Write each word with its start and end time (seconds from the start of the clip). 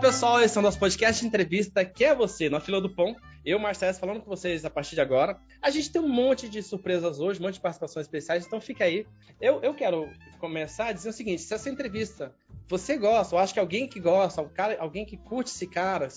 pessoal, 0.00 0.40
esse 0.40 0.56
é 0.56 0.60
o 0.60 0.62
nosso 0.62 0.78
podcast 0.78 1.26
entrevista, 1.26 1.84
que 1.84 2.06
é 2.06 2.14
você, 2.14 2.48
na 2.48 2.58
fila 2.58 2.80
do 2.80 2.88
pão. 2.88 3.14
Eu, 3.44 3.58
Marcelo, 3.58 3.92
falando 3.94 4.22
com 4.22 4.30
vocês 4.30 4.64
a 4.64 4.70
partir 4.70 4.94
de 4.94 5.00
agora. 5.02 5.38
A 5.60 5.68
gente 5.68 5.92
tem 5.92 6.00
um 6.00 6.08
monte 6.08 6.48
de 6.48 6.62
surpresas 6.62 7.20
hoje, 7.20 7.38
um 7.38 7.42
monte 7.42 7.54
de 7.54 7.60
participações 7.60 8.06
especiais, 8.06 8.46
então 8.46 8.62
fica 8.62 8.84
aí. 8.84 9.06
Eu, 9.38 9.60
eu 9.62 9.74
quero 9.74 10.08
começar 10.38 10.92
dizendo 10.92 11.12
o 11.12 11.16
seguinte: 11.16 11.42
se 11.42 11.52
essa 11.52 11.68
entrevista 11.68 12.34
você 12.66 12.96
gosta, 12.96 13.34
ou 13.34 13.42
acha 13.42 13.52
que 13.52 13.60
alguém 13.60 13.86
que 13.86 14.00
gosta, 14.00 14.42
alguém 14.78 15.04
que 15.04 15.18
curte 15.18 15.50
esse 15.50 15.66
cara, 15.66 16.08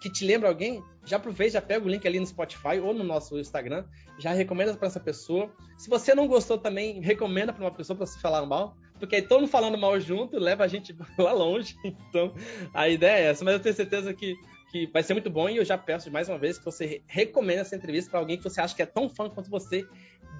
que 0.00 0.12
te 0.12 0.24
lembra 0.24 0.48
alguém, 0.48 0.80
já 1.04 1.16
aproveita, 1.16 1.54
já 1.54 1.62
pega 1.62 1.84
o 1.84 1.88
link 1.88 2.06
ali 2.06 2.20
no 2.20 2.26
Spotify 2.26 2.78
ou 2.80 2.94
no 2.94 3.02
nosso 3.02 3.36
Instagram, 3.36 3.84
já 4.16 4.32
recomenda 4.32 4.74
para 4.74 4.86
essa 4.86 5.00
pessoa. 5.00 5.50
Se 5.76 5.90
você 5.90 6.14
não 6.14 6.28
gostou 6.28 6.56
também, 6.56 7.00
recomenda 7.00 7.52
para 7.52 7.64
uma 7.64 7.72
pessoa 7.72 7.96
para 7.96 8.06
se 8.06 8.20
falar 8.20 8.46
mal, 8.46 8.76
porque 9.04 9.16
aí 9.16 9.22
todo 9.22 9.40
mundo 9.40 9.50
falando 9.50 9.76
mal 9.76 9.98
junto 10.00 10.38
leva 10.38 10.64
a 10.64 10.68
gente 10.68 10.96
lá 11.18 11.32
longe. 11.32 11.76
Então, 11.84 12.34
a 12.72 12.88
ideia 12.88 13.26
é 13.26 13.30
essa, 13.30 13.44
mas 13.44 13.54
eu 13.54 13.60
tenho 13.60 13.74
certeza 13.74 14.14
que 14.14 14.34
que 14.70 14.88
vai 14.88 15.04
ser 15.04 15.14
muito 15.14 15.30
bom 15.30 15.48
e 15.48 15.56
eu 15.56 15.64
já 15.64 15.78
peço 15.78 16.10
mais 16.10 16.28
uma 16.28 16.36
vez 16.36 16.58
que 16.58 16.64
você 16.64 17.00
recomenda 17.06 17.60
essa 17.60 17.76
entrevista 17.76 18.10
para 18.10 18.18
alguém 18.18 18.36
que 18.36 18.42
você 18.42 18.60
acha 18.60 18.74
que 18.74 18.82
é 18.82 18.86
tão 18.86 19.08
fã 19.08 19.30
quanto 19.30 19.48
você 19.48 19.86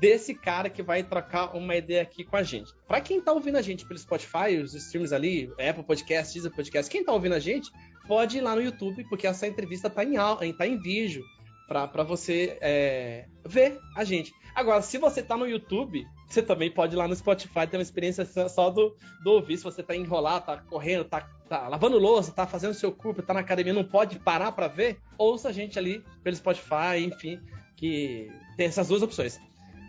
desse 0.01 0.35
cara 0.35 0.69
que 0.69 0.83
vai 0.83 1.05
trocar 1.05 1.57
uma 1.57 1.77
ideia 1.77 2.03
aqui 2.03 2.25
com 2.25 2.37
a 2.37 2.43
gente. 2.43 2.73
Para 2.89 3.01
quem 3.01 3.21
tá 3.21 3.33
ouvindo 3.33 3.59
a 3.59 3.63
gente 3.63 3.87
pelo 3.87 3.97
Spotify, 3.97 4.57
os 4.61 4.75
streams 4.75 5.13
ali, 5.13 5.53
Apple 5.53 5.85
Podcast, 5.85 6.35
Deezer 6.35 6.51
Podcast, 6.51 6.91
quem 6.91 7.05
tá 7.05 7.13
ouvindo 7.13 7.37
a 7.37 7.39
gente, 7.39 7.71
pode 8.09 8.39
ir 8.39 8.41
lá 8.41 8.57
no 8.57 8.63
YouTube, 8.63 9.05
porque 9.09 9.25
essa 9.25 9.47
entrevista 9.47 9.89
tá 9.89 10.03
em, 10.03 10.17
tá 10.53 10.67
em 10.67 10.81
vídeo 10.81 11.25
para 11.67 12.03
você 12.03 12.59
é, 12.61 13.27
ver 13.45 13.79
a 13.97 14.05
gente. 14.05 14.33
Agora, 14.55 14.83
se 14.83 14.99
você 14.99 15.23
tá 15.23 15.37
no 15.37 15.49
YouTube, 15.49 16.07
você 16.29 16.43
também 16.43 16.71
pode 16.71 16.95
ir 16.95 16.99
lá 16.99 17.09
no 17.09 17.17
Spotify 17.17 17.67
ter 17.69 17.77
uma 17.77 17.83
experiência 17.83 18.25
só 18.49 18.71
do, 18.71 18.97
do 19.23 19.33
ouvir. 19.33 19.57
Se 19.57 19.65
você 19.65 19.83
tá 19.83 19.97
enrolado, 19.97 20.47
tá 20.47 20.59
correndo, 20.59 21.05
tá, 21.05 21.29
tá 21.49 21.67
lavando 21.69 21.99
louça, 21.99 22.33
tá 22.33 22.47
fazendo 22.47 22.75
seu 22.75 22.93
corpo, 22.93 23.23
tá 23.23 23.35
na 23.35 23.41
academia, 23.41 23.73
não 23.73 23.85
pode 23.85 24.19
parar 24.21 24.53
para 24.53 24.69
ver, 24.69 24.99
ouça 25.19 25.49
a 25.49 25.53
gente 25.53 25.79
ali 25.79 26.05
pelo 26.23 26.37
Spotify, 26.37 26.99
enfim, 26.99 27.41
que 27.77 28.31
tem 28.57 28.67
essas 28.67 28.89
duas 28.89 29.03
opções. 29.03 29.41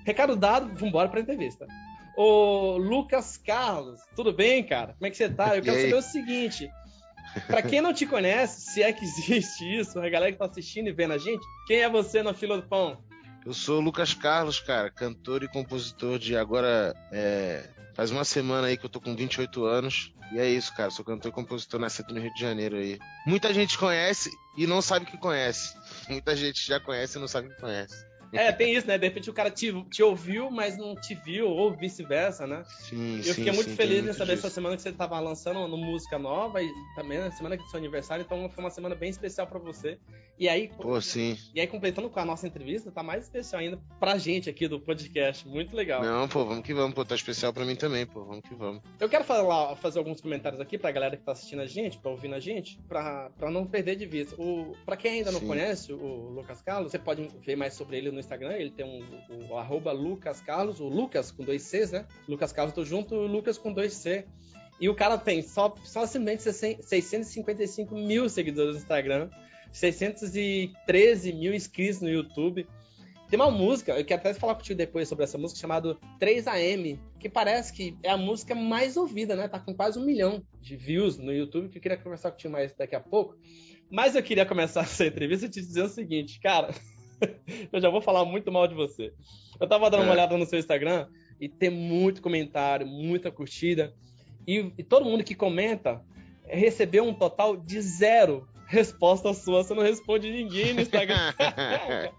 Recado 0.04 0.36
dado, 0.36 0.74
vambora 0.76 1.10
pra 1.10 1.20
entrevista. 1.20 1.68
Ô 2.18 2.78
Lucas 2.78 3.38
Carlos, 3.38 4.00
tudo 4.16 4.32
bem, 4.32 4.64
cara? 4.64 4.94
Como 4.94 5.06
é 5.06 5.12
que 5.12 5.18
você 5.18 5.30
tá? 5.30 5.56
Eu 5.56 5.62
quero 5.62 5.82
saber 5.82 5.96
o 5.96 6.02
seguinte. 6.02 6.70
Pra 7.48 7.62
quem 7.62 7.82
não 7.82 7.94
te 7.94 8.06
conhece, 8.06 8.72
se 8.72 8.84
é 8.84 8.92
que 8.94 9.04
existe 9.06 9.64
isso, 9.64 10.00
a 10.00 10.10
galera 10.10 10.32
que 10.32 10.38
tá 10.38 10.46
assistindo 10.46 10.88
e 10.88 10.94
vendo 10.94 11.14
a 11.14 11.18
gente, 11.18 11.46
quem 11.68 11.78
é 11.80 11.90
você 11.90 12.24
na 12.24 12.34
fila 12.34 12.58
do 12.58 12.68
pão? 12.68 13.04
Eu 13.46 13.54
sou 13.54 13.80
o 13.80 13.82
Lucas 13.82 14.14
Carlos, 14.14 14.60
cara, 14.60 14.90
cantor 14.90 15.44
e 15.44 15.48
compositor 15.48 16.18
de 16.18 16.36
agora. 16.36 16.96
É, 17.12 17.70
faz 17.94 18.10
uma 18.10 18.26
semana 18.26 18.68
aí 18.68 18.76
que 18.76 18.86
eu 18.86 18.90
tô 18.90 19.00
com 19.00 19.16
28 19.16 19.66
anos. 19.66 20.12
E 20.32 20.40
é 20.40 20.50
isso, 20.50 20.74
cara. 20.76 20.90
Sou 20.90 21.06
cantor 21.06 21.30
e 21.30 21.32
compositor 21.32 21.80
nascido 21.80 22.12
no 22.12 22.20
Rio 22.20 22.34
de 22.34 22.42
Janeiro 22.42 22.78
aí. 22.78 22.98
Muita 23.28 23.54
gente 23.54 23.78
conhece 23.78 24.32
e 24.58 24.66
não 24.66 24.82
sabe 24.82 25.06
que 25.06 25.18
conhece. 25.18 25.76
Muita 26.10 26.36
gente 26.36 26.66
já 26.66 26.80
conhece 26.80 27.18
e 27.18 27.22
não 27.22 27.28
sabe 27.28 27.50
que 27.50 27.62
conhece. 27.62 27.96
É, 28.38 28.52
tem 28.52 28.76
isso, 28.76 28.88
né? 28.88 28.98
De 28.98 29.06
repente 29.08 29.30
o 29.30 29.34
cara 29.34 29.50
te, 29.50 29.72
te 29.90 30.04
ouviu, 30.04 30.50
mas 30.52 30.78
não 30.78 30.96
te 30.96 31.16
viu, 31.16 31.48
ou 31.48 31.72
vice-versa, 31.76 32.46
né? 32.46 32.64
Sim, 32.80 33.18
Eu 33.18 33.34
fiquei 33.34 33.52
sim, 33.52 33.56
muito 33.56 33.70
sim, 33.70 33.76
feliz 33.76 34.06
em 34.06 34.14
saber 34.14 34.34
disso. 34.36 34.48
essa 34.48 34.54
semana 34.56 34.76
que 34.76 34.82
você 34.82 34.90
estava 34.90 35.20
lançando 35.20 35.60
uma 35.60 35.78
música 35.78 36.18
nova 36.20 36.62
e 36.62 36.70
também 36.96 37.20
na 37.20 37.32
semana 37.32 37.58
que 37.58 37.64
é 37.64 37.68
seu 37.68 37.78
aniversário, 37.80 38.24
então 38.24 38.50
foi 38.50 38.64
uma 38.64 38.70
semana 38.72 38.96
bem 38.96 39.10
especial 39.10 39.48
para 39.48 39.60
você. 39.60 39.98
E 40.38 40.50
aí, 40.50 40.68
Pô, 40.68 41.00
sim. 41.00 41.38
e 41.54 41.62
aí 41.62 41.68
completando 41.68 42.10
com 42.10 42.20
a 42.20 42.26
nossa 42.26 42.46
entrevista, 42.46 42.92
tá 42.92 43.02
mais 43.02 43.24
especial 43.24 43.62
ainda 43.62 43.80
pra 44.00 44.18
gente 44.18 44.50
aqui 44.50 44.68
do 44.68 44.82
podcast. 44.82 45.48
Muito 45.48 45.74
legal. 45.74 46.04
Não, 46.04 46.28
pô, 46.28 46.44
vamos 46.44 46.66
que 46.66 46.74
vamos, 46.74 46.94
pô, 46.94 47.06
tá 47.06 47.16
especial 47.16 47.54
pra 47.54 47.64
mim 47.64 47.76
também, 47.76 48.06
pô, 48.06 48.26
vamos 48.26 48.42
que 48.42 48.54
vamos. 48.54 48.82
Eu 49.00 49.08
quero 49.08 49.24
falar, 49.24 49.78
fazer 49.78 49.98
alguns 49.98 50.20
comentários 50.20 50.60
aqui 50.60 50.78
pra 50.78 50.92
galera 50.92 51.16
que 51.16 51.24
tá 51.24 51.32
assistindo 51.32 51.62
a 51.62 51.66
gente, 51.66 51.98
pra 52.00 52.12
ouvindo 52.12 52.36
a 52.36 52.40
gente, 52.42 52.78
pra, 52.90 53.30
pra 53.38 53.50
não 53.50 53.66
perder 53.66 53.96
de 53.96 54.06
vista. 54.06 54.36
O, 54.38 54.76
pra 54.86 54.98
quem 54.98 55.20
ainda 55.20 55.32
não 55.32 55.40
Sim. 55.40 55.48
conhece 55.48 55.94
o 55.94 56.30
Lucas 56.32 56.62
Carlos, 56.62 56.92
você 56.92 57.00
pode 57.00 57.30
ver 57.46 57.56
mais 57.56 57.74
sobre 57.74 57.98
ele 57.98 58.12
no 58.12 58.20
Instagram, 58.26 58.54
ele 58.54 58.72
tem 58.72 58.86
um, 58.86 59.50
o, 59.50 59.58
arroba 59.58 59.92
Lucas 59.92 60.42
Carlos, 60.42 60.80
o 60.80 60.88
Lucas 60.88 61.32
com 61.32 61.44
dois 61.44 61.64
Cs, 61.64 61.92
né? 61.92 62.06
Lucas 62.28 62.52
Carlos 62.52 62.74
tô 62.74 62.84
junto, 62.84 63.16
o 63.16 63.28
Lucas 63.28 63.58
com 63.58 63.72
dois 63.72 63.94
C. 63.94 64.26
E 64.80 64.90
o 64.90 64.96
cara 64.96 65.18
tem 65.18 65.42
só, 65.42 65.74
só 65.84 66.06
simplesmente 66.06 66.44
655 66.44 67.96
mil 67.96 68.28
seguidores 68.28 68.76
no 68.76 68.82
Instagram, 68.82 69.30
613 69.72 71.32
mil 71.34 71.54
inscritos 71.54 72.02
no 72.02 72.10
YouTube. 72.10 72.68
Tem 73.30 73.40
uma 73.40 73.50
música, 73.50 73.98
eu 73.98 74.06
quero 74.06 74.22
até 74.22 74.34
falar 74.34 74.56
contigo 74.56 74.78
depois 74.78 75.08
sobre 75.08 75.24
essa 75.24 75.38
música, 75.38 75.60
chamada 75.60 75.98
3AM, 76.20 77.00
que 77.20 77.28
parece 77.30 77.74
que 77.74 77.98
é 78.04 78.10
a 78.10 78.18
música 78.18 78.54
mais 78.54 78.98
ouvida, 78.98 79.36
né? 79.36 79.48
Tá 79.48 79.60
com 79.60 79.74
quase 79.74 79.98
um 79.98 80.06
milhão 80.06 80.44
de 80.62 80.76
views 80.76 81.18
no 81.18 81.34
YouTube, 81.34 81.70
que 81.70 81.78
eu 81.78 81.82
queria 81.82 81.98
conversar 81.98 82.32
contigo 82.32 82.54
mais 82.54 82.74
daqui 82.74 82.96
a 82.96 83.00
pouco. 83.00 83.36
Mas 83.90 84.16
eu 84.16 84.22
queria 84.22 84.46
começar 84.46 84.82
essa 84.84 85.06
entrevista 85.06 85.50
te 85.50 85.62
dizer 85.62 85.84
o 85.84 85.90
seguinte, 85.90 86.40
cara, 86.40 86.74
eu 87.72 87.80
já 87.80 87.90
vou 87.90 88.02
falar 88.02 88.26
muito 88.26 88.52
mal 88.52 88.68
de 88.68 88.74
você. 88.74 89.14
Eu 89.60 89.68
tava 89.68 89.90
dando 89.90 90.04
uma 90.04 90.10
É. 90.10 90.14
olhada 90.14 90.38
no 90.38 90.46
seu 90.46 90.60
Instagram 90.60 91.08
e 91.40 91.48
tem 91.50 91.70
muito 91.70 92.22
comentário, 92.22 92.86
muita 92.86 93.32
curtida, 93.32 93.94
e, 94.48 94.72
e 94.78 94.84
todo 94.84 95.06
mundo 95.06 95.24
que 95.24 95.36
comenta 95.36 96.02
recebeu 96.48 97.04
um 97.04 97.14
total 97.14 97.58
de 97.58 97.82
zero 97.82 98.48
resposta 98.68 99.34
sua. 99.34 99.64
Você 99.64 99.74
não 99.74 99.84
responde 99.84 100.30
ninguém 100.32 100.74
no 100.74 100.82
Instagram. 100.82 101.34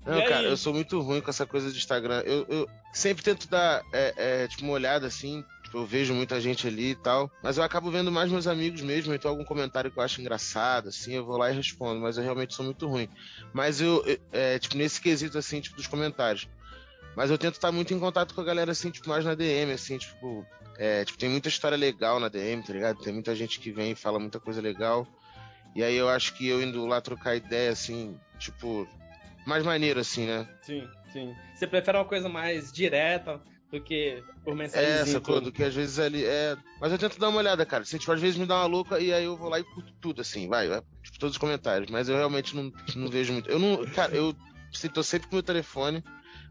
Não, 0.04 0.24
cara, 0.24 0.44
eu 0.44 0.56
sou 0.56 0.72
muito 0.72 0.98
ruim 1.00 1.20
com 1.20 1.30
essa 1.30 1.46
coisa 1.46 1.70
de 1.70 1.76
Instagram. 1.76 2.22
Eu, 2.24 2.46
eu 2.48 2.68
sempre 2.92 3.22
tento 3.22 3.48
dar, 3.48 3.82
é, 3.92 4.14
é, 4.16 4.48
tipo, 4.48 4.64
uma 4.64 4.72
olhada 4.72 5.06
assim. 5.06 5.44
Eu 5.72 5.86
vejo 5.86 6.12
muita 6.14 6.40
gente 6.40 6.66
ali 6.66 6.90
e 6.90 6.94
tal. 6.96 7.30
Mas 7.42 7.56
eu 7.56 7.62
acabo 7.62 7.90
vendo 7.90 8.10
mais 8.10 8.30
meus 8.30 8.46
amigos 8.46 8.80
mesmo. 8.80 9.14
Então, 9.14 9.30
algum 9.30 9.44
comentário 9.44 9.90
que 9.90 9.98
eu 9.98 10.02
acho 10.02 10.20
engraçado, 10.20 10.88
assim, 10.88 11.14
eu 11.14 11.24
vou 11.24 11.36
lá 11.36 11.50
e 11.50 11.54
respondo. 11.54 12.00
Mas 12.00 12.16
eu 12.16 12.24
realmente 12.24 12.54
sou 12.54 12.64
muito 12.64 12.88
ruim. 12.88 13.08
Mas 13.52 13.80
eu, 13.80 14.04
eu- 14.04 14.18
é, 14.32 14.58
tipo, 14.58 14.76
nesse 14.76 15.00
quesito, 15.00 15.38
assim, 15.38 15.60
tipo, 15.60 15.76
dos 15.76 15.86
comentários. 15.86 16.48
Mas 17.16 17.30
eu 17.30 17.38
tento 17.38 17.54
estar 17.54 17.70
muito 17.72 17.92
em 17.94 17.98
contato 18.00 18.34
com 18.34 18.40
a 18.40 18.44
galera, 18.44 18.72
assim, 18.72 18.90
tipo, 18.90 19.08
mais 19.08 19.24
na 19.24 19.34
DM, 19.34 19.72
assim, 19.72 19.96
tipo. 19.98 20.44
É, 20.78 21.04
tipo, 21.04 21.18
tem 21.18 21.28
muita 21.28 21.48
história 21.48 21.76
legal 21.76 22.18
na 22.18 22.28
DM, 22.28 22.62
tá 22.62 22.72
ligado? 22.72 22.98
Tem 23.02 23.12
muita 23.12 23.34
gente 23.36 23.60
que 23.60 23.70
vem 23.70 23.92
e 23.92 23.96
fala 23.96 24.18
muita 24.18 24.40
coisa 24.40 24.60
legal. 24.60 25.06
E 25.76 25.84
aí 25.84 25.94
eu 25.94 26.08
acho 26.08 26.34
que 26.34 26.48
eu 26.48 26.60
indo 26.62 26.84
lá 26.86 27.00
trocar 27.00 27.36
ideia, 27.36 27.70
assim, 27.70 28.18
tipo, 28.38 28.88
mais 29.46 29.62
maneiro, 29.64 30.00
assim, 30.00 30.26
né? 30.26 30.48
Sim, 30.62 30.88
sim. 31.12 31.36
Você 31.54 31.66
prefere 31.66 31.96
uma 31.98 32.04
coisa 32.04 32.28
mais 32.28 32.72
direta 32.72 33.40
do 33.70 33.80
que 33.80 34.22
por 34.44 34.54
mensagem? 34.54 34.88
É, 34.88 35.06
sacou? 35.06 35.40
Do 35.40 35.52
que 35.52 35.62
às 35.62 35.74
vezes 35.74 35.98
ali. 35.98 36.24
É... 36.24 36.56
Mas 36.80 36.92
eu 36.92 36.98
tento 36.98 37.18
dar 37.18 37.28
uma 37.28 37.38
olhada, 37.38 37.64
cara. 37.64 37.84
Tipo, 37.84 38.12
às 38.12 38.20
vezes 38.20 38.36
me 38.36 38.46
dá 38.46 38.56
uma 38.56 38.66
louca 38.66 38.98
e 38.98 39.12
aí 39.12 39.24
eu 39.24 39.36
vou 39.36 39.48
lá 39.48 39.60
e 39.60 39.64
curto 39.64 39.92
tudo, 40.00 40.20
assim, 40.20 40.48
vai, 40.48 40.68
vai. 40.68 40.82
Tipo, 41.02 41.18
todos 41.18 41.34
os 41.36 41.38
comentários. 41.38 41.90
Mas 41.90 42.08
eu 42.08 42.16
realmente 42.16 42.54
não, 42.54 42.72
não 42.96 43.08
vejo 43.08 43.32
muito. 43.32 43.48
Eu 43.48 43.58
não. 43.58 43.86
Cara, 43.86 44.14
eu 44.14 44.34
tô 44.92 45.02
sempre 45.02 45.28
com 45.28 45.34
o 45.34 45.36
meu 45.36 45.42
telefone, 45.42 46.02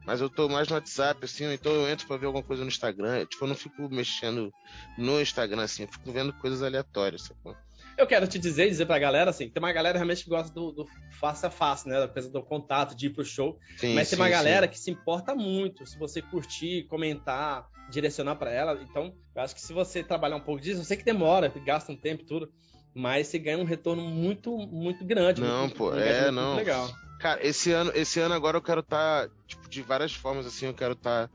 mas 0.06 0.22
eu 0.22 0.30
tô 0.30 0.48
mais 0.48 0.68
no 0.68 0.76
WhatsApp, 0.76 1.24
assim, 1.24 1.52
então 1.54 1.72
eu 1.72 1.90
entro 1.90 2.08
pra 2.08 2.18
ver 2.18 2.28
alguma 2.28 2.44
coisa 2.44 2.64
no 2.64 2.70
Instagram. 2.70 3.26
Tipo, 3.26 3.46
eu 3.46 3.50
não 3.50 3.56
fico 3.56 3.90
mexendo 3.90 4.54
no 4.98 5.20
Instagram, 5.22 5.64
assim, 5.64 5.84
eu 5.84 5.90
fico 5.90 6.12
vendo 6.12 6.34
coisas 6.34 6.64
aleatórias, 6.64 7.24
sacou? 7.24 7.56
Eu 8.00 8.08
quero 8.08 8.26
te 8.28 8.40
dizer, 8.40 8.70
dizer 8.70 8.86
pra 8.86 8.98
galera, 8.98 9.30
assim, 9.30 9.50
tem 9.50 9.62
uma 9.62 9.74
galera 9.74 9.98
realmente 9.98 10.24
que 10.24 10.30
gosta 10.30 10.54
do, 10.54 10.72
do 10.72 10.88
face 11.20 11.46
a 11.46 11.50
face, 11.50 11.86
né? 11.86 12.00
Da 12.00 12.08
coisa 12.08 12.30
do 12.30 12.42
contato, 12.42 12.96
de 12.96 13.08
ir 13.08 13.10
pro 13.10 13.26
show. 13.26 13.60
Sim, 13.76 13.94
Mas 13.94 14.10
tem 14.10 14.16
sim, 14.16 14.22
uma 14.22 14.28
sim. 14.28 14.32
galera 14.32 14.70
que 14.70 14.80
se 14.80 14.90
importa 14.90 15.36
muito 15.36 15.86
se 15.86 16.00
você 16.00 16.22
curtir, 16.22 16.88
comentar, 16.88 17.68
direcionar 17.90 18.36
pra 18.38 18.52
ela. 18.52 18.80
Então, 18.82 19.14
eu 19.36 19.42
acho 19.42 19.54
que 19.54 19.60
se 19.60 19.74
você 19.74 20.02
trabalhar 20.02 20.38
um 20.38 20.42
pouco 20.42 20.62
disso, 20.62 20.80
eu 20.80 20.86
sei 20.86 20.96
que 20.96 21.04
demora, 21.04 21.52
gasta 21.66 21.92
um 21.92 21.98
tempo 21.98 22.24
e 22.24 22.26
tudo, 22.26 22.50
mas 22.96 23.28
você 23.28 23.38
ganha 23.38 23.58
um 23.58 23.66
retorno 23.66 24.02
muito, 24.02 24.56
muito 24.58 25.04
grande. 25.04 25.42
Não, 25.42 25.64
muito, 25.64 25.76
pô, 25.76 25.92
um 25.92 26.00
é, 26.00 26.32
não. 26.32 26.56
Legal. 26.56 26.90
Cara, 27.20 27.46
esse 27.46 27.74
ano, 27.74 27.92
esse 27.94 28.18
ano 28.22 28.34
agora 28.34 28.56
eu 28.56 28.62
quero 28.62 28.80
estar, 28.80 29.28
tipo, 29.46 29.70
de 29.70 29.82
várias 29.82 30.14
formas, 30.14 30.46
assim, 30.46 30.68
eu 30.68 30.74
quero 30.74 30.94
estar 30.94 31.30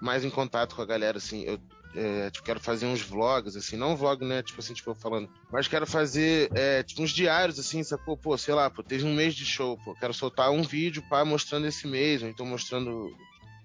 mais 0.00 0.24
em 0.24 0.30
contato 0.30 0.76
com 0.76 0.82
a 0.82 0.86
galera, 0.86 1.18
assim, 1.18 1.42
eu 1.42 1.58
é, 1.94 2.30
tipo, 2.30 2.44
quero 2.44 2.60
fazer 2.60 2.86
uns 2.86 3.00
vlogs, 3.00 3.56
assim, 3.56 3.76
não 3.76 3.96
vlog, 3.96 4.24
né, 4.24 4.42
tipo 4.42 4.60
assim, 4.60 4.74
tipo, 4.74 4.94
falando, 4.94 5.28
mas 5.50 5.68
quero 5.68 5.86
fazer, 5.86 6.50
é, 6.54 6.82
tipo, 6.82 7.02
uns 7.02 7.10
diários, 7.10 7.58
assim, 7.58 7.82
sacou? 7.82 8.16
Pô, 8.16 8.36
sei 8.36 8.54
lá, 8.54 8.68
pô, 8.70 8.82
teve 8.82 9.04
um 9.04 9.14
mês 9.14 9.34
de 9.34 9.44
show, 9.44 9.78
pô, 9.84 9.94
quero 9.94 10.12
soltar 10.12 10.50
um 10.50 10.62
vídeo, 10.62 11.02
pá, 11.08 11.24
mostrando 11.24 11.66
esse 11.66 11.86
mês, 11.86 12.22
ou 12.22 12.28
então 12.28 12.44
mostrando, 12.44 13.10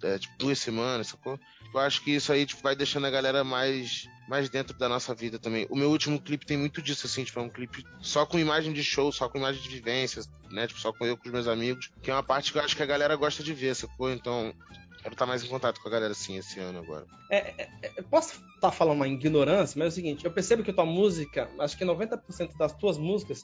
é, 0.04 0.18
tipo, 0.18 0.38
duas 0.38 0.60
semanas, 0.60 1.08
sacou? 1.08 1.40
Eu 1.74 1.80
acho 1.80 2.04
que 2.04 2.12
isso 2.12 2.32
aí, 2.32 2.46
tipo, 2.46 2.62
vai 2.62 2.76
deixando 2.76 3.08
a 3.08 3.10
galera 3.10 3.44
mais, 3.44 4.08
mais 4.28 4.50
dentro 4.50 4.78
da 4.78 4.90
nossa 4.90 5.16
vida 5.16 5.40
também. 5.40 5.66
O 5.70 5.76
meu 5.76 5.90
último 5.90 6.22
clipe 6.22 6.46
tem 6.46 6.58
muito 6.58 6.82
disso, 6.82 7.08
assim, 7.08 7.24
tipo, 7.24 7.40
é 7.40 7.44
um 7.44 7.50
clipe 7.50 7.84
só 8.02 8.26
com 8.26 8.38
imagem 8.38 8.74
de 8.74 8.84
show, 8.84 9.12
só 9.12 9.30
com 9.30 9.38
imagem 9.38 9.62
de 9.62 9.70
vivências, 9.70 10.30
né? 10.52 10.68
Tipo, 10.68 10.80
só 10.80 10.92
com 10.92 11.06
eu 11.06 11.18
com 11.18 11.26
os 11.26 11.32
meus 11.32 11.48
amigos. 11.48 11.92
Que 12.02 12.12
é 12.12 12.14
uma 12.14 12.24
parte 12.24 12.52
que 12.52 12.58
eu 12.58 12.62
acho 12.62 12.76
que 12.76 12.84
a 12.84 12.88
galera 12.88 13.16
gosta 13.16 13.42
de 13.42 13.54
ver, 13.54 13.76
sacou? 13.76 14.12
Então, 14.12 14.54
quero 15.02 15.14
estar 15.14 15.26
mais 15.26 15.44
em 15.44 15.48
contato 15.48 15.80
com 15.82 15.88
a 15.88 15.92
galera, 15.92 16.12
assim, 16.12 16.38
esse 16.38 16.60
ano 16.60 16.80
agora. 16.80 17.06
É, 17.30 17.64
é, 17.64 17.70
é, 17.84 18.02
posso 18.02 18.42
estar 18.56 18.72
falando 18.72 18.98
uma 18.98 19.08
ignorância, 19.08 19.78
mas 19.78 19.86
é 19.86 19.90
o 19.90 19.92
seguinte, 19.92 20.26
eu 20.26 20.32
percebo 20.32 20.64
que 20.64 20.74
tua 20.74 20.86
música, 20.86 21.50
acho 21.60 21.78
que 21.78 21.86
90% 21.86 22.58
das 22.58 22.74
tuas 22.74 22.98
músicas 22.98 23.44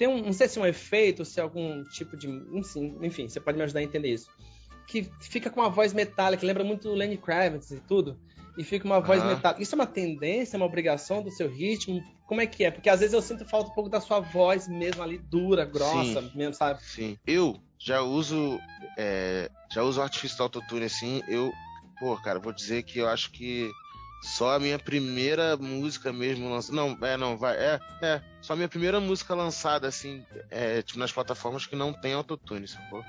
tem 0.00 0.08
um, 0.08 0.22
não 0.22 0.32
sei 0.32 0.48
se 0.48 0.58
é 0.58 0.62
um 0.62 0.66
efeito, 0.66 1.26
se 1.26 1.38
é 1.38 1.42
algum 1.42 1.84
tipo 1.84 2.16
de, 2.16 2.26
enfim, 2.54 2.96
enfim, 3.02 3.28
você 3.28 3.38
pode 3.38 3.58
me 3.58 3.64
ajudar 3.64 3.80
a 3.80 3.82
entender 3.82 4.08
isso. 4.08 4.30
Que 4.86 5.10
fica 5.20 5.50
com 5.50 5.60
uma 5.60 5.70
voz 5.70 5.92
metálica, 5.92 6.46
lembra 6.46 6.64
muito 6.64 6.88
o 6.88 6.94
Lenny 6.94 7.16
Kravitz 7.16 7.70
e 7.70 7.80
tudo. 7.80 8.18
E 8.58 8.64
fica 8.64 8.84
uma 8.84 9.00
voz 9.00 9.22
metálica. 9.24 9.62
Isso 9.62 9.74
é 9.74 9.78
uma 9.78 9.86
tendência, 9.86 10.56
uma 10.56 10.66
obrigação 10.66 11.22
do 11.22 11.30
seu 11.30 11.48
ritmo? 11.48 12.02
Como 12.26 12.40
é 12.40 12.46
que 12.46 12.64
é? 12.64 12.70
Porque 12.70 12.90
às 12.90 13.00
vezes 13.00 13.14
eu 13.14 13.22
sinto 13.22 13.44
falta 13.44 13.70
um 13.70 13.74
pouco 13.74 13.88
da 13.88 14.00
sua 14.00 14.20
voz 14.20 14.68
mesmo 14.68 15.02
ali, 15.02 15.18
dura, 15.18 15.64
grossa, 15.64 16.22
Sim. 16.22 16.32
mesmo, 16.34 16.54
sabe? 16.54 16.82
Sim. 16.82 17.18
Eu 17.26 17.60
já 17.78 18.02
uso. 18.02 18.60
é, 18.96 19.50
já 19.72 19.82
uso 19.82 20.02
artifício 20.02 20.42
autotune 20.42 20.84
assim. 20.84 21.22
Eu. 21.26 21.52
Pô, 21.98 22.16
cara, 22.16 22.38
vou 22.38 22.52
dizer 22.52 22.82
que 22.82 22.98
eu 22.98 23.08
acho 23.08 23.30
que 23.30 23.70
só 24.22 24.56
a 24.56 24.58
minha 24.58 24.78
primeira 24.78 25.56
música 25.56 26.12
mesmo 26.12 26.48
lançada. 26.48 26.76
Não, 26.76 26.98
é, 27.02 27.16
não, 27.16 27.36
vai. 27.36 27.56
É, 27.56 27.80
é. 28.02 28.22
Só 28.42 28.52
a 28.52 28.56
minha 28.56 28.68
primeira 28.68 29.00
música 29.00 29.34
lançada, 29.34 29.88
assim, 29.88 30.24
é, 30.50 30.82
tipo, 30.82 30.98
nas 30.98 31.12
plataformas 31.12 31.66
que 31.66 31.74
não 31.74 31.92
tem 31.92 32.12
autotune, 32.12 32.68
sacou? 32.68 33.04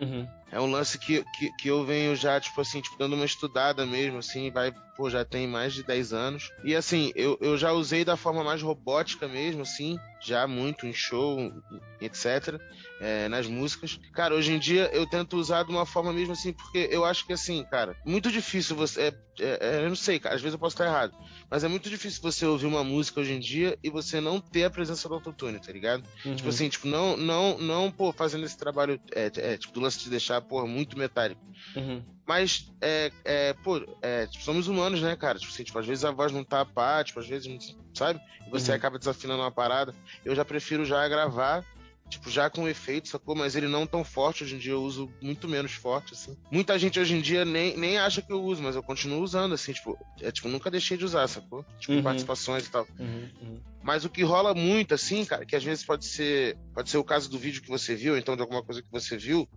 Uhum. 0.00 0.28
É 0.50 0.60
um 0.60 0.70
lance 0.70 0.98
que, 0.98 1.24
que, 1.36 1.50
que 1.56 1.68
eu 1.68 1.84
venho 1.84 2.14
já, 2.14 2.40
tipo 2.40 2.60
assim, 2.60 2.80
tipo, 2.80 2.96
dando 2.96 3.14
uma 3.14 3.24
estudada 3.24 3.84
mesmo, 3.84 4.18
assim, 4.18 4.50
vai, 4.50 4.72
pô, 4.96 5.10
já 5.10 5.24
tem 5.24 5.46
mais 5.46 5.74
de 5.74 5.82
10 5.82 6.12
anos. 6.12 6.50
E 6.62 6.74
assim, 6.74 7.12
eu, 7.16 7.36
eu 7.40 7.58
já 7.58 7.72
usei 7.72 8.04
da 8.04 8.16
forma 8.16 8.44
mais 8.44 8.62
robótica 8.62 9.26
mesmo, 9.26 9.62
assim, 9.62 9.98
já 10.20 10.46
muito 10.46 10.86
em 10.86 10.92
show, 10.92 11.52
etc. 12.00 12.60
é, 13.00 13.28
nas 13.28 13.46
músicas. 13.46 13.98
Cara, 14.12 14.34
hoje 14.34 14.52
em 14.52 14.58
dia 14.58 14.90
eu 14.92 15.06
tento 15.06 15.36
usar 15.36 15.64
de 15.64 15.70
uma 15.70 15.86
forma 15.86 16.12
mesmo 16.12 16.32
assim, 16.32 16.52
porque 16.52 16.88
eu 16.90 17.04
acho 17.04 17.26
que 17.26 17.32
assim, 17.32 17.64
cara, 17.64 17.96
muito 18.04 18.30
difícil 18.30 18.74
você. 18.74 19.02
É, 19.02 19.14
é, 19.38 19.58
é, 19.60 19.84
eu 19.84 19.88
não 19.88 19.96
sei, 19.96 20.18
cara, 20.18 20.34
às 20.34 20.40
vezes 20.40 20.54
eu 20.54 20.58
posso 20.58 20.74
estar 20.74 20.86
errado. 20.86 21.14
Mas 21.50 21.62
é 21.62 21.68
muito 21.68 21.88
difícil 21.88 22.22
você 22.22 22.44
ouvir 22.44 22.66
uma 22.66 22.82
música 22.82 23.20
hoje 23.20 23.32
em 23.32 23.38
dia 23.38 23.78
e 23.82 23.90
você 23.90 24.20
não 24.20 24.40
ter 24.40 24.64
a 24.64 24.70
presença 24.70 25.08
do 25.08 25.14
autotune, 25.14 25.60
tá 25.60 25.72
ligado? 25.72 26.02
Uhum. 26.24 26.34
Tipo 26.34 26.48
assim, 26.48 26.68
tipo, 26.68 26.88
não, 26.88 27.16
não, 27.16 27.58
não, 27.58 27.90
pô, 27.90 28.12
fazendo 28.12 28.44
esse 28.44 28.56
trabalho, 28.56 29.00
é, 29.14 29.30
é, 29.36 29.56
tipo, 29.56 29.72
do 29.74 29.80
lance 29.80 29.98
de 29.98 30.10
deixar, 30.10 30.35
pô, 30.40 30.66
muito 30.66 30.98
metálico. 30.98 31.40
Uhum. 31.76 32.02
Mas, 32.26 32.72
é, 32.80 33.12
é, 33.24 33.52
pô, 33.52 33.80
é, 34.02 34.26
tipo, 34.26 34.42
somos 34.44 34.66
humanos, 34.66 35.00
né, 35.00 35.14
cara? 35.16 35.38
Tipo 35.38 35.52
assim, 35.52 35.62
tipo, 35.64 35.78
às 35.78 35.86
vezes 35.86 36.04
a 36.04 36.10
voz 36.10 36.32
não 36.32 36.42
tá 36.42 36.64
pá, 36.64 37.02
tipo, 37.04 37.20
às 37.20 37.26
vezes, 37.28 37.46
não- 37.46 37.58
sabe? 37.94 38.20
Você 38.50 38.72
Uhum. 38.72 38.76
acaba 38.76 38.98
desafinando 38.98 39.42
uma 39.42 39.50
parada. 39.52 39.94
Eu 40.24 40.34
já 40.34 40.44
prefiro 40.44 40.84
já 40.84 41.06
gravar, 41.08 41.64
tipo, 42.10 42.28
já 42.28 42.50
com 42.50 42.66
efeito, 42.68 43.08
sacou? 43.08 43.36
Mas 43.36 43.54
ele 43.54 43.68
não 43.68 43.86
tão 43.86 44.02
forte, 44.02 44.42
hoje 44.42 44.56
em 44.56 44.58
dia 44.58 44.72
eu 44.72 44.82
uso 44.82 45.08
muito 45.22 45.46
menos 45.48 45.72
forte, 45.74 46.14
assim. 46.14 46.36
Muita 46.50 46.76
gente 46.78 46.98
hoje 46.98 47.14
em 47.14 47.20
dia 47.20 47.44
nem, 47.44 47.76
nem 47.76 47.96
acha 47.98 48.20
que 48.20 48.32
eu 48.32 48.42
uso, 48.42 48.60
mas 48.62 48.74
eu 48.74 48.82
continuo 48.82 49.22
usando, 49.22 49.54
assim, 49.54 49.72
tipo, 49.72 49.96
é, 50.20 50.32
tipo, 50.32 50.48
nunca 50.48 50.68
deixei 50.70 50.96
de 50.96 51.04
usar, 51.04 51.28
sacou? 51.28 51.64
Tipo, 51.78 51.92
Uhum. 51.94 52.02
participações 52.02 52.66
e 52.66 52.70
tal. 52.70 52.86
Uhum. 52.98 53.30
Uhum. 53.40 53.60
Mas 53.84 54.04
o 54.04 54.10
que 54.10 54.24
rola 54.24 54.52
muito, 54.52 54.94
assim, 54.94 55.24
cara, 55.24 55.46
que 55.46 55.54
às 55.54 55.62
vezes 55.62 55.84
pode 55.84 56.04
ser, 56.06 56.56
pode 56.74 56.90
ser 56.90 56.98
o 56.98 57.04
caso 57.04 57.30
do 57.30 57.38
vídeo 57.38 57.62
que 57.62 57.68
você 57.68 57.94
viu, 57.94 58.16
então 58.18 58.34
de 58.34 58.42
alguma 58.42 58.64
coisa 58.64 58.82
que 58.82 58.90
você 58.90 59.16
viu. 59.16 59.48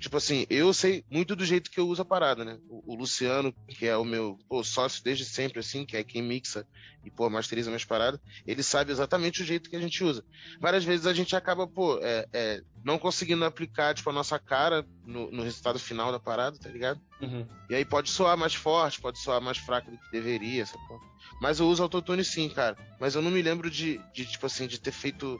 Tipo 0.00 0.16
assim, 0.16 0.46
eu 0.48 0.72
sei 0.72 1.04
muito 1.10 1.36
do 1.36 1.44
jeito 1.44 1.70
que 1.70 1.78
eu 1.78 1.86
uso 1.86 2.00
a 2.00 2.06
parada, 2.06 2.42
né? 2.42 2.58
O, 2.70 2.94
o 2.94 2.96
Luciano, 2.96 3.54
que 3.68 3.86
é 3.86 3.94
o 3.94 4.04
meu 4.04 4.38
pô, 4.48 4.64
sócio 4.64 5.04
desde 5.04 5.26
sempre, 5.26 5.60
assim, 5.60 5.84
que 5.84 5.94
é 5.94 6.02
quem 6.02 6.22
mixa 6.22 6.66
e, 7.04 7.10
pô, 7.10 7.28
masteriza 7.28 7.68
minhas 7.68 7.84
paradas, 7.84 8.18
ele 8.46 8.62
sabe 8.62 8.90
exatamente 8.90 9.42
o 9.42 9.44
jeito 9.44 9.68
que 9.68 9.76
a 9.76 9.80
gente 9.80 10.02
usa. 10.02 10.24
Várias 10.58 10.84
vezes 10.84 11.06
a 11.06 11.12
gente 11.12 11.36
acaba, 11.36 11.66
pô, 11.66 11.98
é, 12.02 12.26
é, 12.32 12.62
não 12.82 12.98
conseguindo 12.98 13.44
aplicar, 13.44 13.94
tipo, 13.94 14.08
a 14.08 14.12
nossa 14.12 14.38
cara 14.38 14.86
no, 15.04 15.30
no 15.30 15.42
resultado 15.42 15.78
final 15.78 16.10
da 16.10 16.18
parada, 16.18 16.58
tá 16.58 16.70
ligado? 16.70 16.98
Uhum. 17.20 17.46
E 17.68 17.74
aí 17.74 17.84
pode 17.84 18.08
soar 18.08 18.38
mais 18.38 18.54
forte, 18.54 19.02
pode 19.02 19.18
soar 19.18 19.40
mais 19.40 19.58
fraco 19.58 19.90
do 19.90 19.98
que 19.98 20.10
deveria, 20.10 20.64
sacou? 20.64 20.98
Mas 21.42 21.60
eu 21.60 21.68
uso 21.68 21.82
autotune 21.82 22.24
sim, 22.24 22.48
cara. 22.48 22.76
Mas 22.98 23.14
eu 23.14 23.20
não 23.20 23.30
me 23.30 23.42
lembro 23.42 23.70
de, 23.70 24.00
de 24.14 24.24
tipo 24.24 24.46
assim, 24.46 24.66
de 24.66 24.80
ter 24.80 24.92
feito 24.92 25.38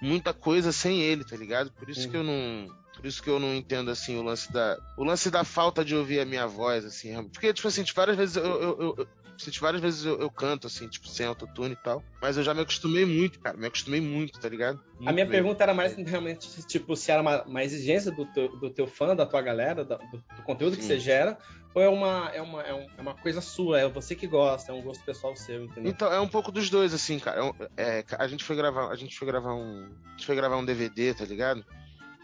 muita 0.00 0.32
coisa 0.34 0.72
sem 0.72 1.00
ele, 1.00 1.24
tá 1.24 1.36
ligado? 1.36 1.70
Por 1.72 1.88
isso 1.88 2.04
Uhum. 2.06 2.10
que 2.10 2.16
eu 2.16 2.22
não. 2.24 2.68
Por 2.94 3.04
isso 3.06 3.22
que 3.22 3.28
eu 3.28 3.38
não 3.38 3.54
entendo 3.54 3.90
assim 3.90 4.16
o 4.16 4.22
lance 4.22 4.50
da. 4.52 4.78
O 4.96 5.04
lance 5.04 5.30
da 5.30 5.44
falta 5.44 5.84
de 5.84 5.94
ouvir 5.94 6.20
a 6.20 6.24
minha 6.24 6.46
voz, 6.46 6.84
assim. 6.84 7.22
Porque, 7.28 7.52
tipo 7.52 7.68
assim, 7.68 7.82
de 7.82 7.92
várias 7.92 8.16
vezes 8.16 8.36
eu. 8.36 8.44
eu, 8.44 8.94
eu- 8.98 9.08
de 9.36 9.60
várias 9.60 9.80
vezes 9.82 10.04
eu, 10.04 10.18
eu 10.20 10.30
canto, 10.30 10.66
assim, 10.66 10.88
tipo, 10.88 11.06
sem 11.08 11.26
autotune 11.26 11.72
e 11.74 11.76
tal. 11.76 12.02
Mas 12.20 12.36
eu 12.36 12.42
já 12.42 12.52
me 12.54 12.60
acostumei 12.62 13.04
muito, 13.04 13.38
cara. 13.40 13.56
Me 13.56 13.66
acostumei 13.66 14.00
muito, 14.00 14.38
tá 14.40 14.48
ligado? 14.48 14.78
A 14.78 14.80
Muito 14.80 15.00
minha 15.02 15.12
mesmo. 15.14 15.30
pergunta 15.30 15.62
era 15.62 15.74
mais 15.74 15.94
realmente, 15.94 16.62
tipo, 16.66 16.96
se 16.96 17.10
era 17.10 17.20
uma, 17.22 17.42
uma 17.44 17.62
exigência 17.64 18.10
do 18.10 18.24
teu, 18.26 18.48
do 18.56 18.70
teu 18.70 18.86
fã, 18.86 19.14
da 19.14 19.26
tua 19.26 19.42
galera, 19.42 19.84
do, 19.84 19.96
do 19.96 20.42
conteúdo 20.44 20.76
que 20.76 20.82
Sim. 20.82 20.88
você 20.88 20.98
gera, 20.98 21.38
ou 21.74 21.82
é 21.82 21.88
uma, 21.88 22.30
é, 22.32 22.40
uma, 22.40 22.62
é, 22.62 22.72
um- 22.74 22.86
é 22.96 23.00
uma 23.02 23.14
coisa 23.14 23.40
sua, 23.40 23.78
é 23.80 23.88
você 23.88 24.14
que 24.14 24.26
gosta, 24.26 24.72
é 24.72 24.74
um 24.74 24.80
gosto 24.82 25.04
pessoal 25.04 25.36
seu, 25.36 25.64
entendeu? 25.64 25.90
Então, 25.92 26.10
é 26.12 26.18
um 26.20 26.28
pouco 26.28 26.50
dos 26.50 26.70
dois, 26.70 26.94
assim, 26.94 27.18
cara. 27.18 27.40
É 27.40 27.42
um- 27.42 27.52
é, 27.76 28.04
a 28.18 28.26
gente 28.26 28.42
foi 28.44 28.56
gravar, 28.56 28.88
a 28.90 28.96
gente 28.96 29.16
foi 29.18 29.26
gravar 29.26 29.54
um. 29.54 29.86
A 30.06 30.10
gente 30.12 30.26
foi 30.26 30.34
gravar 30.36 30.56
um 30.56 30.64
DVD, 30.64 31.12
tá 31.14 31.24
ligado? 31.24 31.64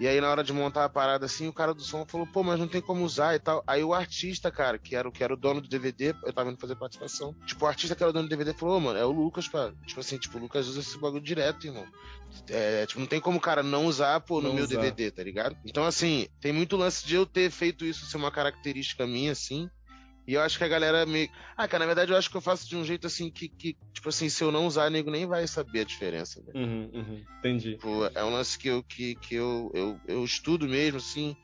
E 0.02 0.08
aí, 0.08 0.20
na 0.20 0.28
hora 0.28 0.43
de 0.43 0.52
montar 0.52 0.84
a 0.84 0.88
parada, 0.88 1.26
assim, 1.26 1.46
o 1.46 1.52
cara 1.52 1.72
do 1.72 1.81
som 1.84 2.04
falou, 2.04 2.26
pô, 2.26 2.43
mas 2.43 2.58
não 2.58 2.66
tem 2.66 2.81
como 2.81 3.04
usar 3.04 3.37
e 3.37 3.38
tal. 3.38 3.62
Aí 3.64 3.84
o 3.84 3.94
artista, 3.94 4.50
cara, 4.50 4.76
que 4.76 4.96
era, 4.96 5.08
o- 5.08 5.12
que 5.12 5.22
era 5.22 5.32
o 5.32 5.37
dono 5.37 5.60
do 5.60 5.69
DVD, 5.69 6.12
eu 6.25 6.32
tava 6.32 6.50
indo 6.50 6.58
fazer 6.58 6.75
participação. 6.75 7.32
Tipo, 7.46 7.64
o 7.64 7.69
artista 7.69 7.94
que 7.94 8.02
era 8.02 8.10
o 8.10 8.12
dono 8.12 8.26
do 8.26 8.28
DVD 8.28 8.52
falou, 8.52 8.78
ô, 8.78 8.81
mano, 8.81 8.99
é 8.99 9.04
o 9.04 9.12
Lucas, 9.12 9.46
pá. 9.46 9.72
Tipo 9.87 10.00
assim, 10.00 10.19
tipo, 10.19 10.38
o 10.38 10.40
Lucas 10.40 10.66
usa 10.66 10.81
esse 10.81 10.99
bagulho 10.99 11.22
direto, 11.22 11.69
irmão. 11.69 11.87
É, 12.49 12.84
tipo, 12.87 12.99
não 12.99 13.06
tem 13.06 13.20
como 13.20 13.38
o 13.38 13.40
cara 13.40 13.62
não 13.62 13.87
usar, 13.87 14.19
pô, 14.22 14.40
no 14.40 14.49
Não 14.49 14.54
meu 14.56 14.64
usar. 14.64 14.81
DVD, 14.81 15.10
tá 15.12 15.22
ligado? 15.22 15.56
Então, 15.64 15.84
assim, 15.84 16.26
tem 16.40 16.52
muito 16.52 16.76
lance 16.76 17.06
de 17.06 17.14
eu 17.14 17.25
ter 17.25 17.48
feito 17.52 17.84
isso 17.84 18.05
ser 18.06 18.16
uma 18.16 18.32
característica 18.32 19.06
minha, 19.06 19.31
assim. 19.31 19.69
E 20.26 20.34
eu 20.34 20.40
acho 20.42 20.56
que 20.58 20.64
a 20.64 20.69
galera 20.69 21.04
me. 21.04 21.28
Ah, 21.56 21.66
cara, 21.66 21.80
na 21.80 21.86
verdade 21.86 22.12
eu 22.12 22.16
acho 22.16 22.30
que 22.30 22.36
eu 22.36 22.40
faço 22.40 22.69
de 22.69 22.76
um 22.76 22.84
jeito 22.84 23.06
assim 23.06 23.30
que, 23.30 23.48
que 23.58 23.76
tipo 23.92 24.08
assim, 24.08 24.28
se 24.28 24.42
eu 24.44 24.52
não 24.52 24.66
usar, 24.66 24.88
nego 24.90 25.10
nem 25.10 25.26
vai 25.26 25.46
saber 25.48 25.80
a 25.80 25.84
diferença, 25.84 26.40
velho. 26.44 26.56
Uhum, 26.66 26.90
uhum, 26.94 27.24
entendi. 27.38 27.72
Tipo, 27.72 28.08
é 28.14 28.24
um 28.24 28.30
lance 28.30 28.56
que 28.58 28.69
eu, 28.69 28.84
que, 28.84 29.16
que 29.16 29.34
eu, 29.34 29.70
eu, 29.74 30.00
eu 30.06 30.24
estudo 30.24 30.69
mesmo, 30.69 30.98
assim. 30.98 31.34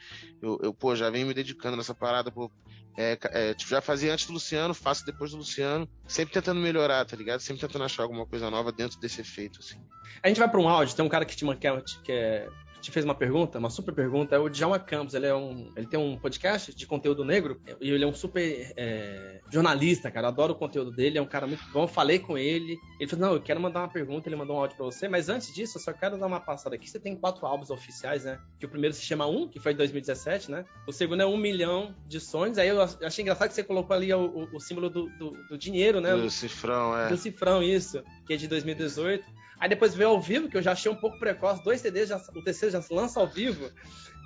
Eu, 0.40 0.58
eu, 0.62 0.72
pô, 0.75 0.94
já 0.94 1.10
venho 1.10 1.26
me 1.26 1.34
dedicando 1.34 1.76
nessa 1.76 1.94
parada, 1.94 2.30
pô. 2.30 2.50
É, 2.96 3.16
é, 3.32 3.54
tipo, 3.54 3.70
já 3.70 3.80
fazia 3.80 4.12
antes 4.12 4.26
do 4.26 4.32
Luciano, 4.32 4.75
faço 4.75 5.04
depois 5.04 5.30
do 5.32 5.36
Luciano. 5.38 5.88
Sempre 6.06 6.34
tentando 6.34 6.60
melhorar, 6.60 7.04
tá 7.04 7.16
ligado? 7.16 7.40
Sempre 7.40 7.60
tentando 7.62 7.84
achar 7.84 8.02
alguma 8.04 8.26
coisa 8.26 8.50
nova 8.50 8.70
dentro 8.72 8.98
desse 9.00 9.20
efeito, 9.20 9.58
assim. 9.60 9.78
A 10.22 10.28
gente 10.28 10.38
vai 10.38 10.48
para 10.48 10.60
um 10.60 10.69
áudio, 10.69 10.94
tem 10.96 11.04
um 11.04 11.08
cara 11.08 11.25
que 11.25 11.36
te, 11.36 11.44
man- 11.44 11.56
que 11.56 11.66
é- 11.66 11.82
que 12.04 12.12
é- 12.12 12.48
te 12.80 12.90
fez 12.90 13.04
uma 13.04 13.14
pergunta, 13.14 13.58
uma 13.58 13.70
super 13.70 13.94
pergunta, 13.94 14.34
é 14.36 14.38
o 14.38 14.48
Djalma 14.48 14.78
Campos, 14.78 15.14
ele 15.14 15.26
é 15.26 15.34
um, 15.34 15.72
ele 15.76 15.86
tem 15.86 15.98
um 15.98 16.16
podcast 16.19 16.75
de 16.75 16.86
conteúdo 16.86 17.25
negro, 17.25 17.60
e 17.80 17.90
ele 17.90 18.04
é 18.04 18.06
um 18.06 18.14
super 18.14 18.72
é, 18.76 19.40
jornalista, 19.50 20.10
cara, 20.10 20.26
eu 20.26 20.28
adoro 20.30 20.52
o 20.52 20.56
conteúdo 20.56 20.90
dele, 20.90 21.19
é 21.19 21.22
um 21.22 21.26
cara 21.26 21.46
muito 21.46 21.62
bom, 21.72 21.82
eu 21.84 21.88
falei 21.88 22.19
com 22.19 22.38
ele, 22.38 22.78
ele 23.00 23.08
falou, 23.10 23.26
não, 23.28 23.34
eu 23.34 23.40
quero 23.42 23.60
mandar 23.60 23.80
uma 23.80 23.88
pergunta, 23.88 24.28
ele 24.28 24.36
mandou 24.36 24.56
um 24.56 24.60
áudio 24.60 24.76
pra 24.76 24.86
você, 24.86 25.08
mas 25.08 25.28
antes 25.28 25.52
disso, 25.52 25.78
eu 25.78 25.82
só 25.82 25.92
quero 25.92 26.16
dar 26.19 26.26
uma 26.26 26.40
passada 26.40 26.75
aqui, 26.76 26.88
você 26.88 26.98
tem 27.00 27.16
quatro 27.16 27.44
álbuns 27.46 27.70
oficiais, 27.70 28.25
né, 28.25 28.38
que 28.58 28.66
o 28.66 28.69
primeiro 28.69 28.94
se 28.94 29.02
chama 29.02 29.26
Um, 29.26 29.48
que 29.48 29.58
foi 29.58 29.72
em 29.72 29.76
2017, 29.76 30.50
né, 30.50 30.64
o 30.86 30.92
segundo 30.92 31.22
é 31.22 31.26
Um 31.26 31.36
Milhão 31.36 31.94
de 32.06 32.20
Sonhos, 32.20 32.58
aí 32.58 32.68
eu 32.68 32.80
achei 32.80 33.23
engraçado 33.23 33.49
que 33.49 33.54
você 33.54 33.64
colocou 33.64 33.94
ali 33.97 34.12
o, 34.12 34.20
o- 34.26 34.56
o 34.56 34.61
símbolo 34.61 34.88
do, 34.88 35.08
do- 35.18 35.32
do 35.49 35.58
dinheiro, 35.58 36.00
né, 36.00 36.14
O 36.14 36.30
cifrão, 36.30 36.97
é. 36.99 37.08
do 37.08 37.16
Cifrão, 37.16 37.62
isso, 37.62 38.02
que 38.26 38.35
é 38.35 38.37
de 38.37 38.47
2018. 38.49 39.25
Aí 39.61 39.68
depois 39.68 39.92
veio 39.92 40.11
ao 40.11 40.20
vivo, 40.20 40.49
que 40.49 40.56
eu 40.56 40.62
já 40.62 40.70
achei 40.70 40.88
um 40.90 40.94
pouco 40.94 41.18
precoce, 41.18 41.64
dois 41.64 41.80
CDs, 41.80 42.08
já, 42.11 42.16
o 42.37 42.42
terceiro 42.42 42.67
já 42.70 42.80
se 42.82 42.92
lança 42.92 43.18
ao 43.20 43.26
vivo. 43.26 43.70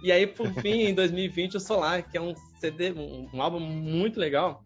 E 0.02 0.10
aí, 0.10 0.26
por 0.26 0.52
fim, 0.54 0.82
em 0.88 0.94
2020, 0.94 1.56
o 1.56 1.60
Solar, 1.60 2.02
que 2.08 2.16
é 2.16 2.20
um 2.20 2.34
CD, 2.58 2.92
um, 2.92 3.28
um 3.32 3.40
álbum 3.42 3.60
muito 3.60 4.18
legal. 4.18 4.64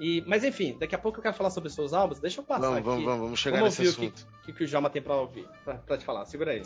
E, 0.00 0.22
mas 0.26 0.42
enfim, 0.42 0.76
daqui 0.80 0.94
a 0.94 0.98
pouco 0.98 1.18
eu 1.18 1.22
quero 1.22 1.36
falar 1.36 1.50
sobre 1.50 1.68
os 1.68 1.74
seus 1.74 1.92
álbuns. 1.92 2.18
Deixa 2.18 2.40
eu 2.40 2.44
passar 2.44 2.62
Vamos, 2.62 2.78
aqui. 2.78 2.86
vamos, 2.88 3.04
vamos, 3.04 3.20
vamos 3.20 3.40
chegar 3.40 3.58
Vamos 3.58 3.78
nesse 3.78 3.88
ouvir 3.94 4.06
o 4.06 4.12
assunto. 4.12 4.28
que, 4.40 4.46
que, 4.52 4.58
que 4.58 4.64
o 4.64 4.66
Jama 4.66 4.90
tem 4.90 5.00
pra 5.00 5.14
ouvir, 5.16 5.46
pra, 5.64 5.74
pra 5.74 5.96
te 5.96 6.04
falar. 6.04 6.24
Segura 6.24 6.50
aí. 6.52 6.62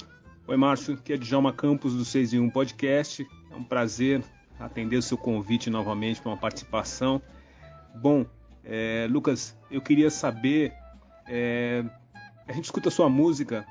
Oi, 0.48 0.56
Márcio, 0.56 0.94
aqui 0.94 1.12
é 1.12 1.16
Djalma 1.18 1.52
Campos 1.52 1.94
do 1.94 2.04
6 2.04 2.32
em 2.34 2.40
1 2.40 2.50
Podcast. 2.50 3.26
É 3.50 3.54
um 3.54 3.64
prazer 3.64 4.22
atender 4.58 4.96
o 4.96 5.02
seu 5.02 5.18
convite 5.18 5.68
novamente 5.68 6.22
para 6.22 6.30
uma 6.30 6.38
participação. 6.38 7.20
Bom, 7.96 8.24
é, 8.64 9.06
Lucas, 9.10 9.54
eu 9.70 9.82
queria 9.82 10.08
saber. 10.08 10.72
é, 11.26 11.84
a 12.48 12.52
gente 12.52 12.64
escuta 12.64 12.88
a 12.88 12.92
sua 12.92 13.08
música 13.10 13.66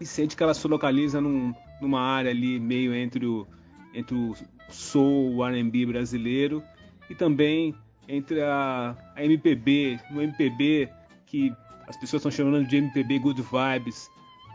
e 0.00 0.06
sente 0.06 0.34
que 0.34 0.42
ela 0.42 0.54
se 0.54 0.66
localiza 0.66 1.20
num- 1.20 1.54
numa 1.80 2.00
área 2.00 2.30
ali 2.30 2.58
meio 2.60 2.94
entre 2.94 3.26
o, 3.26 3.46
entre 3.94 4.14
o 4.14 4.34
soul, 4.68 5.36
o 5.36 5.44
R&B 5.44 5.86
brasileiro 5.86 6.62
e 7.08 7.14
também 7.14 7.74
entre 8.08 8.40
a, 8.42 8.96
a 9.14 9.24
MPB, 9.24 10.00
no 10.10 10.22
MPB 10.22 10.88
que 11.26 11.52
as 11.86 11.96
pessoas 11.96 12.20
estão 12.20 12.30
chamando 12.30 12.66
de 12.66 12.76
MPB 12.76 13.18
Good 13.18 13.42
Vibes. 13.42 14.10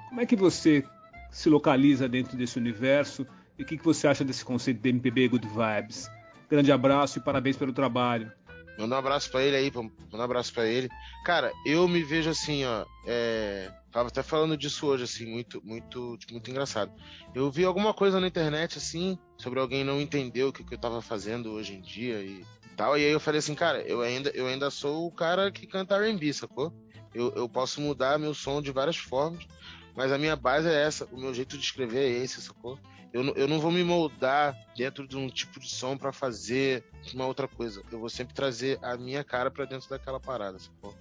Como 0.10 0.22
é 0.22 0.26
que 0.26 0.36
você 0.36 0.84
se 1.32 1.50
localiza 1.50 2.08
dentro 2.08 2.38
desse 2.38 2.58
universo 2.58 3.26
e 3.58 3.64
o 3.64 3.66
que, 3.66 3.78
que 3.78 3.84
você 3.84 4.08
acha 4.08 4.24
desse 4.24 4.44
conceito 4.44 4.82
de 4.82 4.90
MPB 4.90 5.30
Good 5.30 5.48
Vibes? 5.48 6.10
Grande 6.50 6.72
abraço 6.72 7.20
e 7.20 7.22
parabéns 7.22 7.58
pelo 7.58 7.74
trabalho. 7.74 8.32
Manda 8.78 8.96
um 8.96 9.00
abraço 9.00 9.30
pra 9.32 9.44
ele 9.44 9.56
aí. 9.56 9.72
Manda 9.74 9.92
um 10.14 10.22
abraço 10.22 10.54
pra 10.54 10.66
ele. 10.66 10.90
Cara, 11.24 11.52
eu 11.66 11.88
me 11.88 12.04
vejo 12.04 12.30
assim, 12.30 12.66
ó. 12.66 12.86
É... 13.06 13.72
Tava 13.92 14.10
até 14.10 14.22
falando 14.22 14.58
disso 14.58 14.86
hoje, 14.88 15.06
assim, 15.06 15.26
muito, 15.26 15.62
muito, 15.64 16.18
tipo, 16.18 16.34
muito 16.34 16.52
engraçado. 16.52 16.92
Eu 17.34 17.50
vi 17.50 17.64
alguma 17.64 17.94
coisa 17.94 18.20
na 18.20 18.28
internet, 18.28 18.78
assim, 18.78 19.18
sobre 19.38 19.60
alguém 19.60 19.86
não 19.86 20.02
entender 20.02 20.44
o 20.44 20.52
que, 20.52 20.66
que 20.66 20.74
eu 20.74 20.78
tava 20.78 21.02
fazendo 21.02 21.52
hoje 21.52 21.76
em 21.76 21.82
dia 21.82 22.22
e 22.22 22.44
tal. 22.76 22.98
E 22.98 23.06
aí 23.06 23.12
eu 23.12 23.22
falei 23.22 23.40
assim, 23.40 23.56
cara, 23.56 23.82
eu 23.84 24.02
ainda, 24.02 24.30
eu 24.32 24.48
ainda 24.48 24.70
sou 24.70 25.08
o 25.08 25.12
cara 25.12 25.50
que 25.50 25.66
canta 25.66 25.96
R&B, 25.96 26.34
sacou? 26.34 26.74
Eu, 27.14 27.34
eu 27.36 27.48
posso 27.48 27.80
mudar 27.80 28.20
meu 28.20 28.34
som 28.34 28.62
de 28.62 28.72
várias 28.72 28.98
formas. 28.98 29.48
Mas 29.96 30.12
a 30.12 30.18
minha 30.18 30.36
base 30.36 30.68
é 30.68 30.84
essa, 30.84 31.08
o 31.10 31.18
meu 31.18 31.34
jeito 31.34 31.58
de 31.58 31.64
escrever 31.64 32.00
é 32.00 32.24
esse, 32.24 32.42
sacou? 32.42 32.78
Eu, 33.16 33.34
eu 33.36 33.48
não 33.48 33.62
vou 33.62 33.72
me 33.72 33.82
moldar 33.82 34.54
dentro 34.76 35.08
de 35.08 35.16
um 35.16 35.30
tipo 35.30 35.58
de 35.58 35.70
som 35.70 35.96
para 35.96 36.12
fazer 36.12 36.84
uma 37.14 37.26
outra 37.26 37.48
coisa. 37.48 37.82
Eu 37.90 37.98
vou 37.98 38.10
sempre 38.10 38.34
trazer 38.34 38.78
a 38.82 38.98
minha 38.98 39.24
cara 39.24 39.50
para 39.50 39.64
dentro 39.64 39.90
daquela 39.90 40.20
parada, 40.20 40.60
sacou? 40.60 40.94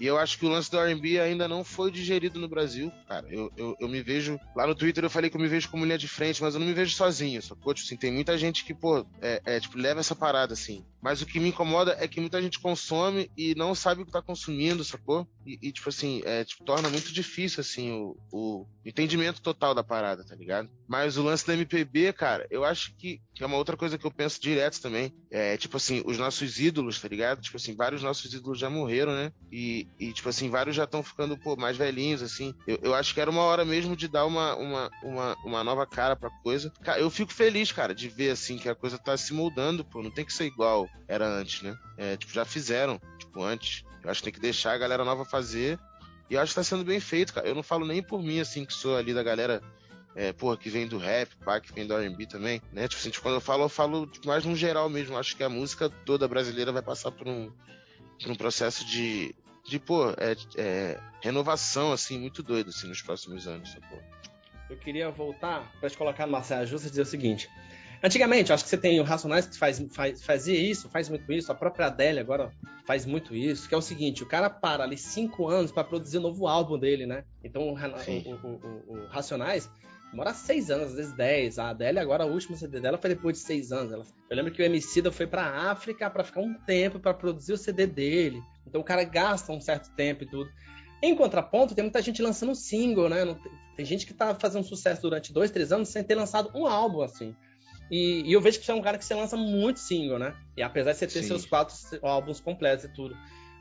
E 0.00 0.06
eu 0.06 0.18
acho 0.18 0.38
que 0.38 0.44
o 0.44 0.48
lance 0.48 0.68
do 0.68 0.80
R&B 0.80 1.20
ainda 1.20 1.46
não 1.46 1.62
foi 1.62 1.92
digerido 1.92 2.40
no 2.40 2.48
Brasil, 2.48 2.90
cara. 3.06 3.28
Eu, 3.30 3.52
eu, 3.56 3.76
eu, 3.78 3.88
me 3.88 4.02
vejo... 4.02 4.40
Lá 4.56 4.66
no 4.66 4.74
Twitter 4.74 5.04
eu 5.04 5.10
falei 5.10 5.30
que 5.30 5.36
eu 5.36 5.40
me 5.40 5.46
vejo 5.46 5.68
como 5.68 5.84
linha 5.84 5.98
de 5.98 6.08
frente, 6.08 6.42
mas 6.42 6.54
eu 6.54 6.60
não 6.60 6.66
me 6.66 6.72
vejo 6.72 6.96
sozinho, 6.96 7.40
sacou? 7.40 7.72
Tipo 7.72 7.86
assim, 7.86 7.96
tem 7.96 8.12
muita 8.12 8.36
gente 8.36 8.64
que, 8.64 8.74
pô, 8.74 9.06
é, 9.20 9.40
é, 9.44 9.60
tipo, 9.60 9.78
leva 9.78 10.00
essa 10.00 10.16
parada, 10.16 10.54
assim. 10.54 10.84
Mas 11.00 11.22
o 11.22 11.26
que 11.26 11.38
me 11.38 11.50
incomoda 11.50 11.96
é 12.00 12.08
que 12.08 12.20
muita 12.20 12.42
gente 12.42 12.58
consome 12.58 13.30
e 13.36 13.54
não 13.54 13.72
sabe 13.72 14.02
o 14.02 14.06
que 14.06 14.10
tá 14.10 14.22
consumindo, 14.22 14.82
sacou? 14.82 15.28
E, 15.46 15.58
e 15.62 15.72
tipo 15.72 15.88
assim, 15.88 16.22
é, 16.24 16.44
tipo, 16.44 16.64
torna 16.64 16.88
muito 16.88 17.12
difícil, 17.12 17.60
assim, 17.60 17.92
o, 17.92 18.16
o, 18.30 18.66
entendimento 18.84 19.40
total 19.40 19.74
da 19.74 19.84
parada, 19.84 20.24
tá 20.24 20.34
ligado? 20.34 20.68
Mas 20.88 21.16
o 21.16 21.22
lance 21.22 21.46
da 21.46 21.54
MPB, 21.54 22.12
cara, 22.12 22.46
eu 22.50 22.64
acho 22.64 22.94
que, 22.96 23.20
que 23.34 23.42
é 23.42 23.46
uma 23.46 23.56
outra 23.56 23.76
coisa 23.76 23.96
que 23.96 24.06
eu 24.06 24.10
penso 24.10 24.40
direto 24.40 24.80
também. 24.80 25.12
É, 25.30 25.56
tipo 25.56 25.76
assim, 25.76 26.02
os 26.04 26.18
nossos 26.18 26.58
ídolos, 26.58 27.00
tá 27.00 27.08
ligado? 27.08 27.40
Tipo 27.40 27.56
assim, 27.56 27.74
vários 27.74 28.02
nossos 28.02 28.32
ídolos 28.32 28.58
já 28.58 28.68
morreram, 28.68 29.12
né? 29.12 29.32
E, 29.50 29.86
e 29.98 30.12
tipo 30.12 30.28
assim, 30.28 30.50
vários 30.50 30.76
já 30.76 30.84
estão 30.84 31.02
ficando, 31.02 31.36
pô, 31.36 31.56
mais 31.56 31.76
velhinhos, 31.76 32.22
assim. 32.22 32.54
Eu, 32.66 32.78
eu 32.82 32.94
acho 32.94 33.14
que 33.14 33.20
era 33.20 33.30
uma 33.30 33.42
hora 33.42 33.64
mesmo 33.64 33.96
de 33.96 34.08
dar 34.08 34.26
uma, 34.26 34.54
uma, 34.56 34.90
uma, 35.02 35.36
uma 35.44 35.64
nova 35.64 35.86
cara 35.86 36.14
pra 36.14 36.30
coisa. 36.42 36.72
Eu 36.98 37.10
fico 37.10 37.32
feliz, 37.32 37.72
cara, 37.72 37.94
de 37.94 38.08
ver, 38.08 38.30
assim, 38.30 38.58
que 38.58 38.68
a 38.68 38.74
coisa 38.74 38.98
tá 38.98 39.16
se 39.16 39.32
moldando, 39.32 39.84
pô. 39.84 40.02
Não 40.02 40.10
tem 40.10 40.24
que 40.24 40.32
ser 40.32 40.44
igual 40.44 40.88
era 41.08 41.26
antes, 41.26 41.62
né? 41.62 41.76
É, 41.96 42.16
tipo, 42.16 42.32
já 42.32 42.44
fizeram, 42.44 43.00
tipo, 43.18 43.42
antes. 43.42 43.84
Eu 44.02 44.10
acho 44.10 44.20
que 44.20 44.24
tem 44.24 44.32
que 44.32 44.40
deixar 44.40 44.72
a 44.72 44.78
galera 44.78 45.04
nova 45.04 45.24
fazer. 45.32 45.78
E 46.28 46.34
eu 46.34 46.40
acho 46.40 46.52
que 46.52 46.56
tá 46.56 46.64
sendo 46.64 46.84
bem 46.84 47.00
feito, 47.00 47.32
cara. 47.32 47.48
Eu 47.48 47.54
não 47.54 47.62
falo 47.62 47.86
nem 47.86 48.02
por 48.02 48.22
mim, 48.22 48.38
assim, 48.40 48.64
que 48.64 48.72
sou 48.72 48.96
ali 48.96 49.12
da 49.12 49.22
galera 49.22 49.62
é, 50.14 50.32
porra, 50.32 50.56
que 50.56 50.68
vem 50.68 50.86
do 50.86 50.98
rap, 50.98 51.34
pá, 51.44 51.58
que 51.58 51.72
vem 51.72 51.86
do 51.86 51.94
R&B 51.94 52.26
também, 52.26 52.60
né? 52.70 52.86
Tipo 52.86 53.00
assim, 53.00 53.10
tipo, 53.10 53.22
quando 53.22 53.36
eu 53.36 53.40
falo, 53.40 53.64
eu 53.64 53.68
falo 53.68 54.06
tipo, 54.06 54.28
mais 54.28 54.44
no 54.44 54.54
geral 54.54 54.88
mesmo. 54.88 55.16
Acho 55.16 55.36
que 55.36 55.42
a 55.42 55.48
música 55.48 55.88
toda 56.04 56.28
brasileira 56.28 56.70
vai 56.70 56.82
passar 56.82 57.10
por 57.10 57.26
um, 57.26 57.50
por 58.20 58.30
um 58.30 58.34
processo 58.34 58.84
de, 58.84 59.34
de 59.64 59.78
pô, 59.78 60.10
é, 60.10 60.36
é, 60.56 61.00
renovação, 61.22 61.92
assim, 61.92 62.18
muito 62.18 62.42
doido, 62.42 62.68
assim, 62.68 62.88
nos 62.88 63.00
próximos 63.00 63.46
anos? 63.46 63.74
Eu 64.68 64.76
queria 64.76 65.10
voltar 65.10 65.72
para 65.80 65.88
te 65.88 65.96
colocar 65.96 66.26
numa 66.26 66.42
saia 66.42 66.66
justa 66.66 66.86
e 66.86 66.90
dizer 66.90 67.02
o 67.02 67.06
seguinte. 67.06 67.48
Antigamente, 68.02 68.52
acho 68.52 68.64
que 68.64 68.70
você 68.70 68.76
tem 68.76 68.98
o 68.98 69.04
Racionais 69.04 69.46
que 69.46 69.56
faz, 69.56 69.80
faz, 69.92 70.24
fazia 70.24 70.58
isso, 70.58 70.88
faz 70.88 71.08
muito 71.08 71.32
isso, 71.32 71.52
a 71.52 71.54
própria 71.54 71.86
Adele 71.86 72.18
agora 72.18 72.50
faz 72.84 73.06
muito 73.06 73.32
isso, 73.32 73.68
que 73.68 73.74
é 73.74 73.78
o 73.78 73.82
seguinte, 73.82 74.24
o 74.24 74.26
cara 74.26 74.50
para 74.50 74.82
ali 74.82 74.98
cinco 74.98 75.48
anos 75.48 75.70
para 75.70 75.84
produzir 75.84 76.16
o 76.16 76.20
um 76.20 76.24
novo 76.24 76.48
álbum 76.48 76.76
dele, 76.76 77.06
né? 77.06 77.22
Então 77.44 77.62
o, 77.62 77.74
o, 77.74 78.34
o, 78.34 78.92
o, 78.92 79.06
Racionais 79.06 79.70
demora 80.10 80.34
seis 80.34 80.68
anos, 80.68 80.88
às 80.88 80.94
vezes 80.96 81.12
dez. 81.12 81.60
A 81.60 81.70
Adele 81.70 82.00
agora, 82.00 82.26
o 82.26 82.32
último 82.32 82.56
CD 82.56 82.80
dela 82.80 82.98
foi 82.98 83.10
depois 83.10 83.38
de 83.38 83.44
seis 83.44 83.70
anos. 83.70 84.12
eu 84.28 84.36
lembro 84.36 84.52
que 84.52 84.60
o 84.60 84.64
Emicida 84.64 85.12
foi 85.12 85.28
pra 85.28 85.70
África 85.70 86.10
para 86.10 86.24
ficar 86.24 86.40
um 86.40 86.54
tempo 86.54 86.98
para 86.98 87.14
produzir 87.14 87.52
o 87.52 87.56
CD 87.56 87.86
dele. 87.86 88.42
Então 88.66 88.80
o 88.80 88.84
cara 88.84 89.04
gasta 89.04 89.52
um 89.52 89.60
certo 89.60 89.94
tempo 89.94 90.24
e 90.24 90.26
tudo. 90.26 90.50
Em 91.00 91.14
contraponto, 91.14 91.74
tem 91.74 91.84
muita 91.84 92.02
gente 92.02 92.20
lançando 92.20 92.54
single, 92.54 93.08
né? 93.08 93.24
Tem, 93.24 93.52
tem 93.76 93.86
gente 93.86 94.06
que 94.06 94.14
tá 94.14 94.34
fazendo 94.34 94.64
sucesso 94.64 95.02
durante 95.02 95.32
dois, 95.32 95.52
três 95.52 95.70
anos 95.72 95.88
sem 95.88 96.02
ter 96.02 96.16
lançado 96.16 96.50
um 96.54 96.66
álbum, 96.66 97.02
assim. 97.02 97.34
E, 97.92 98.22
e, 98.26 98.32
eu 98.32 98.40
vejo 98.40 98.58
que 98.58 98.64
você 98.64 98.72
é 98.72 98.74
um 98.74 98.80
cara 98.80 98.96
que 98.96 99.04
você 99.04 99.14
lança 99.14 99.36
muito 99.36 99.78
single, 99.78 100.18
né? 100.18 100.34
E 100.56 100.62
apesar 100.62 100.92
de 100.92 100.98
você 100.98 101.06
ter 101.06 101.20
Sim. 101.20 101.28
seus 101.28 101.44
quatro 101.44 101.76
álbuns 102.00 102.40
completos 102.40 102.86
e 102.86 102.88
tudo. 102.88 103.14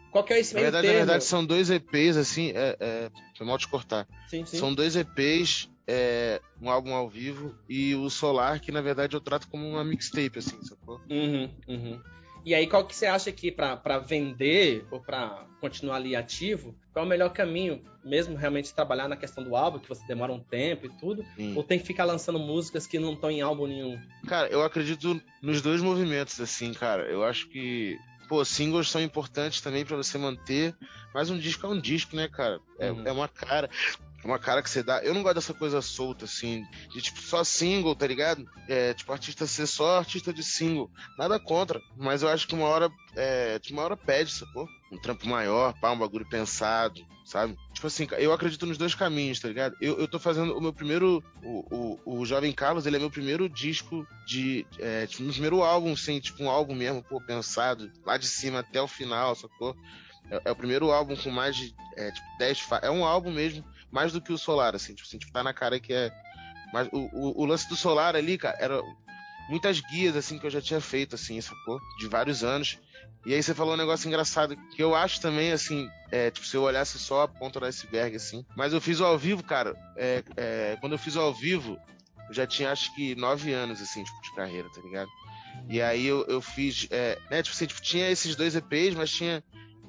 Qual 0.10 0.24
que 0.24 0.34
é 0.34 0.40
esse 0.40 0.54
meio 0.54 0.68
na 0.68 0.72
verdade, 0.72 0.88
termo? 0.88 1.00
Na 1.00 1.06
verdade, 1.06 1.24
são 1.26 1.46
dois 1.46 1.70
EPs, 1.70 2.16
assim, 2.16 2.52
é, 2.56 2.78
é, 2.80 3.12
foi 3.38 3.46
mal 3.46 3.58
te 3.58 3.68
cortar. 3.68 4.08
Sim, 4.30 4.46
sim. 4.46 4.58
São 4.58 4.74
dois 4.74 4.96
EPs, 4.96 5.70
é, 5.86 6.42
um 6.62 6.70
álbum 6.70 6.94
ao 6.94 7.10
vivo, 7.10 7.54
e 7.68 7.94
o 7.94 8.10
Solar, 8.10 8.62
que 8.62 8.72
na 8.72 8.80
verdade 8.82 9.18
eu 9.18 9.22
trato 9.22 9.50
como 9.50 9.68
uma 9.68 9.84
mixtape, 9.84 10.40
assim, 10.40 10.62
sacou? 10.64 11.02
Uhum, 11.10 11.50
uhum. 11.68 12.02
E 12.46 12.56
aí, 12.56 12.68
qual 12.68 12.86
que 12.86 12.96
você 12.96 13.06
acha 13.06 13.32
que 13.32 13.52
para 13.52 14.00
vender 14.00 14.86
ou 14.90 15.00
para 15.00 15.46
continuar 15.60 15.98
ali 15.98 16.16
ativo, 16.16 16.76
qual 16.92 17.04
é 17.04 17.06
o 17.06 17.10
melhor 17.10 17.30
caminho? 17.30 17.82
Mesmo 18.04 18.36
realmente 18.36 18.74
trabalhar 18.74 19.08
na 19.08 19.16
questão 19.16 19.44
do 19.44 19.56
álbum, 19.56 19.78
que 19.78 19.88
você 19.88 20.06
demora 20.08 20.34
um 20.34 20.40
tempo 20.40 20.88
e 20.88 20.90
tudo, 20.90 21.24
Sim. 21.36 21.56
ou 21.56 21.64
tem 21.64 21.78
que 21.78 21.86
ficar 21.86 22.04
lançando 22.04 22.40
músicas 22.40 22.88
que 22.88 22.98
não 22.98 23.14
estão 23.14 23.30
em 23.30 23.42
álbum 23.42 23.68
nenhum? 23.68 24.00
Cara, 24.28 24.48
eu 24.50 24.64
acredito 24.64 25.22
nos 25.42 25.62
dois 25.62 25.82
movimentos, 25.82 26.40
assim, 26.42 26.74
cara. 26.74 27.04
Eu 27.04 27.24
acho 27.24 27.48
que 27.48 28.00
pô, 28.28 28.46
singles 28.46 28.90
são 28.90 29.02
importantes 29.02 29.60
também 29.60 29.86
para 29.86 29.98
você 29.98 30.18
manter, 30.18 30.74
mas 31.14 31.30
um 31.30 31.38
disco 31.38 31.66
é 31.66 31.70
um 31.70 31.80
disco, 31.80 32.16
né, 32.16 32.30
cara? 32.30 32.62
É, 32.80 32.90
uhum. 32.90 33.04
é 33.06 33.12
uma 33.12 33.28
cara 33.28 33.70
uma 34.24 34.40
cara 34.40 34.62
que 34.62 34.70
você 34.70 34.84
dá. 34.84 35.04
Eu 35.04 35.14
não 35.14 35.24
gosto 35.24 35.36
dessa 35.36 35.54
coisa 35.54 35.82
solta, 35.82 36.26
assim, 36.26 36.66
de 36.94 37.02
tipo, 37.02 37.20
só 37.22 37.44
single, 37.44 37.96
tá 37.96 38.06
ligado? 38.06 38.46
É, 38.68 38.94
tipo, 38.94 39.12
artista 39.12 39.48
ser 39.48 39.68
só 39.68 39.98
artista 39.98 40.34
de 40.34 40.44
single. 40.44 40.90
Nada 41.18 41.40
contra, 41.40 41.82
mas 41.98 42.22
eu 42.22 42.30
acho 42.30 42.48
que 42.48 42.56
uma 42.56 42.66
hora, 42.66 42.90
é, 43.16 43.60
de 43.60 43.74
uma 43.74 43.84
hora 43.84 43.98
pede, 43.98 44.32
sacou? 44.32 44.68
Um 44.92 44.98
trampo 44.98 45.28
maior, 45.28 45.74
pá, 45.80 45.92
um 45.92 45.98
bagulho 45.98 46.28
pensado, 46.30 47.02
sabe? 47.26 47.56
Tipo 47.74 47.88
assim, 47.88 48.08
eu 48.18 48.34
acredito 48.34 48.66
nos 48.66 48.78
dois 48.78 48.94
caminhos, 48.94 49.40
tá 49.40 49.48
ligado? 49.48 49.76
Eu, 49.82 49.98
eu 49.98 50.08
tô 50.08 50.20
fazendo 50.20 50.56
o 50.56 50.62
meu 50.62 50.74
primeiro. 50.74 51.24
O, 51.44 52.00
o, 52.06 52.20
o 52.20 52.26
Jovem 52.26 52.52
Carlos, 52.52 52.86
ele 52.86 52.98
é 52.98 53.00
meu 53.00 53.10
primeiro 53.10 53.50
disco 53.50 54.06
de. 54.28 54.66
É, 54.80 55.08
tipo, 55.08 55.24
meu 55.24 55.32
primeiro 55.32 55.64
álbum, 55.64 55.94
assim, 55.94 56.20
tipo, 56.20 56.44
um 56.44 56.50
álbum 56.50 56.76
mesmo, 56.76 57.04
pô, 57.04 57.22
pensado, 57.22 57.92
lá 58.06 58.18
de 58.18 58.28
cima 58.28 58.60
até 58.60 58.82
o 58.82 58.88
final, 58.88 59.36
sacou? 59.36 59.76
É, 60.30 60.42
é 60.46 60.52
o 60.52 60.56
primeiro 60.56 60.92
álbum 60.92 61.16
com 61.16 61.32
mais 61.32 61.56
de 61.56 61.74
é, 61.98 62.12
tipo, 62.12 62.28
10 62.40 62.68
É 62.82 62.92
um 62.92 63.06
álbum 63.06 63.32
mesmo 63.32 63.64
mais 63.92 64.12
do 64.12 64.22
que 64.22 64.32
o 64.32 64.38
Solar, 64.38 64.76
assim, 64.76 64.94
tipo, 64.94 65.08
assim, 65.08 65.18
tipo 65.18 65.32
tá 65.32 65.44
na 65.44 65.54
cara 65.54 65.80
que 65.80 65.94
é. 65.94 66.12
Mas 66.74 66.88
o, 66.92 67.10
o, 67.12 67.42
o, 67.42 67.46
lance 67.46 67.68
do 67.68 67.76
Solar 67.76 68.16
ali, 68.16 68.38
cara, 68.38 68.58
era 68.60 68.82
muitas 69.50 69.82
guias, 69.82 70.16
assim, 70.16 70.40
que 70.40 70.46
eu 70.46 70.50
já 70.50 70.62
tinha 70.62 70.80
feito, 70.80 71.16
assim, 71.16 71.40
sacou? 71.42 71.80
De 72.00 72.08
vários 72.08 72.44
anos. 72.44 72.80
E 73.26 73.34
aí 73.34 73.44
você 73.44 73.54
falou 73.54 73.74
um 73.74 73.78
negócio 73.78 74.08
engraçado, 74.08 74.56
que 74.76 74.82
eu 74.82 74.96
acho 74.96 75.20
também, 75.22 75.52
assim, 75.52 75.88
é, 76.12 76.32
tipo, 76.32 76.48
se 76.48 76.56
eu 76.56 76.64
olhasse 76.64 76.98
só 76.98 77.24
a 77.24 77.28
ponta 77.28 77.60
do 77.60 77.66
iceberg, 77.66 78.16
assim. 78.16 78.46
Mas 78.56 78.74
eu 78.74 78.82
fiz 78.82 79.00
o 79.00 79.06
ao 79.06 79.18
vivo, 79.18 79.44
cara, 79.44 79.76
é, 79.98 80.24
é, 80.38 80.78
quando 80.80 80.94
eu 80.94 81.00
fiz 81.00 81.16
o 81.16 81.22
ao 81.22 81.34
vivo, 81.34 81.78
eu 82.30 82.34
já 82.34 82.48
tinha 82.48 82.72
acho 82.72 82.94
que 82.96 83.14
nove 83.16 83.52
anos, 83.52 83.82
assim, 83.82 84.04
tipo, 84.04 84.22
de 84.22 84.34
carreira, 84.34 84.70
tá 84.74 84.82
ligado? 84.82 85.10
E 85.70 85.82
aí 85.82 86.06
eu, 86.06 86.26
eu 86.28 86.42
fiz, 86.42 86.88
é, 86.90 87.20
né, 87.30 87.44
tipo 87.44 87.56
assim, 87.56 87.66
tipo, 87.66 87.82
tinha 87.82 88.10
esses 88.10 88.36
dois 88.36 88.56
EPs, 88.56 88.96
mas 88.96 89.12
tinha 89.12 89.44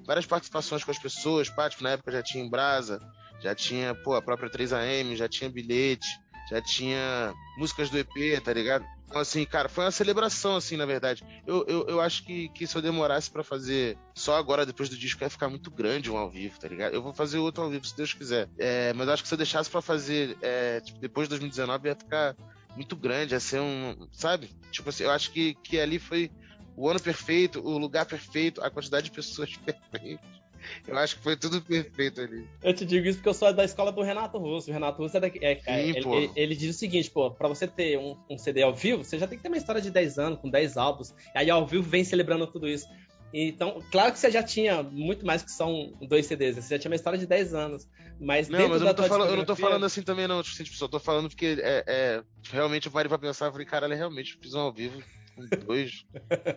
várias 0.04 0.26
participações 0.26 0.84
com 0.84 0.90
as 0.90 0.98
pessoas, 0.98 1.48
pá, 1.48 1.70
tipo, 1.70 1.82
na 1.82 1.90
época 1.90 2.12
já 2.12 2.22
tinha 2.22 2.44
em 2.44 2.50
Brasa, 2.50 3.00
já 3.42 3.54
tinha, 3.54 3.94
pô, 3.94 4.14
a 4.14 4.22
própria 4.22 4.50
3AM, 4.50 5.16
já 5.16 5.28
tinha 5.28 5.50
bilhete, 5.50 6.08
já 6.50 6.60
tinha 6.60 7.34
músicas 7.56 7.90
do 7.90 7.98
EP, 7.98 8.40
tá 8.42 8.52
ligado? 8.52 8.84
Então, 9.12 9.20
assim, 9.20 9.44
cara, 9.44 9.68
foi 9.68 9.84
uma 9.84 9.90
celebração, 9.90 10.56
assim, 10.56 10.76
na 10.76 10.86
verdade. 10.86 11.22
Eu, 11.46 11.66
eu, 11.68 11.86
eu 11.86 12.00
acho 12.00 12.24
que, 12.24 12.48
que 12.48 12.66
se 12.66 12.74
eu 12.74 12.80
demorasse 12.80 13.30
para 13.30 13.44
fazer 13.44 13.98
só 14.14 14.36
agora, 14.36 14.64
depois 14.64 14.88
do 14.88 14.96
disco, 14.96 15.22
ia 15.22 15.28
ficar 15.28 15.50
muito 15.50 15.70
grande 15.70 16.10
um 16.10 16.16
ao 16.16 16.30
vivo, 16.30 16.58
tá 16.58 16.66
ligado? 16.66 16.94
Eu 16.94 17.02
vou 17.02 17.12
fazer 17.12 17.36
outro 17.36 17.62
ao 17.62 17.68
vivo, 17.68 17.84
se 17.86 17.94
Deus 17.94 18.14
quiser. 18.14 18.48
É, 18.58 18.92
mas 18.94 19.06
eu 19.06 19.12
acho 19.12 19.22
que 19.22 19.28
se 19.28 19.34
eu 19.34 19.38
deixasse 19.38 19.68
para 19.68 19.82
fazer 19.82 20.38
é, 20.40 20.80
tipo, 20.80 20.98
depois 20.98 21.26
de 21.28 21.30
2019, 21.30 21.88
ia 21.88 21.94
ficar 21.94 22.34
muito 22.74 22.96
grande, 22.96 23.34
ia 23.34 23.40
ser 23.40 23.60
um. 23.60 24.08
Sabe? 24.12 24.50
Tipo 24.70 24.88
assim, 24.88 25.04
eu 25.04 25.10
acho 25.10 25.30
que, 25.30 25.54
que 25.56 25.78
ali 25.78 25.98
foi 25.98 26.30
o 26.74 26.88
ano 26.88 27.00
perfeito, 27.00 27.60
o 27.60 27.76
lugar 27.76 28.06
perfeito, 28.06 28.62
a 28.62 28.70
quantidade 28.70 29.04
de 29.04 29.10
pessoas 29.10 29.54
perfeitas. 29.90 30.41
Eu 30.86 30.96
acho 30.98 31.16
que 31.16 31.22
foi 31.22 31.36
tudo 31.36 31.60
perfeito 31.60 32.20
ali. 32.20 32.46
Eu 32.62 32.74
te 32.74 32.84
digo 32.84 33.06
isso 33.06 33.18
porque 33.18 33.28
eu 33.28 33.34
sou 33.34 33.52
da 33.52 33.64
escola 33.64 33.92
do 33.92 34.02
Renato 34.02 34.38
Russo. 34.38 34.70
O 34.70 34.72
Renato 34.72 35.02
Russo 35.02 35.16
é, 35.16 35.20
daqui, 35.20 35.38
é, 35.44 35.56
Sim, 35.56 35.70
é 35.70 35.88
ele, 35.90 36.30
ele, 36.36 36.56
diz 36.56 36.74
o 36.74 36.78
seguinte, 36.78 37.10
pô, 37.10 37.30
pra 37.30 37.48
você 37.48 37.66
ter 37.66 37.98
um, 37.98 38.16
um, 38.30 38.38
CD 38.38 38.62
ao 38.62 38.74
vivo, 38.74 39.04
você 39.04 39.18
já 39.18 39.26
tem 39.26 39.36
que 39.36 39.42
ter 39.42 39.48
uma 39.48 39.56
história 39.56 39.80
de 39.80 39.90
10 39.90 40.18
anos, 40.18 40.38
com 40.40 40.50
10 40.50 40.76
álbuns. 40.76 41.14
Aí 41.34 41.50
ao 41.50 41.66
vivo 41.66 41.82
vem 41.82 42.04
celebrando 42.04 42.46
tudo 42.46 42.68
isso. 42.68 42.86
Então, 43.34 43.82
claro 43.90 44.12
que 44.12 44.18
você 44.18 44.30
já 44.30 44.42
tinha 44.42 44.82
muito 44.82 45.24
mais 45.24 45.42
que 45.42 45.50
são 45.50 45.94
dois 46.02 46.26
CDs, 46.26 46.56
você 46.56 46.74
já 46.74 46.78
tinha 46.78 46.90
uma 46.90 46.96
história 46.96 47.18
de 47.18 47.26
10 47.26 47.54
anos. 47.54 47.88
Mas 48.20 48.48
não, 48.48 48.68
mas 48.68 48.80
eu 48.80 48.86
não, 48.86 48.94
tô 48.94 49.02
falando, 49.04 49.30
eu 49.30 49.36
não 49.36 49.44
tô 49.44 49.56
falando 49.56 49.84
assim 49.86 50.02
também, 50.02 50.28
não. 50.28 50.42
Tipo, 50.42 50.76
só 50.76 50.86
tô 50.86 51.00
falando 51.00 51.28
porque 51.28 51.56
é, 51.60 51.84
é 51.86 52.22
realmente 52.50 52.86
eu 52.86 52.92
parei 52.92 53.08
pra 53.08 53.18
pensar 53.18 53.48
e 53.48 53.52
falei, 53.52 53.66
caralho, 53.66 53.96
realmente 53.96 54.38
fiz 54.40 54.54
um 54.54 54.60
ao 54.60 54.72
vivo 54.72 55.02
com 55.34 55.46
dois, 55.66 56.04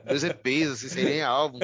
dois 0.05 0.23
EPs, 0.23 0.71
assim, 0.71 0.89
sem 0.89 1.05
nem 1.05 1.21
álbum. 1.21 1.59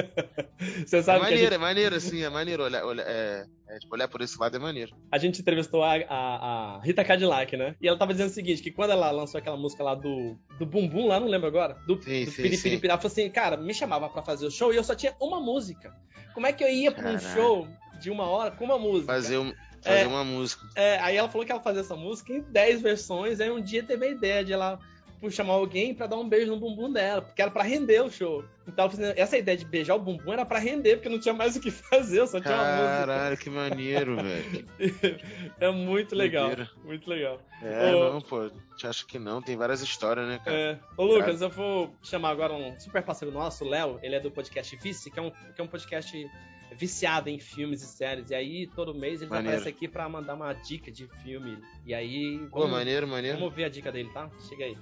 Você 0.84 1.02
sabe 1.02 1.18
é 1.18 1.22
maneiro, 1.22 1.42
gente... 1.44 1.54
é 1.54 1.58
maneiro, 1.58 1.94
assim, 1.96 2.22
é 2.22 2.28
maneiro 2.28 2.62
olhar, 2.62 2.84
olhar, 2.84 3.04
é, 3.06 3.46
é, 3.68 3.78
tipo, 3.78 3.94
olhar 3.94 4.08
por 4.08 4.20
esse 4.20 4.38
lado 4.38 4.56
é 4.56 4.58
maneiro. 4.58 4.94
A 5.10 5.18
gente 5.18 5.40
entrevistou 5.40 5.82
a, 5.82 5.94
a, 5.94 6.76
a, 6.76 6.80
Rita 6.82 7.04
Cadillac, 7.04 7.56
né? 7.56 7.74
E 7.80 7.88
ela 7.88 7.98
tava 7.98 8.12
dizendo 8.12 8.30
o 8.30 8.32
seguinte, 8.32 8.62
que 8.62 8.70
quando 8.70 8.90
ela 8.90 9.10
lançou 9.10 9.38
aquela 9.38 9.56
música 9.56 9.82
lá 9.82 9.94
do, 9.94 10.36
do 10.58 10.66
Bumbum, 10.66 11.06
lá, 11.06 11.20
não 11.20 11.28
lembro 11.28 11.46
agora, 11.48 11.74
do, 11.86 12.00
sim, 12.02 12.24
do 12.24 12.30
sim, 12.30 12.42
Piripiri, 12.42 12.80
ela 12.84 12.98
falou 12.98 13.12
assim, 13.12 13.30
cara, 13.30 13.56
me 13.56 13.74
chamava 13.74 14.08
pra 14.08 14.22
fazer 14.22 14.46
o 14.46 14.50
show 14.50 14.72
e 14.72 14.76
eu 14.76 14.84
só 14.84 14.94
tinha 14.94 15.14
uma 15.20 15.40
música. 15.40 15.94
Como 16.34 16.46
é 16.46 16.52
que 16.52 16.64
eu 16.64 16.68
ia 16.68 16.90
pra 16.90 17.10
um 17.10 17.18
show 17.18 17.68
de 18.00 18.10
uma 18.10 18.24
hora 18.24 18.50
com 18.50 18.64
uma 18.64 18.78
música? 18.78 19.12
Fazer 19.12 19.38
um... 19.38 19.52
Fazer 19.82 20.02
é, 20.02 20.06
uma 20.06 20.22
música. 20.22 20.64
É, 20.76 20.98
aí 21.00 21.16
ela 21.16 21.28
falou 21.28 21.44
que 21.44 21.50
ela 21.50 21.60
fazia 21.60 21.80
essa 21.80 21.96
música 21.96 22.32
em 22.32 22.40
10 22.40 22.82
versões, 22.82 23.40
aí 23.40 23.50
um 23.50 23.60
dia 23.60 23.82
teve 23.82 24.06
a 24.06 24.08
ideia 24.08 24.44
de 24.44 24.52
ela 24.52 24.78
tipo, 25.22 25.30
chamar 25.30 25.54
alguém 25.54 25.94
pra 25.94 26.06
dar 26.06 26.16
um 26.16 26.28
beijo 26.28 26.50
no 26.50 26.58
bumbum 26.58 26.92
dela, 26.92 27.22
porque 27.22 27.40
era 27.40 27.50
pra 27.50 27.62
render 27.62 28.02
o 28.02 28.10
show. 28.10 28.44
Então, 28.66 28.90
essa 29.16 29.38
ideia 29.38 29.56
de 29.56 29.64
beijar 29.64 29.94
o 29.94 29.98
bumbum 29.98 30.32
era 30.32 30.44
pra 30.44 30.58
render, 30.58 30.96
porque 30.96 31.08
não 31.08 31.20
tinha 31.20 31.34
mais 31.34 31.54
o 31.54 31.60
que 31.60 31.70
fazer, 31.70 32.26
só 32.26 32.40
tinha 32.40 32.54
Caralho, 32.56 32.82
uma 32.82 32.88
música. 32.88 33.06
Caralho, 33.06 33.36
que 33.38 33.50
maneiro, 33.50 34.16
velho. 34.16 34.68
é 35.60 35.70
muito 35.70 36.14
legal. 36.14 36.50
Muito 36.84 37.08
legal. 37.08 37.40
É, 37.62 37.94
Ô, 37.94 38.12
não, 38.14 38.20
pô. 38.20 38.50
Te 38.76 38.86
acho 38.86 39.06
que 39.06 39.18
não, 39.18 39.40
tem 39.40 39.56
várias 39.56 39.80
histórias, 39.80 40.26
né, 40.26 40.40
cara? 40.44 40.56
É. 40.56 40.78
Ô, 40.96 41.04
Lucas, 41.04 41.40
eu 41.40 41.50
vou 41.50 41.94
chamar 42.02 42.30
agora 42.30 42.52
um 42.52 42.78
super 42.80 43.02
parceiro 43.02 43.32
nosso, 43.32 43.64
o 43.64 43.68
Léo, 43.68 44.00
ele 44.02 44.16
é 44.16 44.20
do 44.20 44.30
podcast 44.30 44.74
Vice, 44.76 45.10
que 45.10 45.18
é 45.18 45.22
um, 45.22 45.30
que 45.30 45.60
é 45.60 45.62
um 45.62 45.68
podcast 45.68 46.30
viciado 46.74 47.28
em 47.28 47.38
filmes 47.38 47.82
e 47.82 47.86
séries. 47.86 48.30
E 48.30 48.34
aí, 48.34 48.66
todo 48.66 48.94
mês, 48.94 49.20
ele 49.20 49.30
maneiro. 49.30 49.58
aparece 49.58 49.68
aqui 49.68 49.86
pra 49.86 50.08
mandar 50.08 50.34
uma 50.34 50.52
dica 50.52 50.90
de 50.90 51.06
filme. 51.22 51.58
E 51.84 51.94
aí. 51.94 52.38
Vamos, 52.38 52.50
Pô, 52.50 52.66
maneiro, 52.66 53.06
maneiro. 53.06 53.38
Vamos 53.38 53.54
ver 53.54 53.64
a 53.64 53.68
dica 53.68 53.92
dele, 53.92 54.10
tá? 54.12 54.30
Chega 54.48 54.64
aí. 54.64 54.76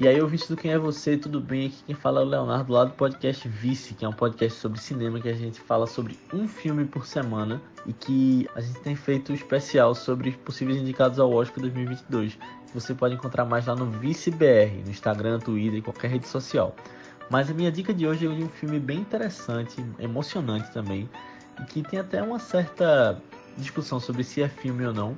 E 0.00 0.08
aí, 0.08 0.18
ouvinte 0.18 0.48
do 0.48 0.56
Quem 0.56 0.72
é 0.72 0.78
Você, 0.78 1.14
tudo 1.14 1.42
bem? 1.42 1.66
Aqui 1.66 1.82
quem 1.84 1.94
fala 1.94 2.22
é 2.22 2.24
o 2.24 2.26
Leonardo, 2.26 2.72
lá 2.72 2.84
do 2.84 2.92
podcast 2.92 3.46
Vice, 3.46 3.92
que 3.92 4.02
é 4.02 4.08
um 4.08 4.14
podcast 4.14 4.58
sobre 4.58 4.80
cinema 4.80 5.20
que 5.20 5.28
a 5.28 5.34
gente 5.34 5.60
fala 5.60 5.86
sobre 5.86 6.18
um 6.32 6.48
filme 6.48 6.86
por 6.86 7.04
semana 7.04 7.60
e 7.84 7.92
que 7.92 8.48
a 8.54 8.62
gente 8.62 8.80
tem 8.80 8.96
feito 8.96 9.30
um 9.30 9.34
especial 9.34 9.94
sobre 9.94 10.32
possíveis 10.32 10.78
indicados 10.78 11.20
ao 11.20 11.30
Oscar 11.30 11.60
2022. 11.60 12.38
Você 12.72 12.94
pode 12.94 13.16
encontrar 13.16 13.44
mais 13.44 13.66
lá 13.66 13.76
no 13.76 13.90
Vice 13.90 14.30
BR, 14.30 14.82
no 14.86 14.90
Instagram, 14.90 15.38
Twitter 15.38 15.80
e 15.80 15.82
qualquer 15.82 16.12
rede 16.12 16.26
social. 16.26 16.74
Mas 17.28 17.50
a 17.50 17.52
minha 17.52 17.70
dica 17.70 17.92
de 17.92 18.06
hoje 18.06 18.26
é 18.26 18.34
de 18.34 18.42
um 18.42 18.48
filme 18.48 18.80
bem 18.80 19.00
interessante, 19.00 19.84
emocionante 19.98 20.72
também, 20.72 21.10
e 21.60 21.64
que 21.64 21.82
tem 21.82 21.98
até 22.00 22.22
uma 22.22 22.38
certa 22.38 23.20
discussão 23.58 24.00
sobre 24.00 24.24
se 24.24 24.40
é 24.40 24.48
filme 24.48 24.86
ou 24.86 24.94
não, 24.94 25.14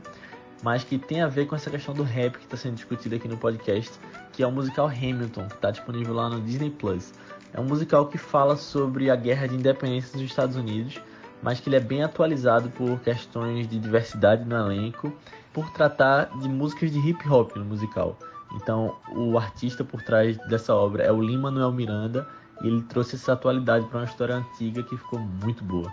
mas 0.61 0.83
que 0.83 0.99
tem 0.99 1.23
a 1.23 1.29
ver 1.29 1.47
com 1.47 1.55
essa 1.55 1.71
questão 1.71 1.95
do 1.95 2.03
rap 2.03 2.37
que 2.37 2.45
está 2.45 2.57
sendo 2.57 2.75
discutido 2.75 3.15
aqui 3.15 3.29
no 3.29 3.37
podcast, 3.37 3.97
que 4.33 4.43
é 4.43 4.47
o 4.47 4.53
musical 4.53 4.87
Hamilton, 4.87 5.47
que 5.47 5.55
está 5.55 5.71
disponível 5.71 6.15
lá 6.15 6.29
no 6.29 6.41
Disney 6.41 6.71
Plus. 6.71 7.12
É 7.53 7.61
um 7.61 7.65
musical 7.65 8.07
que 8.07 8.17
fala 8.17 8.57
sobre 8.57 9.11
a 9.11 9.17
guerra 9.17 9.47
de 9.47 9.55
independência 9.55 10.12
dos 10.12 10.23
Estados 10.23 10.57
Unidos, 10.57 11.01
mas 11.43 11.61
que 11.61 11.69
ele 11.69 11.77
é 11.77 11.81
bem 11.81 12.03
atualizado 12.03 12.71
por 12.71 13.01
questões 13.01 13.69
de 13.69 13.79
diversidade 13.79 14.45
no 14.45 14.57
elenco, 14.57 15.12
por 15.53 15.71
tratar 15.71 16.31
de 16.39 16.49
músicas 16.49 16.91
de 16.91 16.99
hip 16.99 17.29
hop 17.29 17.57
no 17.57 17.65
musical. 17.65 18.17
Então, 18.55 18.97
o 19.15 19.37
artista 19.37 19.85
por 19.85 20.03
trás 20.03 20.37
dessa 20.49 20.75
obra 20.75 21.03
é 21.03 21.12
o 21.12 21.21
Lima 21.21 21.51
Manuel 21.51 21.73
Miranda 21.73 22.27
e 22.62 22.69
ele 22.69 22.83
trouxe 22.83 23.17
essa 23.17 23.33
atualidade 23.33 23.87
para 23.87 23.99
uma 23.99 24.07
história 24.07 24.37
antiga 24.37 24.83
que 24.83 24.97
ficou 24.97 25.19
muito 25.19 25.65
boa. 25.65 25.93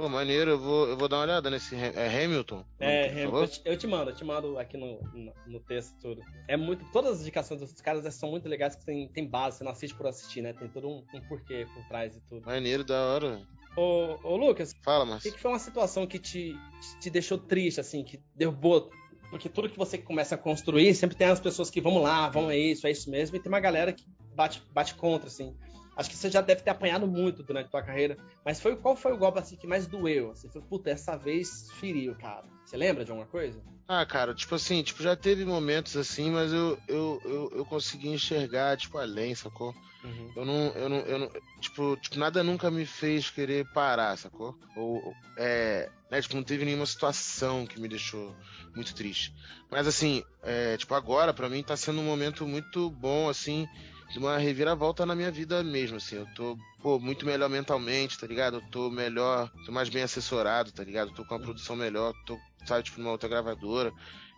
Pô, 0.00 0.08
maneiro, 0.08 0.52
eu 0.52 0.58
vou, 0.58 0.88
eu 0.88 0.96
vou 0.96 1.08
dar 1.08 1.18
uma 1.18 1.24
olhada 1.24 1.50
nesse 1.50 1.76
é 1.76 2.24
Hamilton. 2.24 2.64
É, 2.78 3.10
Hamilton. 3.10 3.38
Eu 3.42 3.48
te, 3.48 3.60
eu 3.66 3.76
te, 3.76 3.86
mando, 3.86 4.10
eu 4.10 4.14
te 4.14 4.24
mando 4.24 4.58
aqui 4.58 4.78
no, 4.78 4.98
no, 5.12 5.30
no, 5.46 5.60
texto 5.60 5.94
tudo. 6.00 6.22
É 6.48 6.56
muito. 6.56 6.82
Todas 6.90 7.16
as 7.16 7.20
indicações 7.20 7.60
dos 7.60 7.82
caras 7.82 8.14
são 8.14 8.30
muito 8.30 8.48
legais, 8.48 8.74
que 8.74 8.86
tem, 8.86 9.06
tem 9.08 9.28
base, 9.28 9.58
você 9.58 9.64
não 9.64 9.72
assiste 9.72 9.94
por 9.94 10.06
assistir, 10.06 10.40
né? 10.40 10.54
Tem 10.54 10.68
todo 10.68 10.88
um, 10.88 11.04
um 11.12 11.20
porquê 11.28 11.66
por 11.74 11.86
trás 11.86 12.16
e 12.16 12.20
tudo. 12.30 12.46
Maneiro, 12.46 12.82
da 12.82 12.98
hora. 12.98 13.42
Ô, 13.76 14.16
ô 14.22 14.36
Lucas. 14.38 14.74
Fala, 14.82 15.04
mas. 15.04 15.22
O 15.22 15.30
que, 15.30 15.38
foi 15.38 15.50
uma 15.50 15.58
situação 15.58 16.06
que 16.06 16.18
te, 16.18 16.56
te 16.98 17.10
deixou 17.10 17.36
triste, 17.36 17.78
assim, 17.78 18.02
que 18.02 18.18
derrubou? 18.34 18.90
Porque 19.28 19.50
tudo 19.50 19.68
que 19.68 19.76
você 19.76 19.98
começa 19.98 20.34
a 20.34 20.38
construir, 20.38 20.94
sempre 20.94 21.14
tem 21.14 21.26
as 21.26 21.40
pessoas 21.40 21.68
que, 21.68 21.78
vamos 21.78 22.02
lá, 22.02 22.30
vamos, 22.30 22.52
é 22.52 22.56
isso, 22.56 22.86
é 22.86 22.90
isso 22.90 23.10
mesmo, 23.10 23.36
e 23.36 23.38
tem 23.38 23.52
uma 23.52 23.60
galera 23.60 23.92
que 23.92 24.04
bate, 24.34 24.62
bate 24.72 24.94
contra, 24.94 25.28
assim. 25.28 25.54
Acho 25.96 26.10
que 26.10 26.16
você 26.16 26.30
já 26.30 26.40
deve 26.40 26.62
ter 26.62 26.70
apanhado 26.70 27.06
muito 27.06 27.42
durante 27.42 27.66
a 27.66 27.70
tua 27.70 27.82
carreira, 27.82 28.16
mas 28.44 28.60
foi 28.60 28.76
qual 28.76 28.96
foi 28.96 29.12
o 29.12 29.18
golpe 29.18 29.38
assim 29.38 29.56
que 29.56 29.66
mais 29.66 29.86
doeu? 29.86 30.28
Você 30.28 30.48
falou, 30.48 30.66
puta, 30.68 30.90
essa 30.90 31.16
vez 31.16 31.70
feriu, 31.72 32.14
cara. 32.16 32.46
Você 32.64 32.76
lembra 32.76 33.04
de 33.04 33.10
alguma 33.10 33.26
coisa? 33.26 33.60
Ah, 33.88 34.06
cara, 34.06 34.32
tipo 34.32 34.54
assim, 34.54 34.82
tipo, 34.84 35.02
já 35.02 35.16
teve 35.16 35.44
momentos 35.44 35.96
assim, 35.96 36.30
mas 36.30 36.52
eu, 36.52 36.78
eu, 36.86 37.20
eu, 37.24 37.50
eu 37.56 37.66
consegui 37.66 38.08
enxergar, 38.08 38.76
tipo, 38.76 38.96
além, 38.98 39.34
sacou? 39.34 39.74
Uhum. 40.04 40.32
Eu, 40.36 40.44
não, 40.44 40.54
eu 40.76 40.88
não, 40.88 40.98
eu 40.98 41.18
não, 41.18 41.30
tipo, 41.60 41.96
tipo, 41.96 42.16
nada 42.16 42.44
nunca 42.44 42.70
me 42.70 42.86
fez 42.86 43.28
querer 43.28 43.66
parar, 43.66 44.16
sacou? 44.16 44.56
Ou, 44.76 45.14
é, 45.36 45.90
né, 46.08 46.22
tipo, 46.22 46.36
não 46.36 46.44
teve 46.44 46.64
nenhuma 46.64 46.86
situação 46.86 47.66
que 47.66 47.80
me 47.80 47.88
deixou 47.88 48.34
muito 48.76 48.94
triste. 48.94 49.34
Mas 49.68 49.86
assim, 49.86 50.22
é, 50.44 50.76
tipo, 50.76 50.94
agora, 50.94 51.34
para 51.34 51.48
mim, 51.48 51.62
tá 51.62 51.76
sendo 51.76 52.00
um 52.00 52.04
momento 52.04 52.46
muito 52.46 52.90
bom, 52.90 53.28
assim, 53.28 53.68
de 54.10 54.18
uma 54.18 54.36
reviravolta 54.38 55.06
na 55.06 55.14
minha 55.14 55.30
vida 55.30 55.62
mesmo, 55.62 55.96
assim. 55.96 56.16
Eu 56.16 56.26
tô, 56.34 56.58
pô, 56.82 56.98
muito 56.98 57.24
melhor 57.24 57.48
mentalmente, 57.48 58.18
tá 58.18 58.26
ligado? 58.26 58.56
Eu 58.56 58.62
tô 58.70 58.90
melhor, 58.90 59.50
tô 59.64 59.72
mais 59.72 59.88
bem 59.88 60.02
assessorado, 60.02 60.72
tá 60.72 60.82
ligado? 60.82 61.10
Eu 61.10 61.14
tô 61.14 61.24
com 61.24 61.34
uma 61.34 61.40
produção 61.40 61.76
melhor, 61.76 62.12
tô, 62.26 62.38
sabe, 62.66 62.82
tipo, 62.82 63.00
numa 63.00 63.12
outra 63.12 63.28
gravadora. 63.28 63.92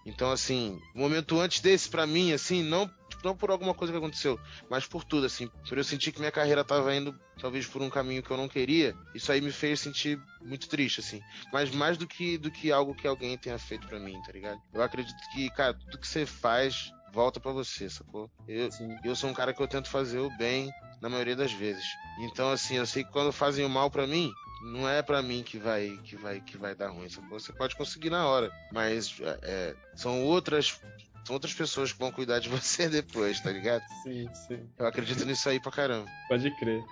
Então, 0.04 0.30
assim, 0.30 0.80
o 0.94 0.98
momento 0.98 1.38
antes 1.38 1.60
desse, 1.60 1.88
para 1.88 2.06
mim, 2.06 2.32
assim, 2.32 2.62
não, 2.62 2.90
não 3.22 3.36
por 3.36 3.50
alguma 3.50 3.72
coisa 3.72 3.92
que 3.92 3.98
aconteceu, 3.98 4.38
mas 4.68 4.84
por 4.84 5.04
tudo, 5.04 5.26
assim, 5.26 5.48
por 5.68 5.78
eu 5.78 5.84
sentir 5.84 6.10
que 6.10 6.18
minha 6.18 6.32
carreira 6.32 6.64
tava 6.64 6.94
indo, 6.94 7.18
talvez, 7.40 7.66
por 7.66 7.80
um 7.80 7.88
caminho 7.88 8.22
que 8.22 8.30
eu 8.30 8.36
não 8.36 8.48
queria, 8.48 8.96
isso 9.14 9.30
aí 9.30 9.40
me 9.40 9.52
fez 9.52 9.80
sentir 9.80 10.20
muito 10.42 10.68
triste, 10.68 11.00
assim. 11.00 11.20
Mas 11.52 11.70
mais 11.70 11.96
do 11.96 12.06
que, 12.06 12.36
do 12.36 12.50
que 12.50 12.72
algo 12.72 12.94
que 12.94 13.06
alguém 13.06 13.38
tenha 13.38 13.58
feito 13.58 13.86
para 13.86 14.00
mim, 14.00 14.20
tá 14.22 14.32
ligado? 14.32 14.60
Eu 14.74 14.82
acredito 14.82 15.16
que, 15.32 15.48
cara, 15.50 15.72
tudo 15.72 15.98
que 15.98 16.08
você 16.08 16.26
faz 16.26 16.92
volta 17.12 17.38
para 17.38 17.52
você, 17.52 17.88
sacou? 17.88 18.30
Eu, 18.48 18.70
eu 19.04 19.14
sou 19.14 19.30
um 19.30 19.34
cara 19.34 19.52
que 19.52 19.60
eu 19.60 19.68
tento 19.68 19.88
fazer 19.88 20.18
o 20.18 20.30
bem 20.36 20.72
na 21.00 21.08
maioria 21.08 21.36
das 21.36 21.52
vezes. 21.52 21.84
Então, 22.20 22.50
assim, 22.50 22.76
eu 22.76 22.86
sei 22.86 23.04
que 23.04 23.10
quando 23.10 23.32
fazem 23.32 23.64
o 23.64 23.68
mal 23.68 23.90
para 23.90 24.06
mim, 24.06 24.32
não 24.62 24.88
é 24.88 25.02
para 25.02 25.22
mim 25.22 25.42
que 25.42 25.58
vai 25.58 25.98
que 26.04 26.16
vai 26.16 26.40
que 26.40 26.56
vai 26.56 26.74
dar 26.74 26.88
ruim. 26.88 27.08
Sacou? 27.08 27.38
Você 27.38 27.52
pode 27.52 27.76
conseguir 27.76 28.10
na 28.10 28.26
hora, 28.26 28.50
mas 28.72 29.14
é 29.42 29.74
são 29.94 30.24
outras 30.24 30.80
são 31.24 31.34
outras 31.34 31.54
pessoas 31.54 31.92
que 31.92 31.98
vão 31.98 32.10
cuidar 32.10 32.38
de 32.38 32.48
você 32.50 32.88
depois, 32.88 33.40
tá 33.40 33.50
ligado? 33.50 33.82
Sim, 34.02 34.28
sim. 34.46 34.68
Eu 34.78 34.86
acredito 34.86 35.24
nisso 35.24 35.48
aí 35.48 35.60
pra 35.60 35.70
caramba. 35.70 36.06
Pode 36.28 36.50
crer. 36.56 36.82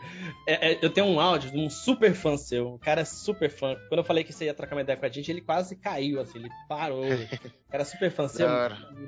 É, 0.47 0.73
é, 0.73 0.79
eu 0.83 0.91
tenho 0.91 1.07
um 1.07 1.21
áudio 1.21 1.51
de 1.51 1.59
um 1.59 1.69
super 1.69 2.15
fã 2.15 2.37
seu. 2.37 2.75
O 2.75 2.79
cara 2.79 3.03
é 3.03 3.05
super 3.05 3.51
fã. 3.51 3.77
Quando 3.89 3.99
eu 3.99 4.05
falei 4.05 4.25
que 4.25 4.33
você 4.33 4.47
ia 4.47 4.55
trocar 4.55 4.77
uma 4.77 4.83
ideia 4.83 4.97
com 4.99 5.07
a 5.07 5.09
gente, 5.09 5.31
ele 5.31 5.41
quase 5.41 5.77
caiu, 5.77 6.21
assim, 6.21 6.39
ele 6.39 6.51
parou. 6.69 7.05
O 7.05 7.71
cara 7.71 7.83
é 7.83 7.85
super 7.85 8.11
fã 8.11 8.29
seu. 8.29 8.49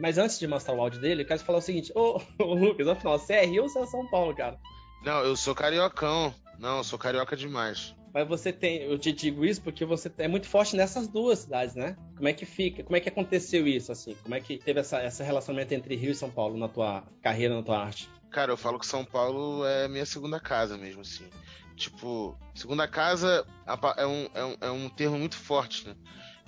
Mas 0.00 0.18
antes 0.18 0.38
de 0.38 0.46
mostrar 0.46 0.74
o 0.74 0.80
áudio 0.80 1.00
dele, 1.00 1.22
eu 1.22 1.26
quero 1.26 1.40
falar 1.40 1.58
o 1.58 1.62
seguinte: 1.62 1.92
Ô, 1.94 2.20
ô 2.38 2.54
Lucas, 2.54 2.88
afinal, 2.88 3.18
você 3.18 3.34
é 3.34 3.46
Rio 3.46 3.64
ou 3.64 3.68
você 3.68 3.80
é 3.80 3.86
São 3.86 4.06
Paulo, 4.08 4.34
cara? 4.34 4.58
Não, 5.04 5.20
eu 5.20 5.36
sou 5.36 5.54
cariocão. 5.54 6.34
Não, 6.58 6.78
eu 6.78 6.84
sou 6.84 6.98
carioca 6.98 7.36
demais. 7.36 7.94
Mas 8.12 8.28
você 8.28 8.52
tem, 8.52 8.82
eu 8.82 8.98
te 8.98 9.10
digo 9.10 9.44
isso 9.44 9.62
porque 9.62 9.84
você 9.84 10.12
é 10.18 10.28
muito 10.28 10.46
forte 10.46 10.76
nessas 10.76 11.08
duas 11.08 11.40
cidades, 11.40 11.74
né? 11.74 11.96
Como 12.14 12.28
é 12.28 12.32
que 12.32 12.44
fica? 12.44 12.82
Como 12.82 12.94
é 12.96 13.00
que 13.00 13.08
aconteceu 13.08 13.66
isso 13.66 13.90
assim? 13.90 14.14
Como 14.22 14.34
é 14.34 14.40
que 14.40 14.58
teve 14.58 14.80
essa, 14.80 14.98
essa 14.98 15.24
relacionamento 15.24 15.72
entre 15.72 15.96
Rio 15.96 16.10
e 16.10 16.14
São 16.14 16.30
Paulo 16.30 16.58
na 16.58 16.68
tua 16.68 17.04
carreira, 17.22 17.54
na 17.54 17.62
tua 17.62 17.78
arte? 17.78 18.08
Cara, 18.30 18.52
eu 18.52 18.56
falo 18.56 18.78
que 18.78 18.86
São 18.86 19.04
Paulo 19.04 19.64
é 19.64 19.88
minha 19.88 20.04
segunda 20.04 20.38
casa 20.38 20.76
mesmo, 20.76 21.00
assim. 21.00 21.24
Tipo, 21.74 22.36
segunda 22.54 22.86
casa 22.86 23.46
é 23.96 24.06
um, 24.06 24.28
é 24.34 24.44
um, 24.44 24.56
é 24.60 24.70
um 24.70 24.88
termo 24.90 25.18
muito 25.18 25.36
forte, 25.36 25.88
né? 25.88 25.94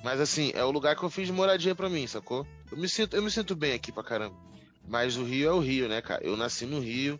Mas 0.03 0.21
assim, 0.21 0.53
é 0.55 0.63
o 0.63 0.71
lugar 0.71 0.95
que 0.95 1.03
eu 1.03 1.11
fiz 1.11 1.27
de 1.27 1.33
moradia 1.33 1.75
para 1.75 1.89
mim, 1.89 2.07
sacou? 2.07 2.47
Eu 2.71 2.77
me, 2.77 2.89
sinto, 2.89 3.17
eu 3.17 3.23
me 3.23 3.31
sinto 3.31 3.57
bem 3.57 3.73
aqui 3.73 3.91
pra 3.91 4.05
caramba. 4.05 4.37
Mas 4.87 5.17
o 5.17 5.25
Rio 5.25 5.49
é 5.49 5.53
o 5.53 5.61
Rio, 5.61 5.89
né, 5.89 6.03
cara? 6.03 6.23
Eu 6.23 6.37
nasci 6.37 6.67
no 6.67 6.79
Rio, 6.79 7.19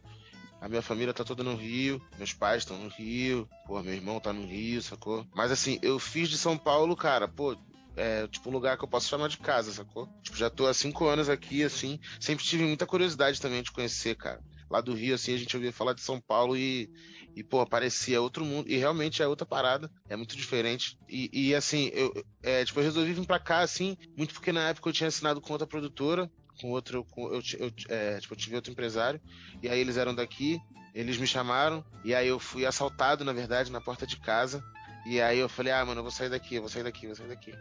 a 0.65 0.69
minha 0.69 0.81
família 0.81 1.13
tá 1.13 1.23
toda 1.23 1.45
no 1.45 1.55
Rio, 1.55 2.01
meus 2.17 2.33
pais 2.33 2.63
estão 2.63 2.79
no 2.79 2.89
Rio, 2.89 3.47
pô, 3.67 3.83
meu 3.83 3.93
irmão 3.93 4.19
tá 4.19 4.33
no 4.33 4.47
Rio, 4.47 4.81
sacou? 4.81 5.27
Mas 5.35 5.53
assim, 5.53 5.79
eu 5.83 5.99
fiz 5.99 6.31
de 6.31 6.39
São 6.39 6.57
Paulo, 6.57 6.97
cara, 6.97 7.29
pô, 7.29 7.55
é 7.95 8.27
tipo 8.29 8.49
um 8.49 8.53
lugar 8.55 8.79
que 8.79 8.83
eu 8.83 8.89
posso 8.89 9.07
chamar 9.07 9.29
de 9.29 9.37
casa, 9.37 9.71
sacou? 9.71 10.09
Tipo, 10.23 10.39
já 10.39 10.49
tô 10.49 10.67
há 10.67 10.73
cinco 10.73 11.05
anos 11.05 11.29
aqui, 11.29 11.63
assim. 11.63 12.01
Sempre 12.19 12.47
tive 12.47 12.65
muita 12.65 12.87
curiosidade 12.87 13.43
também 13.43 13.63
de 13.63 13.71
conhecer, 13.71 14.17
cara. 14.17 14.41
Lá 14.71 14.81
do 14.81 14.95
Rio, 14.95 15.15
assim, 15.15 15.35
a 15.35 15.37
gente 15.37 15.55
ouvia 15.55 15.71
falar 15.71 15.93
de 15.93 16.01
São 16.01 16.19
Paulo 16.19 16.57
e, 16.57 16.89
e 17.37 17.45
pô, 17.45 17.65
parecia 17.67 18.23
outro 18.23 18.43
mundo. 18.43 18.67
E 18.67 18.79
realmente 18.79 19.23
é 19.23 19.29
outra 19.29 19.47
parada. 19.47 19.91
É 20.09 20.17
muito 20.17 20.35
diferente. 20.35 20.97
E, 21.07 21.29
e 21.31 21.55
assim, 21.55 21.91
eu, 21.93 22.11
é, 22.43 22.65
tipo, 22.65 22.81
eu 22.81 22.85
resolvi 22.85 23.13
vir 23.13 23.27
pra 23.27 23.39
cá, 23.39 23.61
assim, 23.61 23.99
muito 24.17 24.33
porque 24.33 24.51
na 24.51 24.71
época 24.71 24.89
eu 24.89 24.95
tinha 24.95 25.09
assinado 25.09 25.43
com 25.43 25.53
outra 25.53 25.67
produtora 25.67 26.29
com 26.61 26.71
outro. 26.71 27.05
Com, 27.05 27.33
eu, 27.33 27.43
eu, 27.59 27.73
é, 27.89 28.21
tipo, 28.21 28.35
eu 28.35 28.39
tive 28.39 28.57
outro 28.57 28.73
empresário, 28.73 29.21
e 29.63 29.69
aí 29.69 29.79
eles 29.79 29.97
eram 29.97 30.15
daqui, 30.15 30.61
eles 30.95 31.17
me 31.17 31.27
chamaram, 31.27 31.85
e 32.05 32.15
aí 32.15 32.29
eu 32.29 32.39
fui 32.39 32.65
assaltado, 32.65 33.25
na 33.25 33.33
verdade, 33.33 33.73
na 33.73 33.81
porta 33.81 34.07
de 34.07 34.17
casa. 34.17 34.63
E 35.07 35.21
aí 35.21 35.39
eu 35.39 35.49
falei, 35.49 35.73
ah, 35.73 35.85
mano, 35.85 35.99
eu 35.99 36.05
vou 36.05 36.13
sair 36.13 36.31
daqui, 36.31 36.55
eu 36.55 36.63
vou 36.63 36.71
sair 36.71 36.83
daqui, 36.83 37.05
eu 37.05 37.11
vou 37.11 37.17
sair 37.17 37.29
daqui. 37.29 37.55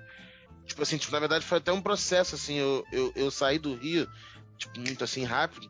Tipo 0.65 0.82
assim, 0.82 0.97
tipo, 0.97 1.12
na 1.12 1.19
verdade 1.19 1.45
foi 1.45 1.58
até 1.58 1.71
um 1.71 1.82
processo, 1.82 2.36
assim, 2.36 2.56
eu, 2.56 2.86
eu, 2.91 3.12
eu 3.15 3.29
saí 3.29 3.60
do 3.60 3.75
Rio, 3.75 4.08
tipo, 4.58 4.79
muito 4.79 5.03
assim, 5.03 5.23
rápido, 5.25 5.69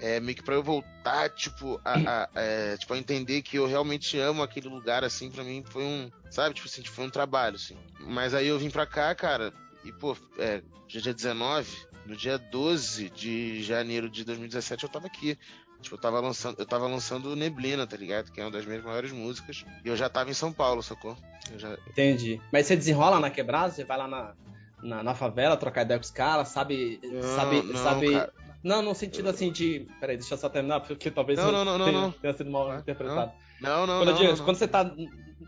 é, 0.00 0.20
meio 0.20 0.36
que 0.36 0.42
pra 0.42 0.54
eu 0.54 0.62
voltar, 0.62 1.30
tipo, 1.30 1.80
a, 1.84 2.24
a 2.24 2.28
é, 2.34 2.76
tipo, 2.76 2.92
a 2.92 2.98
entender 2.98 3.40
que 3.42 3.56
eu 3.56 3.66
realmente 3.66 4.18
amo 4.18 4.42
aquele 4.42 4.68
lugar, 4.68 5.02
assim, 5.02 5.30
pra 5.30 5.42
mim 5.42 5.64
foi 5.70 5.82
um, 5.82 6.10
sabe, 6.30 6.54
tipo 6.54 6.68
assim, 6.68 6.82
tipo, 6.82 6.94
foi 6.94 7.06
um 7.06 7.10
trabalho, 7.10 7.56
assim. 7.56 7.76
Mas 8.00 8.34
aí 8.34 8.46
eu 8.46 8.58
vim 8.58 8.68
pra 8.68 8.86
cá, 8.86 9.14
cara, 9.14 9.52
e, 9.84 9.92
pô, 9.92 10.16
é, 10.38 10.62
dia 10.88 11.14
19, 11.14 11.68
no 12.06 12.16
dia 12.16 12.38
12 12.38 13.10
de 13.10 13.62
janeiro 13.62 14.08
de 14.08 14.24
2017 14.24 14.84
eu 14.84 14.88
tava 14.88 15.06
aqui. 15.06 15.38
Tipo, 15.80 15.96
eu 15.96 16.00
tava 16.00 16.18
lançando, 16.18 16.58
eu 16.58 16.64
tava 16.66 16.86
lançando 16.86 17.36
Neblina, 17.36 17.86
tá 17.86 17.96
ligado? 17.96 18.32
Que 18.32 18.40
é 18.40 18.44
uma 18.44 18.50
das 18.50 18.64
minhas 18.64 18.82
maiores 18.82 19.12
músicas. 19.12 19.66
E 19.84 19.88
eu 19.88 19.94
já 19.94 20.08
tava 20.08 20.30
em 20.30 20.34
São 20.34 20.50
Paulo, 20.50 20.82
sacou? 20.82 21.14
Já... 21.58 21.76
Entendi. 21.88 22.40
Mas 22.50 22.66
você 22.66 22.76
desenrola 22.76 23.20
na 23.20 23.28
quebrada? 23.28 23.70
Você 23.70 23.84
vai 23.84 23.98
lá 23.98 24.08
na, 24.08 24.34
na, 24.82 25.02
na 25.02 25.14
favela 25.14 25.58
trocar 25.58 25.82
ideia 25.82 26.00
com 26.00 26.04
os 26.04 26.10
caras, 26.10 26.48
sabe? 26.48 26.98
Não, 27.02 27.22
sabe, 27.22 27.62
não, 27.62 27.82
sabe. 27.82 28.12
cara. 28.12 28.32
Não, 28.62 28.80
no 28.80 28.94
sentido 28.94 29.28
assim 29.28 29.52
de. 29.52 29.86
Peraí, 30.00 30.16
deixa 30.16 30.32
eu 30.32 30.38
só 30.38 30.48
terminar, 30.48 30.80
porque 30.80 31.10
talvez 31.10 31.38
Não, 31.38 31.52
não, 31.52 31.66
não, 31.66 31.76
não, 31.76 31.86
tenha, 31.86 32.00
não. 32.00 32.10
tenha 32.12 32.34
sido 32.34 32.50
mal 32.50 32.78
interpretado. 32.78 33.32
Não, 33.60 33.86
não, 33.86 33.98
Quando, 33.98 34.10
não. 34.10 34.16
digo, 34.18 34.36
não. 34.36 34.44
quando 34.44 34.56
você 34.56 34.66
tá 34.66 34.90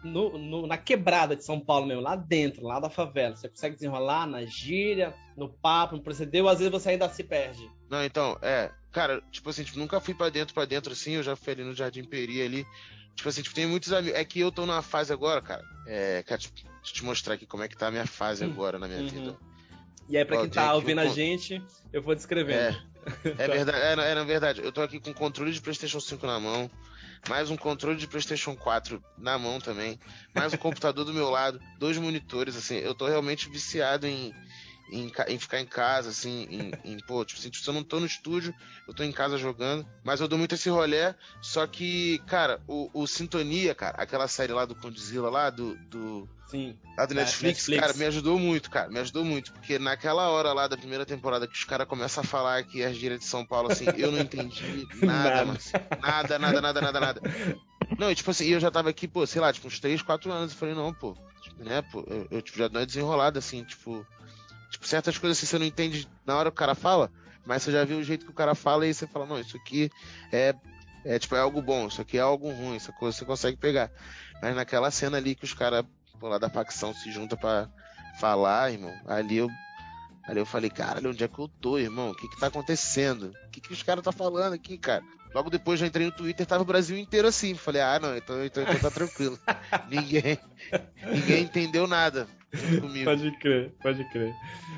no- 0.02 0.36
no- 0.38 0.66
na 0.66 0.76
quebrada 0.76 1.34
de 1.36 1.44
São 1.44 1.58
Paulo 1.60 1.86
mesmo, 1.86 2.02
lá 2.02 2.16
dentro, 2.16 2.64
lá 2.64 2.78
da 2.80 2.88
favela, 2.90 3.36
você 3.36 3.48
consegue 3.48 3.74
desenrolar 3.76 4.26
na 4.26 4.44
gíria, 4.44 5.14
no 5.36 5.48
papo, 5.48 5.96
no 5.96 6.02
procedeu, 6.02 6.48
às 6.48 6.58
vezes 6.58 6.72
você 6.72 6.90
ainda 6.90 7.08
se 7.08 7.22
perde. 7.24 7.70
Não, 7.88 8.04
então, 8.04 8.36
é. 8.42 8.70
Cara, 8.92 9.22
tipo 9.30 9.50
assim, 9.50 9.62
tipo, 9.62 9.78
nunca 9.78 10.00
fui 10.00 10.14
pra 10.14 10.30
dentro, 10.30 10.54
pra 10.54 10.64
dentro 10.64 10.92
assim, 10.92 11.12
eu 11.12 11.22
já 11.22 11.36
fui 11.36 11.52
ali 11.52 11.62
no 11.64 11.74
Jardim 11.74 12.04
Peri 12.04 12.40
ali. 12.42 12.66
Tipo 13.14 13.28
assim, 13.28 13.42
tipo, 13.42 13.54
tem 13.54 13.66
muitos 13.66 13.92
amigos. 13.92 14.18
É 14.18 14.24
que 14.24 14.40
eu 14.40 14.50
tô 14.50 14.64
numa 14.66 14.82
fase 14.82 15.12
agora, 15.12 15.40
cara. 15.40 15.62
É, 15.86 16.22
cara, 16.22 16.40
tipo, 16.40 16.54
deixa 16.54 16.70
eu 16.86 16.92
te 16.94 17.04
mostrar 17.04 17.34
aqui 17.34 17.46
como 17.46 17.62
é 17.62 17.68
que 17.68 17.76
tá 17.76 17.88
a 17.88 17.90
minha 17.90 18.06
fase 18.06 18.44
Hum, 18.44 18.52
agora 18.52 18.78
na 18.78 18.86
minha 18.88 19.00
uhum. 19.00 19.06
vida. 19.08 19.38
E 20.08 20.16
aí, 20.16 20.24
pra 20.24 20.36
Ó, 20.36 20.40
quem 20.40 20.50
tá 20.50 20.74
ouvindo 20.74 21.00
a 21.00 21.06
gente, 21.06 21.62
eu 21.92 22.00
vou 22.02 22.14
descrevendo. 22.14 22.76
É 23.38 23.46
verdade, 23.48 23.78
é, 23.78 23.92
é, 24.10 24.14
na 24.14 24.24
verdade. 24.24 24.60
Eu 24.62 24.72
tô 24.72 24.80
aqui 24.82 24.98
com 24.98 25.12
controle 25.12 25.52
de 25.52 25.60
PlayStation 25.60 26.00
5 26.00 26.26
na 26.26 26.40
mão, 26.40 26.70
mais 27.28 27.50
um 27.50 27.56
controle 27.56 27.96
de 27.96 28.06
PlayStation 28.06 28.54
4 28.54 29.02
na 29.18 29.38
mão 29.38 29.60
também, 29.60 29.98
mais 30.34 30.52
um 30.52 30.56
computador 30.56 31.04
do 31.04 31.12
meu 31.12 31.30
lado, 31.30 31.60
dois 31.78 31.98
monitores, 31.98 32.56
assim. 32.56 32.76
Eu 32.76 32.94
tô 32.94 33.06
realmente 33.06 33.48
viciado 33.48 34.06
em, 34.06 34.34
em, 34.90 35.12
em 35.28 35.38
ficar 35.38 35.60
em 35.60 35.66
casa, 35.66 36.10
assim, 36.10 36.46
em, 36.50 36.92
em 36.92 36.98
pô, 36.98 37.24
tipo 37.24 37.40
assim, 37.40 37.50
se 37.52 37.66
eu 37.68 37.74
não 37.74 37.82
tô 37.82 37.98
no 38.00 38.06
estúdio, 38.06 38.54
eu 38.86 38.94
tô 38.94 39.02
em 39.02 39.12
casa 39.12 39.36
jogando, 39.38 39.86
mas 40.04 40.20
eu 40.20 40.28
dou 40.28 40.38
muito 40.38 40.54
esse 40.54 40.68
rolé. 40.68 41.14
Só 41.42 41.66
que, 41.66 42.18
cara, 42.26 42.60
o, 42.66 42.90
o 42.92 43.06
Sintonia, 43.06 43.74
cara, 43.74 43.96
aquela 43.98 44.28
série 44.28 44.52
lá 44.52 44.64
do 44.64 44.74
Condzilla 44.74 45.30
lá, 45.30 45.50
do. 45.50 45.74
do 45.88 46.28
Sim. 46.48 46.78
Lá 46.96 47.04
do 47.06 47.12
Da 47.14 47.22
Netflix, 47.22 47.58
Netflix. 47.68 47.80
cara, 47.80 47.94
me 47.94 48.04
ajudou 48.04 48.38
muito, 48.38 48.70
cara. 48.70 48.88
Me 48.88 49.00
ajudou 49.00 49.24
muito. 49.24 49.52
Porque 49.52 49.80
naquela 49.80 50.28
hora 50.28 50.52
lá 50.52 50.68
da 50.68 50.76
primeira 50.76 51.04
temporada 51.04 51.44
que 51.46 51.54
os 51.56 51.64
caras 51.64 51.88
começam 51.88 52.22
a 52.22 52.26
falar 52.26 52.62
que 52.62 52.84
as 52.84 52.96
gírias 52.96 53.18
de 53.18 53.26
São 53.26 53.44
Paulo, 53.44 53.72
assim, 53.72 53.84
eu 53.96 54.12
não 54.12 54.20
entendi 54.20 54.86
nada, 55.02 55.30
Nada. 55.30 55.44
mas 55.46 55.72
nada, 56.00 56.38
nada, 56.38 56.60
nada, 56.60 56.80
nada, 56.80 57.00
nada. 57.00 57.20
Não, 57.98 58.10
e 58.10 58.14
tipo 58.14 58.30
assim, 58.30 58.46
eu 58.46 58.60
já 58.60 58.70
tava 58.70 58.90
aqui, 58.90 59.08
pô, 59.08 59.26
sei 59.26 59.40
lá, 59.40 59.52
tipo, 59.52 59.66
uns 59.66 59.80
3, 59.80 60.02
4 60.02 60.30
anos. 60.32 60.52
Eu 60.52 60.58
falei, 60.58 60.74
não, 60.76 60.94
pô, 60.94 61.16
tipo, 61.42 61.64
né, 61.64 61.82
pô, 61.82 62.04
eu, 62.06 62.28
eu, 62.30 62.42
tipo, 62.42 62.58
já 62.58 62.68
dou 62.68 62.80
uma 62.80 62.86
desenrolada, 62.86 63.40
assim, 63.40 63.64
tipo. 63.64 64.06
Tipo, 64.76 64.86
certas 64.86 65.16
coisas 65.16 65.38
assim 65.38 65.46
você 65.46 65.58
não 65.58 65.64
entende 65.64 66.06
na 66.26 66.36
hora 66.36 66.50
que 66.50 66.54
o 66.54 66.58
cara 66.58 66.74
fala, 66.74 67.10
mas 67.46 67.62
você 67.62 67.72
já 67.72 67.82
viu 67.82 67.96
o 67.96 68.04
jeito 68.04 68.26
que 68.26 68.30
o 68.30 68.34
cara 68.34 68.54
fala 68.54 68.86
e 68.86 68.92
você 68.92 69.06
fala, 69.06 69.24
não, 69.24 69.40
isso 69.40 69.56
aqui 69.56 69.90
é. 70.30 70.54
É 71.02 71.18
tipo, 71.20 71.36
é 71.36 71.38
algo 71.38 71.62
bom, 71.62 71.86
isso 71.86 72.00
aqui 72.00 72.18
é 72.18 72.20
algo 72.20 72.50
ruim, 72.50 72.74
essa 72.74 72.92
coisa 72.92 73.16
você 73.16 73.24
consegue 73.24 73.56
pegar. 73.56 73.90
Mas 74.42 74.56
naquela 74.56 74.90
cena 74.90 75.16
ali 75.16 75.36
que 75.36 75.44
os 75.44 75.54
caras 75.54 75.84
lá 76.20 76.36
da 76.36 76.50
facção 76.50 76.92
se 76.92 77.10
junta 77.12 77.36
pra 77.36 77.70
falar, 78.20 78.72
irmão, 78.72 78.92
ali 79.06 79.36
eu. 79.36 79.48
Ali 80.26 80.40
eu 80.40 80.46
falei, 80.46 80.68
caralho, 80.68 81.10
onde 81.10 81.22
é 81.22 81.28
que 81.28 81.38
eu 81.38 81.46
tô, 81.46 81.78
irmão? 81.78 82.10
O 82.10 82.14
que 82.14 82.28
que 82.28 82.40
tá 82.40 82.48
acontecendo? 82.48 83.32
O 83.46 83.50
que 83.50 83.60
que 83.60 83.72
os 83.72 83.84
caras 83.84 84.02
tá 84.02 84.10
falando 84.10 84.54
aqui, 84.54 84.76
cara? 84.76 85.04
Logo 85.36 85.50
depois 85.50 85.78
eu 85.82 85.86
entrei 85.86 86.06
no 86.06 86.12
Twitter, 86.12 86.46
tava 86.46 86.62
o 86.62 86.66
Brasil 86.66 86.96
inteiro 86.96 87.28
assim. 87.28 87.54
Falei, 87.54 87.82
ah, 87.82 87.98
não, 88.00 88.16
então, 88.16 88.42
então, 88.42 88.62
então 88.62 88.78
tá 88.78 88.90
tranquilo. 88.90 89.38
ninguém, 89.86 90.38
ninguém 91.12 91.42
entendeu 91.42 91.86
nada 91.86 92.26
comigo. 92.80 93.04
Pode 93.04 93.30
crer, 93.32 93.70
pode 93.82 94.02
crer. 94.08 94.32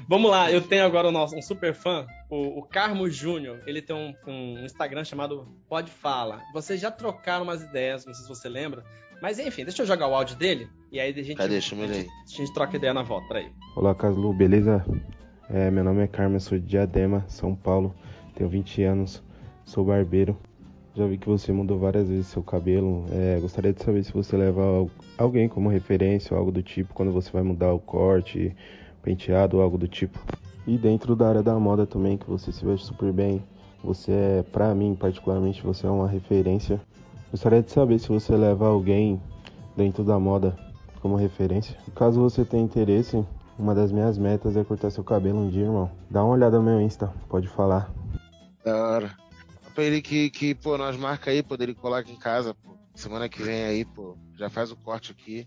Vamos 0.08 0.28
lá, 0.28 0.50
eu 0.50 0.60
tenho 0.60 0.84
agora 0.84 1.06
o 1.06 1.12
nosso, 1.12 1.36
um 1.36 1.42
super 1.42 1.72
fã, 1.72 2.08
o, 2.28 2.58
o 2.58 2.62
Carmo 2.64 3.08
Júnior. 3.08 3.62
Ele 3.68 3.80
tem 3.80 3.94
um, 3.94 4.12
um 4.26 4.64
Instagram 4.64 5.04
chamado 5.04 5.46
Pode 5.68 5.92
Fala. 5.92 6.42
Vocês 6.52 6.80
já 6.80 6.90
trocaram 6.90 7.44
umas 7.44 7.62
ideias, 7.62 8.04
não 8.04 8.12
sei 8.12 8.24
se 8.24 8.28
você 8.28 8.48
lembra. 8.48 8.84
Mas 9.22 9.38
enfim, 9.38 9.62
deixa 9.62 9.82
eu 9.82 9.86
jogar 9.86 10.08
o 10.08 10.14
áudio 10.14 10.34
dele 10.34 10.68
e 10.90 10.98
aí 10.98 11.10
a 11.10 11.22
gente, 11.22 11.36
Cadê? 11.36 11.60
Chama 11.60 11.82
a 11.82 11.84
ele 11.84 11.94
gente, 11.94 12.10
a 12.10 12.36
gente 12.36 12.52
troca 12.52 12.76
ideia 12.76 12.92
na 12.92 13.04
volta. 13.04 13.28
Peraí. 13.28 13.52
Olá, 13.76 13.94
Caslu, 13.94 14.34
beleza? 14.34 14.84
É, 15.48 15.70
meu 15.70 15.84
nome 15.84 16.02
é 16.02 16.08
Carmen, 16.08 16.40
sou 16.40 16.58
de 16.58 16.66
Diadema, 16.66 17.24
São 17.28 17.54
Paulo, 17.54 17.94
tenho 18.34 18.50
20 18.50 18.82
anos, 18.82 19.22
sou 19.64 19.84
barbeiro. 19.84 20.36
Já 20.98 21.06
vi 21.06 21.16
que 21.16 21.28
você 21.28 21.52
mudou 21.52 21.78
várias 21.78 22.08
vezes 22.08 22.26
seu 22.26 22.42
cabelo. 22.42 23.04
É, 23.12 23.38
gostaria 23.40 23.72
de 23.72 23.80
saber 23.80 24.02
se 24.02 24.12
você 24.12 24.36
leva 24.36 24.60
al- 24.64 24.90
alguém 25.16 25.48
como 25.48 25.68
referência 25.68 26.34
ou 26.34 26.38
algo 26.40 26.50
do 26.50 26.60
tipo 26.60 26.92
quando 26.92 27.12
você 27.12 27.30
vai 27.30 27.44
mudar 27.44 27.72
o 27.72 27.78
corte, 27.78 28.52
penteado 29.00 29.58
ou 29.58 29.62
algo 29.62 29.78
do 29.78 29.86
tipo. 29.86 30.18
E 30.66 30.76
dentro 30.76 31.14
da 31.14 31.28
área 31.28 31.42
da 31.42 31.54
moda 31.56 31.86
também, 31.86 32.16
que 32.18 32.28
você 32.28 32.50
se 32.50 32.64
veste 32.64 32.84
super 32.84 33.12
bem. 33.12 33.40
Você 33.84 34.10
é, 34.10 34.42
pra 34.50 34.74
mim 34.74 34.96
particularmente, 34.98 35.62
você 35.62 35.86
é 35.86 35.90
uma 35.90 36.08
referência. 36.08 36.80
Gostaria 37.30 37.62
de 37.62 37.70
saber 37.70 38.00
se 38.00 38.08
você 38.08 38.34
leva 38.34 38.66
alguém 38.66 39.20
dentro 39.76 40.02
da 40.02 40.18
moda 40.18 40.56
como 41.00 41.14
referência. 41.14 41.76
Caso 41.94 42.20
você 42.20 42.44
tenha 42.44 42.64
interesse, 42.64 43.24
uma 43.56 43.72
das 43.72 43.92
minhas 43.92 44.18
metas 44.18 44.56
é 44.56 44.64
cortar 44.64 44.90
seu 44.90 45.04
cabelo 45.04 45.38
um 45.38 45.48
dia, 45.48 45.62
irmão. 45.62 45.88
Dá 46.10 46.24
uma 46.24 46.34
olhada 46.34 46.58
no 46.58 46.64
meu 46.64 46.80
Insta, 46.80 47.08
pode 47.28 47.46
falar. 47.46 47.88
Da 48.64 48.76
hora. 48.76 49.27
Pra 49.78 49.84
ele 49.84 50.02
que, 50.02 50.28
que, 50.28 50.56
pô, 50.56 50.76
nós 50.76 50.96
marca 50.96 51.30
aí, 51.30 51.40
pô, 51.40 51.56
dele 51.56 51.72
colar 51.72 52.00
aqui 52.00 52.10
em 52.10 52.18
casa, 52.18 52.52
pô. 52.52 52.76
Semana 52.96 53.28
que 53.28 53.40
vem 53.40 53.62
aí, 53.62 53.84
pô, 53.84 54.18
já 54.36 54.50
faz 54.50 54.72
o 54.72 54.76
corte 54.76 55.12
aqui. 55.12 55.46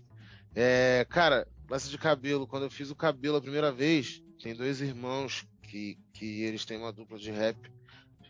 É, 0.54 1.06
cara, 1.10 1.46
lance 1.68 1.90
de 1.90 1.98
cabelo. 1.98 2.46
Quando 2.46 2.62
eu 2.62 2.70
fiz 2.70 2.90
o 2.90 2.96
cabelo 2.96 3.36
a 3.36 3.42
primeira 3.42 3.70
vez, 3.70 4.22
tem 4.42 4.56
dois 4.56 4.80
irmãos 4.80 5.46
que, 5.60 5.98
que 6.14 6.44
eles 6.44 6.64
têm 6.64 6.78
uma 6.78 6.90
dupla 6.90 7.18
de 7.18 7.30
rap. 7.30 7.58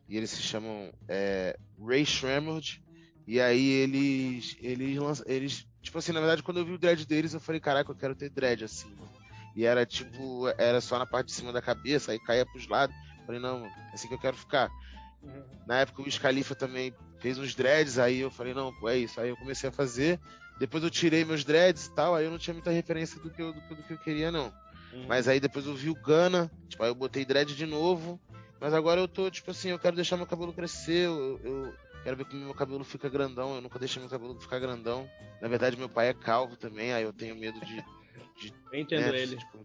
E 0.08 0.16
eles 0.16 0.30
se 0.30 0.42
chamam 0.42 0.92
é, 1.06 1.56
Ray 1.80 2.04
Shremmerd. 2.04 2.82
E 3.24 3.40
aí 3.40 3.64
eles, 3.64 4.56
eles 4.58 5.22
eles, 5.24 5.68
tipo 5.82 5.98
assim, 5.98 6.10
na 6.10 6.18
verdade, 6.18 6.42
quando 6.42 6.56
eu 6.56 6.66
vi 6.66 6.72
o 6.72 6.78
dread 6.78 7.06
deles, 7.06 7.32
eu 7.32 7.38
falei, 7.38 7.60
caraca, 7.60 7.92
eu 7.92 7.96
quero 7.96 8.16
ter 8.16 8.28
dread 8.28 8.64
assim, 8.64 8.90
mano. 8.96 9.12
E 9.54 9.64
era 9.64 9.86
tipo, 9.86 10.48
era 10.58 10.80
só 10.80 10.98
na 10.98 11.06
parte 11.06 11.28
de 11.28 11.34
cima 11.34 11.52
da 11.52 11.62
cabeça, 11.62 12.10
aí 12.10 12.18
caía 12.18 12.44
pros 12.44 12.66
lados. 12.66 12.96
Falei, 13.24 13.40
não, 13.40 13.60
mano, 13.60 13.72
é 13.92 13.94
assim 13.94 14.08
que 14.08 14.14
eu 14.14 14.18
quero 14.18 14.36
ficar. 14.36 14.68
Na 15.66 15.80
época 15.80 16.02
o 16.02 16.04
Wiz 16.04 16.18
Khalifa 16.18 16.54
também 16.54 16.94
fez 17.20 17.38
uns 17.38 17.54
dreads, 17.54 17.98
aí 17.98 18.18
eu 18.18 18.30
falei, 18.30 18.52
não, 18.52 18.72
pô, 18.74 18.88
é 18.88 18.98
isso. 18.98 19.20
Aí 19.20 19.28
eu 19.28 19.36
comecei 19.36 19.68
a 19.68 19.72
fazer. 19.72 20.18
Depois 20.58 20.82
eu 20.82 20.90
tirei 20.90 21.24
meus 21.24 21.44
dreads 21.44 21.86
e 21.86 21.94
tal, 21.94 22.14
aí 22.14 22.24
eu 22.24 22.30
não 22.30 22.38
tinha 22.38 22.54
muita 22.54 22.70
referência 22.70 23.20
do 23.20 23.30
que 23.30 23.40
eu, 23.40 23.52
do 23.52 23.60
do 23.60 23.82
que 23.82 23.92
eu 23.92 23.98
queria, 23.98 24.30
não. 24.30 24.52
Mas 25.08 25.26
aí 25.26 25.40
depois 25.40 25.66
eu 25.66 25.74
vi 25.74 25.88
o 25.88 25.94
Gana, 25.94 26.50
tipo, 26.68 26.82
aí 26.82 26.90
eu 26.90 26.94
botei 26.94 27.24
dread 27.24 27.54
de 27.54 27.66
novo. 27.66 28.20
Mas 28.60 28.74
agora 28.74 29.00
eu 29.00 29.08
tô, 29.08 29.30
tipo 29.30 29.50
assim, 29.50 29.70
eu 29.70 29.78
quero 29.78 29.96
deixar 29.96 30.16
meu 30.16 30.26
cabelo 30.26 30.52
crescer, 30.52 31.06
eu, 31.06 31.40
eu 31.42 31.74
quero 32.04 32.16
ver 32.16 32.24
como 32.26 32.44
meu 32.44 32.54
cabelo 32.54 32.84
fica 32.84 33.08
grandão. 33.08 33.54
Eu 33.56 33.60
nunca 33.60 33.78
deixei 33.78 34.00
meu 34.00 34.10
cabelo 34.10 34.38
ficar 34.40 34.58
grandão. 34.60 35.08
Na 35.40 35.48
verdade, 35.48 35.76
meu 35.76 35.88
pai 35.88 36.08
é 36.08 36.14
calvo 36.14 36.56
também, 36.56 36.92
aí 36.92 37.02
eu 37.02 37.12
tenho 37.12 37.34
medo 37.34 37.58
de. 37.60 37.82
Eu 38.72 38.80
entendo 38.80 39.12
né, 39.12 39.20
ele. 39.20 39.36
tipo, 39.36 39.64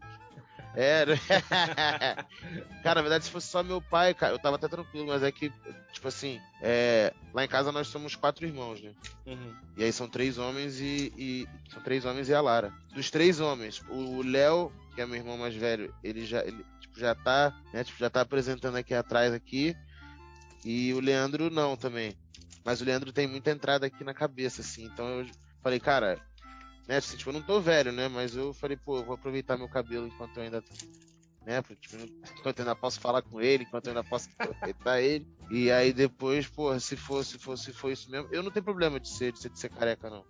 é, 0.78 1.06
né? 1.08 1.16
cara, 2.84 2.96
na 2.96 3.02
verdade, 3.02 3.26
se 3.26 3.32
fosse 3.32 3.48
só 3.48 3.64
meu 3.64 3.82
pai, 3.82 4.14
cara, 4.14 4.34
eu 4.34 4.40
tava 4.40 4.56
até 4.58 4.68
tranquilo, 4.68 5.08
mas 5.08 5.24
é 5.24 5.32
que, 5.32 5.52
tipo 5.92 6.08
assim, 6.08 6.40
é, 6.62 7.12
lá 7.34 7.44
em 7.44 7.48
casa 7.48 7.72
nós 7.72 7.88
somos 7.88 8.16
quatro 8.16 8.46
irmãos, 8.46 8.82
né? 8.82 8.94
Uhum. 9.26 9.56
E 9.76 9.84
aí 9.84 9.92
são 9.92 10.08
três 10.08 10.38
homens 10.38 10.80
e, 10.80 11.12
e- 11.18 11.48
são 11.70 11.82
três 11.82 12.06
homens 12.06 12.30
e 12.30 12.34
a 12.34 12.42
Lara. 12.42 12.72
Dos 12.94 13.10
três 13.10 13.40
homens, 13.40 13.82
o 13.90 14.22
Léo, 14.22 14.72
que 14.96 15.02
é 15.02 15.06
meu 15.06 15.16
irmão 15.16 15.38
mais 15.38 15.56
velho, 15.56 15.94
ele 16.04 16.26
já 16.26 16.46
ele, 16.46 16.64
tipo, 16.80 17.00
já 17.00 17.14
tá, 17.16 17.52
né, 17.74 17.84
tipo, 17.84 18.00
já 18.00 18.10
tá 18.10 18.22
apresentando 18.22 18.78
aqui 18.78 18.94
atrás 18.94 19.34
aqui. 19.34 19.76
E 20.64 20.94
o 20.94 21.00
Leandro 21.00 21.50
não 21.50 21.76
também. 21.76 22.16
Mas 22.64 22.82
o 22.82 22.86
Leandro 22.86 23.12
tem 23.14 23.28
muita 23.28 23.52
entrada 23.52 23.86
aqui 23.86 24.04
na 24.04 24.14
cabeça 24.14 24.62
assim. 24.62 24.86
Então 24.86 25.22
eu 25.22 25.28
falei, 25.64 25.80
cara, 25.80 26.20
né, 26.88 26.98
assim, 26.98 27.18
tipo, 27.18 27.30
eu 27.30 27.34
não 27.34 27.42
tô 27.42 27.60
velho, 27.60 27.92
né, 27.92 28.08
mas 28.08 28.36
eu 28.36 28.54
falei, 28.54 28.78
pô, 28.78 28.98
eu 28.98 29.06
vou 29.06 29.16
aproveitar 29.16 29.58
meu 29.58 29.68
cabelo 29.68 30.08
enquanto 30.08 30.38
eu 30.38 30.44
ainda 30.44 30.64
né, 31.48 31.62
porque, 31.62 31.76
tipo, 31.76 31.96
enquanto 32.38 32.60
eu 32.60 32.64
ainda 32.64 32.76
posso 32.76 33.00
falar 33.00 33.22
com 33.22 33.40
ele, 33.40 33.64
enquanto 33.64 33.86
eu 33.86 33.92
ainda 33.92 34.04
posso 34.04 34.30
aproveitar 34.38 35.02
ele. 35.02 35.26
E 35.50 35.72
aí 35.72 35.94
depois, 35.94 36.46
pô, 36.46 36.78
se 36.78 36.98
for, 36.98 37.24
se 37.24 37.40
for, 37.40 37.58
se 37.58 37.72
for 37.72 37.90
isso 37.90 38.12
mesmo, 38.12 38.28
eu 38.34 38.44
não 38.44 38.52
tenho 38.52 38.66
problema 38.66 39.00
de 39.00 39.08
ser, 39.08 39.32
de 39.32 39.40
ser, 39.40 39.50
de 39.50 39.58
ser 39.58 39.70
careca, 39.70 40.10
não. 40.10 40.26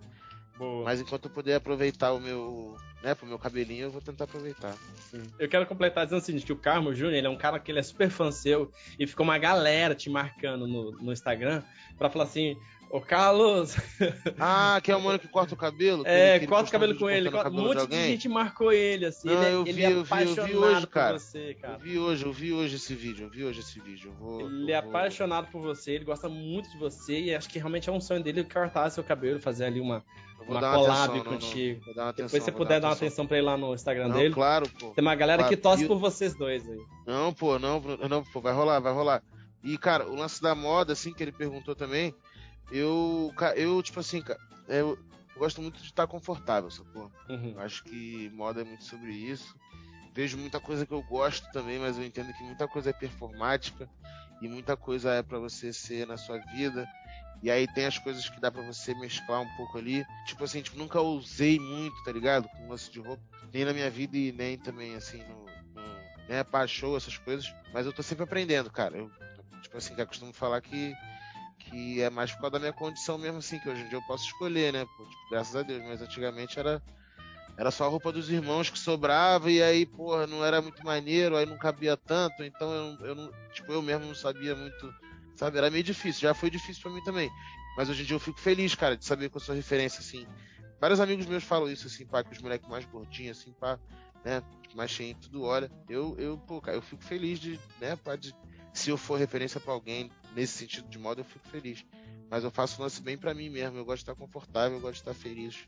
Boa. 0.60 0.86
Mas 0.86 1.02
enquanto 1.02 1.26
eu 1.26 1.32
puder 1.32 1.56
aproveitar 1.56 2.14
o 2.14 2.20
meu, 2.20 2.76
né, 3.04 3.16
pro 3.16 3.28
meu 3.28 3.40
cabelinho, 3.40 3.86
eu 3.86 3.92
vou 3.92 4.02
tentar 4.02 4.26
aproveitar. 4.26 4.76
Eu 5.40 5.50
quero 5.50 5.66
completar 5.66 6.06
dizendo 6.06 6.22
o 6.22 6.24
seguinte, 6.24 6.46
que 6.46 6.54
o 6.54 6.58
Carmo 6.58 6.94
Júnior, 6.94 7.16
ele 7.16 7.28
é 7.28 7.30
um 7.30 7.38
cara 7.38 7.60
que 7.60 7.72
ele 7.72 7.80
é 7.80 7.84
super 7.84 8.12
fã 8.12 8.32
seu 8.32 8.72
e 9.00 9.08
ficou 9.08 9.24
uma 9.24 9.40
galera 9.40 9.96
te 9.96 10.12
marcando 10.12 10.68
no, 10.68 10.92
no 10.92 11.12
Instagram 11.12 11.64
pra 11.98 12.12
falar 12.12 12.26
assim, 12.26 12.56
ô 12.90 13.02
Carlos, 13.02 13.76
Ah, 14.40 14.80
que 14.84 14.92
é 14.92 14.96
o 14.96 15.02
mano 15.02 15.20
que 15.20 15.28
corta 15.28 15.54
o 15.54 15.58
cabelo? 15.58 16.04
que 16.04 16.10
é, 16.10 16.30
ele- 16.32 16.40
que 16.40 16.46
ele 16.46 16.48
corta 16.48 16.70
o 16.70 16.72
cabelo 16.72 16.96
com 16.98 17.10
ele, 17.10 17.30
cortando 17.30 17.36
o 17.36 17.40
um 17.40 17.44
cabelo 17.44 17.64
monte 17.68 17.76
de, 17.76 17.82
alguém? 17.82 18.12
gente 18.12 18.30
marcou 18.30 18.72
ele, 18.72 19.06
assim, 19.06 19.28
Não, 19.28 19.36
ele, 19.36 19.46
é- 19.46 19.54
eu 19.54 19.62
ele 19.62 19.74
vi, 19.74 19.84
é 19.84 19.86
eu 19.86 19.90
vi, 19.90 19.96
eu 19.98 20.04
vi 20.04 20.12
apaixonado 20.14 20.58
hoje, 20.76 20.88
cara. 20.88 21.14
por 21.14 21.20
você, 21.20 21.54
cara. 21.56 21.74
Eu 21.74 21.80
vi 21.80 22.00
hoje, 22.00 22.26
eu 22.26 22.34
vi 22.34 22.54
hoje 22.54 22.76
esse 22.76 22.96
vídeo, 22.96 23.26
eu 23.26 23.30
vi 23.30 23.44
hoje 23.44 23.60
esse 23.60 23.80
vídeo. 23.80 24.10
Eu 24.12 24.14
vou, 24.16 24.42
Ele 24.42 24.72
é 24.72 24.78
eu 24.78 24.82
vou- 24.82 24.90
apaixonado 24.90 25.48
por 25.52 25.62
você, 25.62 25.92
ele 25.94 26.06
gosta 26.06 26.30
muito 26.30 26.70
de 26.70 26.78
você 26.78 27.20
e 27.20 27.36
acho 27.36 27.50
que 27.50 27.60
realmente 27.60 27.90
é 27.90 27.92
um 27.92 28.02
sonho 28.02 28.24
dele 28.24 28.44
cortar 28.44 28.90
seu 28.90 29.04
cabelo, 29.04 29.40
fazer 29.40 29.66
ali 29.66 29.80
uma, 29.80 30.04
eu 30.40 30.46
uma 30.46 30.60
collab 30.62 30.78
atenção, 30.86 31.08
não, 31.08 31.24
não. 31.24 31.32
contigo. 31.32 31.82
Vou 31.86 31.96
dar 31.96 32.04
uma 32.04 32.12
Depois 32.14 32.34
atenção, 32.34 32.40
você 32.46 32.52
puder 32.52 32.80
dar 32.80 32.88
uma 32.88 32.94
atenção 32.94 33.28
pra 33.28 33.38
ele 33.38 33.46
lá 33.46 33.58
no 33.58 33.74
Instagram 33.74 34.08
Não, 34.08 34.18
dele. 34.18 34.34
claro, 34.34 34.70
pô. 34.80 34.92
Tem 34.92 35.02
uma 35.02 35.16
galera 35.16 35.44
que 35.44 35.58
Claro, 35.58 35.62
torce 35.78 35.84
e- 35.84 35.88
por 35.88 35.98
vocês 36.00 36.36
dois 36.36 36.68
aí. 36.68 36.80
Não, 37.06 37.34
pô, 37.34 37.58
não, 37.60 37.80
não, 38.10 38.24
pô, 38.24 38.40
vai 38.42 38.54
rolar, 38.54 38.80
vai 38.80 38.94
rolar. 38.94 39.22
E, 39.64 39.78
cara, 39.78 40.08
o 40.08 40.16
lance 40.16 40.42
da 40.42 40.54
moda, 40.54 40.94
assim, 40.94 41.12
que 41.12 41.22
ele 41.24 41.32
perguntou 41.32 41.76
também, 41.76 42.14
eu, 42.72 43.34
eu 43.56 43.82
tipo 43.82 44.00
assim, 44.00 44.24
eu, 44.68 44.76
eu 44.78 45.00
gosto 45.38 45.62
muito 45.62 45.80
de 45.80 45.86
estar 45.86 46.08
confortável, 46.08 46.70
sacou? 46.70 47.12
Uhum. 47.30 47.56
Acho 47.60 47.84
que 47.84 48.30
moda 48.34 48.62
é 48.62 48.64
muito 48.64 48.84
sobre 48.84 49.12
isso. 49.12 49.56
Vejo 50.14 50.38
muita 50.38 50.60
coisa 50.60 50.86
que 50.86 50.94
eu 50.94 51.04
gosto 51.04 51.48
também, 51.52 51.78
mas 51.78 51.98
eu 51.98 52.04
entendo 52.04 52.34
que 52.34 52.44
muita 52.44 52.68
coisa 52.68 52.90
é 52.90 52.94
performática 52.94 53.88
e 54.42 54.48
muita 54.48 54.76
coisa 54.76 55.12
é 55.14 55.22
para 55.22 55.38
você 55.38 55.72
ser 55.72 56.08
na 56.08 56.18
sua 56.18 56.40
vida. 56.40 56.88
E 57.42 57.52
aí 57.52 57.68
tem 57.68 57.86
as 57.86 58.00
coisas 58.00 58.28
que 58.28 58.40
dá 58.40 58.52
para 58.52 58.64
você 58.64 58.96
mesclar 58.96 59.42
um 59.42 59.56
pouco 59.56 59.78
ali. 59.78 60.04
Tipo 60.26 60.44
assim, 60.44 60.62
tipo, 60.62 60.78
nunca 60.78 61.00
usei 61.00 61.60
muito, 61.60 62.04
tá 62.04 62.12
ligado? 62.12 62.50
Com 62.50 62.68
lance 62.68 62.92
de 62.92 63.00
roupa. 63.00 63.22
Nem 63.54 63.64
na 63.64 63.74
minha 63.74 63.90
vida 63.90 64.18
e 64.18 64.32
nem 64.32 64.58
também, 64.58 64.96
assim, 64.96 65.24
no, 65.24 65.46
no 65.76 65.88
né, 66.28 66.44
pra 66.44 66.66
show, 66.66 66.98
essas 66.98 67.18
coisas. 67.18 67.54
Mas 67.72 67.86
eu 67.86 67.94
tô 67.94 68.02
sempre 68.02 68.24
aprendendo, 68.24 68.72
cara. 68.72 68.98
Eu, 68.98 69.12
tipo 69.62 69.78
assim, 69.78 69.94
eu 69.96 70.08
costumo 70.08 70.34
falar 70.34 70.62
que 70.62 70.96
que 71.58 72.02
é 72.02 72.10
mais 72.10 72.32
por 72.32 72.42
causa 72.42 72.54
da 72.54 72.60
minha 72.60 72.74
condição 72.74 73.18
mesmo, 73.18 73.40
assim, 73.40 73.60
que 73.60 73.70
hoje 73.70 73.82
em 73.82 73.90
dia 73.90 73.98
eu 73.98 74.04
posso 74.04 74.26
escolher, 74.26 74.72
né? 74.74 74.86
Pô, 74.86 75.04
tipo, 75.04 75.30
graças 75.30 75.56
a 75.56 75.64
Deus, 75.64 75.84
mas 75.84 76.02
antigamente 76.02 76.60
era, 76.60 76.82
era 77.58 77.72
só 77.72 77.86
a 77.86 77.90
roupa 77.90 78.12
dos 78.12 78.30
irmãos 78.30 78.70
que 78.70 78.80
sobrava, 78.80 79.52
e 79.52 79.62
aí, 79.62 79.86
porra, 79.86 80.28
não 80.28 80.46
era 80.46 80.62
muito 80.62 80.84
maneiro, 80.86 81.36
aí 81.36 81.46
não 81.46 81.58
cabia 81.58 81.98
tanto, 81.98 82.44
então 82.44 82.72
eu, 82.72 83.08
eu 83.08 83.16
não, 83.16 83.32
tipo, 83.54 83.72
eu 83.72 83.82
mesmo 83.82 84.06
não 84.06 84.16
sabia 84.16 84.56
muito, 84.56 84.94
sabe? 85.36 85.58
Era 85.58 85.70
meio 85.70 85.84
difícil, 85.84 86.22
já 86.22 86.34
foi 86.34 86.50
difícil 86.50 86.82
para 86.82 86.92
mim 86.92 87.04
também. 87.04 87.30
Mas 87.76 87.90
hoje 87.90 88.04
em 88.04 88.06
dia 88.06 88.16
eu 88.16 88.20
fico 88.20 88.40
feliz, 88.40 88.74
cara, 88.74 88.98
de 88.98 89.06
saber 89.06 89.30
que 89.30 89.38
eu 89.38 89.42
sou 89.42 89.54
referência, 89.54 90.00
assim. 90.00 90.26
Vários 90.80 91.00
amigos 91.00 91.26
meus 91.26 91.44
falam 91.44 91.70
isso, 91.70 91.88
assim, 91.88 92.06
pá, 92.06 92.24
que 92.24 92.34
os 92.34 92.42
moleques 92.42 92.68
mais 92.70 92.86
gordinhos, 92.86 93.40
assim, 93.40 93.52
pá, 93.54 93.80
né? 94.24 94.42
Mais 94.76 94.92
cheio 94.92 95.16
tudo 95.16 95.44
olha. 95.44 95.72
Eu, 95.90 96.16
eu, 96.20 96.38
pô, 96.38 96.62
cara, 96.62 96.78
eu 96.78 96.82
fico 96.82 97.04
feliz 97.04 97.40
de, 97.40 97.60
né, 97.80 97.96
pá, 97.96 98.16
de 98.16 98.36
se 98.74 98.90
eu 98.90 98.98
for 98.98 99.18
referência 99.18 99.60
para 99.60 99.74
alguém 99.74 100.12
nesse 100.38 100.54
sentido 100.54 100.88
de 100.88 101.00
moda, 101.00 101.22
eu 101.22 101.26
fico 101.26 101.48
feliz. 101.48 101.84
Mas 102.30 102.44
eu 102.44 102.52
faço 102.52 102.80
o 102.80 102.84
lance 102.84 103.02
bem 103.02 103.18
para 103.18 103.34
mim 103.34 103.50
mesmo. 103.50 103.78
Eu 103.78 103.86
gosto 103.86 104.06
de 104.06 104.12
estar 104.12 104.16
confortável, 104.16 104.78
eu 104.78 104.82
gosto 104.82 104.94
de 104.94 105.00
estar 105.10 105.14
feliz. 105.16 105.66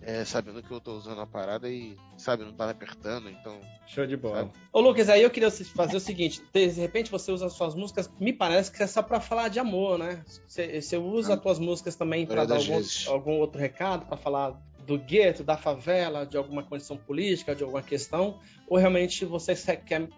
É, 0.00 0.24
sabendo 0.24 0.62
que 0.62 0.70
eu 0.70 0.80
tô 0.80 0.96
usando 0.96 1.20
a 1.20 1.26
parada 1.26 1.68
e, 1.68 1.96
sabe, 2.16 2.44
não 2.44 2.52
tá 2.52 2.66
me 2.66 2.70
apertando, 2.70 3.28
então. 3.28 3.60
Show 3.84 4.06
de 4.06 4.16
bola. 4.16 4.36
Sabe? 4.36 4.52
Ô, 4.72 4.80
Lucas, 4.80 5.08
aí 5.08 5.22
eu 5.22 5.30
queria 5.30 5.50
fazer 5.50 5.96
o 5.96 6.00
seguinte: 6.00 6.40
de 6.54 6.68
repente 6.68 7.10
você 7.10 7.32
usa 7.32 7.46
as 7.46 7.52
suas 7.52 7.74
músicas, 7.74 8.08
me 8.20 8.32
parece 8.32 8.70
que 8.70 8.80
é 8.80 8.86
só 8.86 9.02
pra 9.02 9.20
falar 9.20 9.48
de 9.48 9.58
amor, 9.58 9.98
né? 9.98 10.24
Você, 10.46 10.80
você 10.80 10.96
usa 10.96 11.32
ah, 11.32 11.34
as 11.34 11.42
tuas 11.42 11.58
músicas 11.58 11.96
também 11.96 12.24
para 12.26 12.44
dar 12.44 12.56
algum, 12.56 12.80
algum, 13.08 13.32
outro 13.40 13.60
recado, 13.60 14.06
para 14.06 14.16
falar 14.16 14.56
do 14.86 14.96
gueto, 14.96 15.42
da 15.42 15.56
favela, 15.56 16.24
de 16.24 16.36
alguma 16.36 16.62
condição 16.62 16.96
política, 16.96 17.54
de 17.54 17.64
alguma 17.64 17.82
questão, 17.82 18.38
ou 18.68 18.78
realmente 18.78 19.24
você 19.24 19.54
quer 19.76 20.08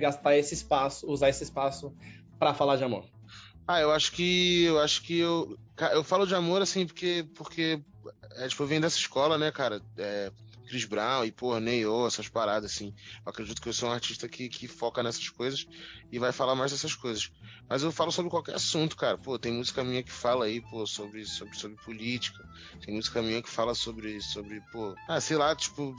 gastar 0.00 0.34
esse 0.34 0.54
espaço, 0.54 1.06
usar 1.08 1.28
esse 1.28 1.44
espaço 1.44 1.94
para 2.38 2.54
falar 2.54 2.76
de 2.76 2.84
amor? 2.84 3.04
Ah, 3.66 3.80
eu 3.80 3.90
acho 3.90 4.12
que 4.12 4.64
eu 4.64 4.80
acho 4.80 5.02
que 5.02 5.18
eu 5.18 5.58
eu 5.92 6.04
falo 6.04 6.26
de 6.26 6.34
amor 6.34 6.62
assim 6.62 6.86
porque 6.86 7.26
porque 7.34 7.82
é, 8.36 8.48
tipo, 8.48 8.62
eu 8.62 8.66
venho 8.66 8.80
dessa 8.80 8.98
escola, 8.98 9.38
né, 9.38 9.50
cara? 9.50 9.80
É, 9.96 10.30
Chris 10.68 10.84
Brown 10.84 11.24
e, 11.24 11.32
pô, 11.32 11.58
Neo, 11.58 12.06
essas 12.06 12.28
paradas, 12.28 12.72
assim. 12.72 12.92
Eu 13.24 13.30
acredito 13.30 13.60
que 13.60 13.68
eu 13.68 13.72
sou 13.72 13.88
um 13.88 13.92
artista 13.92 14.28
que, 14.28 14.48
que 14.48 14.66
foca 14.66 15.02
nessas 15.02 15.28
coisas 15.30 15.64
e 16.10 16.18
vai 16.18 16.32
falar 16.32 16.54
mais 16.54 16.72
dessas 16.72 16.94
coisas. 16.94 17.30
Mas 17.68 17.82
eu 17.82 17.90
falo 17.90 18.12
sobre 18.12 18.30
qualquer 18.30 18.54
assunto, 18.54 18.96
cara. 18.96 19.16
Pô, 19.18 19.38
tem 19.38 19.52
música 19.52 19.82
minha 19.82 20.02
que 20.02 20.12
fala 20.12 20.44
aí, 20.44 20.60
pô, 20.60 20.86
sobre, 20.86 21.24
sobre, 21.24 21.56
sobre 21.56 21.76
política. 21.84 22.44
Tem 22.84 22.94
música 22.94 23.22
minha 23.22 23.42
que 23.42 23.48
fala 23.48 23.74
sobre, 23.74 24.20
sobre, 24.20 24.60
pô, 24.72 24.94
ah, 25.08 25.20
sei 25.20 25.36
lá, 25.36 25.54
tipo, 25.54 25.94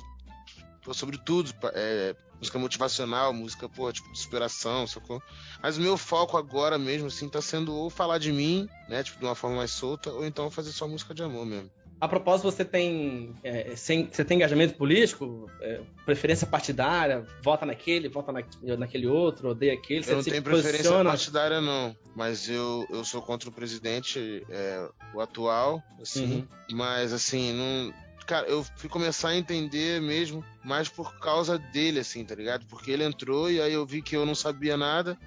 pô, 0.83 0.93
sobre 0.93 1.17
tudo. 1.17 1.53
É, 1.73 2.15
música 2.39 2.59
motivacional, 2.59 3.33
música, 3.33 3.67
pô, 3.67 3.91
tipo, 3.91 4.07
de 4.11 4.19
inspiração, 4.19 4.85
sacou? 4.87 5.21
Mas 5.61 5.77
o 5.77 5.81
meu 5.81 5.97
foco 5.97 6.37
agora 6.37 6.77
mesmo, 6.77 7.07
assim, 7.07 7.27
tá 7.27 7.41
sendo 7.41 7.73
ou 7.73 7.89
falar 7.89 8.17
de 8.17 8.31
mim, 8.31 8.69
né, 8.87 9.03
tipo, 9.03 9.19
de 9.19 9.25
uma 9.25 9.35
forma 9.35 9.57
mais 9.57 9.71
solta, 9.71 10.11
ou 10.11 10.25
então 10.25 10.51
fazer 10.51 10.71
só 10.71 10.87
música 10.87 11.13
de 11.13 11.23
amor 11.23 11.45
mesmo. 11.45 11.71
A 11.99 12.07
propósito, 12.07 12.51
você 12.51 12.63
tem, 12.63 13.33
é, 13.43 13.75
sem, 13.75 14.07
você 14.11 14.23
tem 14.23 14.35
engajamento 14.35 14.75
político, 14.75 15.49
é, 15.59 15.81
preferência 16.05 16.45
partidária, 16.45 17.25
vota 17.41 17.65
naquele, 17.65 18.07
vota 18.07 18.31
na, 18.31 18.43
naquele 18.77 19.07
outro, 19.07 19.49
odeia 19.49 19.73
aquele? 19.73 20.07
Eu 20.07 20.17
não 20.17 20.23
tenho 20.23 20.43
preferência 20.43 20.77
posiciona... 20.77 21.09
partidária, 21.09 21.59
não. 21.59 21.95
Mas 22.15 22.47
eu, 22.47 22.85
eu 22.91 23.03
sou 23.03 23.19
contra 23.19 23.49
o 23.49 23.51
presidente, 23.51 24.45
é, 24.47 24.87
o 25.15 25.19
atual, 25.19 25.81
assim. 25.99 26.35
Uhum. 26.35 26.47
Mas, 26.77 27.11
assim, 27.13 27.51
não. 27.53 28.06
Cara, 28.27 28.45
eu 28.47 28.61
fui 28.75 28.89
começar 28.89 29.29
a 29.29 29.37
entender 29.37 30.01
mesmo 30.01 30.43
mais 30.61 30.89
por 30.89 31.17
causa 31.17 31.57
dele, 31.57 32.01
assim, 32.01 32.25
tá 32.25 32.35
ligado? 32.35 32.65
Porque 32.67 32.91
ele 32.91 33.05
entrou 33.05 33.49
e 33.49 33.61
aí 33.61 33.71
eu 33.71 33.85
vi 33.85 34.01
que 34.01 34.17
eu 34.17 34.25
não 34.25 34.35
sabia 34.35 34.75
nada. 34.75 35.17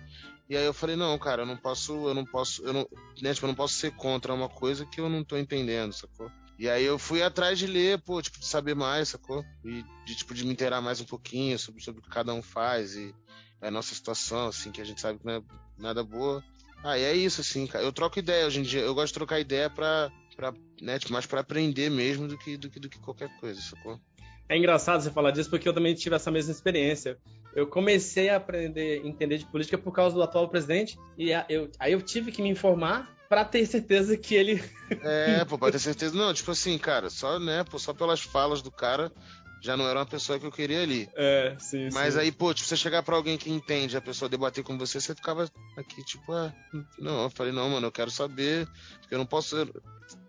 E 0.50 0.54
aí 0.54 0.66
eu 0.66 0.74
falei, 0.74 0.96
não, 0.96 1.18
cara, 1.18 1.42
eu 1.42 1.46
não 1.46 1.56
posso, 1.56 1.94
eu 2.08 2.12
não 2.12 2.26
posso, 2.26 2.62
eu 2.62 2.74
não, 2.74 2.86
né, 3.22 3.32
tipo, 3.32 3.46
eu 3.46 3.48
não 3.48 3.54
posso 3.54 3.74
ser 3.74 3.92
contra 3.92 4.34
uma 4.34 4.50
coisa 4.50 4.84
que 4.84 5.00
eu 5.00 5.08
não 5.08 5.24
tô 5.24 5.38
entendendo, 5.38 5.94
sacou? 5.94 6.30
E 6.58 6.68
aí 6.68 6.84
eu 6.84 6.98
fui 6.98 7.22
atrás 7.22 7.58
de 7.58 7.66
ler, 7.66 7.98
pô, 8.02 8.20
tipo, 8.20 8.38
de 8.38 8.44
saber 8.44 8.74
mais, 8.74 9.08
sacou? 9.08 9.42
E 9.64 9.82
de, 10.04 10.14
tipo, 10.14 10.34
de 10.34 10.44
me 10.44 10.52
inteirar 10.52 10.82
mais 10.82 11.00
um 11.00 11.06
pouquinho 11.06 11.58
sobre, 11.58 11.82
sobre 11.82 12.00
o 12.00 12.02
que 12.02 12.10
cada 12.10 12.34
um 12.34 12.42
faz 12.42 12.96
e 12.96 13.14
a 13.62 13.70
nossa 13.70 13.94
situação, 13.94 14.48
assim, 14.48 14.70
que 14.70 14.80
a 14.80 14.84
gente 14.84 15.00
sabe 15.00 15.18
que 15.18 15.24
não 15.24 15.34
é 15.34 15.42
nada 15.78 16.04
boa. 16.04 16.44
Ah, 16.82 16.98
e 16.98 17.02
é 17.02 17.14
isso, 17.14 17.40
assim, 17.40 17.66
cara. 17.66 17.84
Eu 17.84 17.92
troco 17.92 18.18
ideia 18.18 18.46
hoje 18.46 18.60
em 18.60 18.62
dia. 18.62 18.80
Eu 18.80 18.94
gosto 18.94 19.08
de 19.08 19.14
trocar 19.14 19.38
ideia 19.38 19.70
pra, 19.70 20.10
pra 20.40 20.54
né, 20.80 20.98
tipo, 20.98 21.12
mais 21.12 21.26
pra 21.26 21.40
aprender 21.40 21.90
mesmo 21.90 22.26
do 22.26 22.38
que, 22.38 22.56
do 22.56 22.70
que, 22.70 22.80
do 22.80 22.88
que 22.88 22.98
qualquer 22.98 23.28
coisa, 23.38 23.60
sacou? 23.60 24.00
É 24.48 24.56
engraçado 24.56 25.02
você 25.02 25.10
falar 25.10 25.30
disso 25.30 25.50
porque 25.50 25.68
eu 25.68 25.74
também 25.74 25.94
tive 25.94 26.16
essa 26.16 26.30
mesma 26.30 26.50
experiência. 26.50 27.18
Eu 27.54 27.66
comecei 27.66 28.30
a 28.30 28.36
aprender, 28.36 29.04
entender 29.04 29.38
de 29.38 29.44
política 29.46 29.76
por 29.76 29.92
causa 29.92 30.14
do 30.16 30.22
atual 30.22 30.48
presidente 30.48 30.98
e 31.18 31.30
eu, 31.48 31.70
aí 31.78 31.92
eu 31.92 32.00
tive 32.00 32.32
que 32.32 32.40
me 32.40 32.48
informar 32.48 33.14
para 33.28 33.44
ter 33.44 33.64
certeza 33.66 34.16
que 34.16 34.34
ele. 34.34 34.62
é, 35.02 35.44
pô, 35.46 35.58
pra 35.58 35.70
ter 35.70 35.78
certeza. 35.78 36.16
Não, 36.16 36.32
tipo 36.32 36.50
assim, 36.50 36.76
cara, 36.78 37.10
só, 37.10 37.38
né, 37.38 37.62
pô, 37.62 37.78
só 37.78 37.92
pelas 37.92 38.20
falas 38.20 38.62
do 38.62 38.72
cara 38.72 39.12
já 39.60 39.76
não 39.76 39.86
era 39.86 39.98
uma 39.98 40.06
pessoa 40.06 40.38
que 40.38 40.46
eu 40.46 40.50
queria 40.50 40.82
ali. 40.82 41.08
É, 41.14 41.54
sim, 41.58 41.90
Mas 41.92 42.14
sim. 42.14 42.20
aí, 42.20 42.32
pô, 42.32 42.52
tipo, 42.54 42.66
você 42.66 42.76
chegar 42.76 43.02
pra 43.02 43.14
alguém 43.14 43.36
que 43.36 43.50
entende, 43.50 43.96
a 43.96 44.00
pessoa 44.00 44.28
debater 44.28 44.64
com 44.64 44.78
você, 44.78 45.00
você 45.00 45.14
ficava 45.14 45.48
aqui, 45.76 46.02
tipo, 46.02 46.32
ah, 46.32 46.52
não, 46.98 47.24
eu 47.24 47.30
falei, 47.30 47.52
não, 47.52 47.68
mano, 47.68 47.86
eu 47.86 47.92
quero 47.92 48.10
saber, 48.10 48.66
porque 49.00 49.14
eu 49.14 49.18
não 49.18 49.26
posso, 49.26 49.56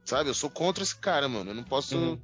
sabe, 0.06 0.30
eu 0.30 0.34
sou 0.34 0.50
contra 0.50 0.84
esse 0.84 0.96
cara, 0.96 1.28
mano, 1.28 1.52
eu 1.52 1.56
não 1.56 1.64
posso. 1.64 1.98
Uhum. 1.98 2.20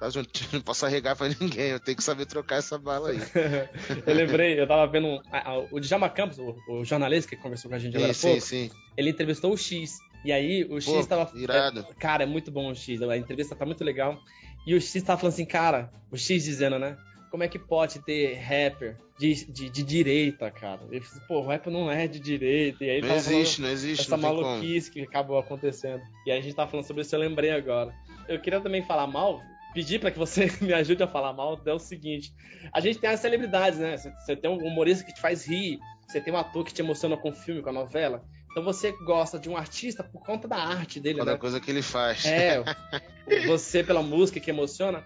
Eu 0.00 0.10
não 0.52 0.60
posso 0.60 0.84
arregar 0.84 1.16
pra 1.16 1.28
ninguém, 1.28 1.70
eu 1.70 1.78
tenho 1.78 1.96
que 1.96 2.02
saber 2.02 2.26
trocar 2.26 2.56
essa 2.56 2.76
bala 2.76 3.10
aí. 3.10 3.18
eu 4.04 4.14
lembrei, 4.14 4.60
eu 4.60 4.66
tava 4.66 4.86
vendo 4.90 5.22
o 5.70 5.78
Djalma 5.78 6.10
Campos, 6.10 6.38
o, 6.38 6.56
o, 6.68 6.84
jornalista 6.84 7.30
que 7.30 7.40
conversou 7.40 7.70
com 7.70 7.76
a 7.76 7.78
gente 7.78 7.96
agora 7.96 8.12
sim, 8.12 8.28
pouco, 8.28 8.40
sim, 8.40 8.68
sim. 8.68 8.76
ele 8.96 9.10
entrevistou 9.10 9.52
o 9.52 9.56
X. 9.56 9.98
E 10.24 10.32
aí 10.32 10.64
o 10.64 10.80
X 10.80 10.92
Pô, 10.92 11.06
tava. 11.06 11.30
Irado. 11.36 11.86
É, 11.88 11.94
cara, 11.94 12.24
é 12.24 12.26
muito 12.26 12.50
bom 12.50 12.70
o 12.70 12.74
X. 12.74 13.00
A 13.02 13.16
entrevista 13.16 13.54
tá 13.54 13.64
muito 13.64 13.84
legal. 13.84 14.20
E 14.66 14.74
o 14.74 14.80
X 14.80 15.02
tava 15.02 15.20
falando 15.20 15.34
assim, 15.34 15.44
cara, 15.44 15.92
o 16.10 16.16
X 16.16 16.44
dizendo, 16.44 16.78
né? 16.78 16.96
Como 17.32 17.42
é 17.42 17.48
que 17.48 17.58
pode 17.58 17.98
ter 18.00 18.34
rapper 18.34 18.98
de, 19.18 19.50
de, 19.50 19.70
de 19.70 19.82
direita, 19.82 20.50
cara? 20.50 20.82
Ele 20.90 21.02
pô, 21.26 21.40
o 21.40 21.46
rapper 21.46 21.72
não 21.72 21.90
é 21.90 22.06
de 22.06 22.20
direita. 22.20 22.84
E 22.84 22.90
aí 22.90 23.00
não 23.00 23.16
existe, 23.16 23.62
não 23.62 23.70
existe. 23.70 24.02
Essa 24.02 24.18
não 24.18 24.34
maluquice 24.34 24.90
que 24.90 25.00
acabou 25.00 25.38
acontecendo. 25.38 26.02
E 26.26 26.30
aí 26.30 26.38
a 26.38 26.42
gente 26.42 26.54
tava 26.54 26.70
falando 26.70 26.84
sobre 26.84 27.00
isso, 27.00 27.14
eu 27.14 27.20
lembrei 27.20 27.50
agora. 27.50 27.90
Eu 28.28 28.38
queria 28.38 28.60
também 28.60 28.82
falar 28.82 29.06
mal, 29.06 29.40
pedir 29.72 29.98
para 29.98 30.10
que 30.10 30.18
você 30.18 30.52
me 30.60 30.74
ajude 30.74 31.02
a 31.02 31.08
falar 31.08 31.32
mal, 31.32 31.58
é 31.64 31.72
o 31.72 31.78
seguinte: 31.78 32.34
a 32.70 32.80
gente 32.80 32.98
tem 32.98 33.08
as 33.08 33.20
celebridades, 33.20 33.78
né? 33.78 33.96
Você 33.96 34.36
tem 34.36 34.50
um 34.50 34.58
humorista 34.58 35.02
que 35.02 35.14
te 35.14 35.20
faz 35.22 35.46
rir, 35.46 35.78
você 36.06 36.20
tem 36.20 36.34
um 36.34 36.36
ator 36.36 36.62
que 36.62 36.74
te 36.74 36.82
emociona 36.82 37.16
com 37.16 37.30
o 37.30 37.34
filme, 37.34 37.62
com 37.62 37.70
a 37.70 37.72
novela. 37.72 38.22
Então 38.50 38.62
você 38.62 38.92
gosta 38.92 39.38
de 39.38 39.48
um 39.48 39.56
artista 39.56 40.04
por 40.04 40.22
conta 40.22 40.46
da 40.46 40.56
arte 40.56 41.00
dele, 41.00 41.18
Toda 41.18 41.32
né? 41.32 41.38
coisa 41.38 41.58
que 41.58 41.70
ele 41.70 41.80
faz. 41.80 42.26
É, 42.26 42.62
você 43.48 43.82
pela 43.82 44.02
música 44.02 44.38
que 44.38 44.50
emociona. 44.50 45.02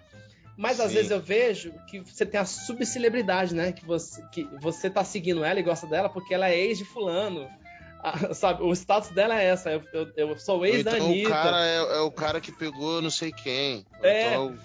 Mas 0.57 0.81
às 0.81 0.88
Sim. 0.88 0.95
vezes 0.95 1.11
eu 1.11 1.21
vejo 1.21 1.73
que 1.87 2.01
você 2.01 2.25
tem 2.25 2.40
a 2.40 2.45
subcelebridade, 2.47 3.55
né? 3.55 3.73
Que 3.73 3.85
você, 3.85 4.23
que 4.33 4.45
você 4.61 4.88
tá 4.88 5.05
seguindo 5.05 5.45
ela 5.45 5.61
e 5.61 5.62
gosta 5.62 5.87
dela 5.87 6.09
porque 6.09 6.33
ela 6.33 6.49
é 6.49 6.59
ex 6.59 6.79
de 6.79 6.85
fulano. 6.85 7.47
Ah, 8.03 8.33
sabe, 8.35 8.62
o 8.62 8.73
status 8.73 9.11
dela 9.11 9.40
é 9.40 9.47
essa. 9.47 9.71
Eu, 9.71 9.83
eu, 9.92 10.12
eu 10.16 10.38
sou 10.38 10.64
ex 10.64 10.81
então, 10.81 10.99
da 10.99 11.05
Anitta. 11.05 11.29
O 11.29 11.33
cara 11.33 11.66
é, 11.66 11.77
é, 11.77 12.01
o 12.01 12.11
cara 12.11 12.40
que 12.40 12.53
pegou 12.53 13.03
não 13.03 13.11
sei 13.11 13.33
quem. 13.33 13.85
É. 14.03 14.29
Então, 14.29 14.57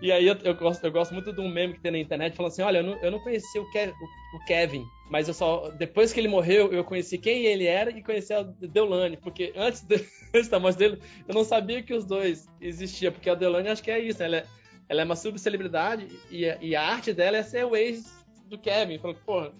e 0.00 0.10
aí 0.10 0.26
eu, 0.26 0.36
eu, 0.44 0.54
gosto, 0.54 0.82
eu 0.84 0.90
gosto 0.90 1.12
muito 1.12 1.32
de 1.32 1.40
um 1.40 1.48
meme 1.48 1.74
que 1.74 1.80
tem 1.80 1.92
na 1.92 1.98
internet 1.98 2.34
falando 2.34 2.52
assim: 2.52 2.62
olha, 2.62 2.78
eu 2.78 2.84
não, 2.84 2.96
eu 3.02 3.10
não 3.10 3.20
conheci 3.20 3.58
o, 3.58 3.70
Ke 3.70 3.88
o, 3.88 4.36
o, 4.36 4.44
Kevin, 4.46 4.84
mas 5.10 5.28
eu 5.28 5.34
só. 5.34 5.70
Depois 5.70 6.12
que 6.12 6.20
ele 6.20 6.28
morreu, 6.28 6.72
eu 6.72 6.82
conheci 6.82 7.18
quem 7.18 7.44
ele 7.44 7.66
era 7.66 7.90
e 7.90 8.02
conheci 8.02 8.32
a 8.32 8.42
Deolane. 8.42 9.16
Porque 9.16 9.52
antes, 9.56 9.82
de, 9.82 9.96
antes 10.34 10.48
da 10.48 10.58
morte 10.58 10.78
dele, 10.78 11.00
eu 11.28 11.34
não 11.34 11.44
sabia 11.44 11.82
que 11.82 11.94
os 11.94 12.04
dois 12.04 12.48
existiam. 12.60 13.12
Porque 13.12 13.28
a 13.28 13.34
Deolane 13.34 13.68
acho 13.68 13.82
que 13.82 13.90
é 13.90 13.98
isso, 13.98 14.20
né? 14.20 14.26
ela 14.26 14.36
é, 14.38 14.46
ela 14.90 15.02
é 15.02 15.04
uma 15.04 15.14
subcelebridade 15.14 16.08
e, 16.28 16.44
e 16.60 16.74
a 16.74 16.82
arte 16.82 17.12
dela 17.12 17.36
é 17.36 17.44
ser 17.44 17.64
o 17.64 17.76
ex 17.76 18.12
do 18.46 18.58
Kevin. 18.58 18.98
Falando, 18.98 19.18
porra, 19.18 19.52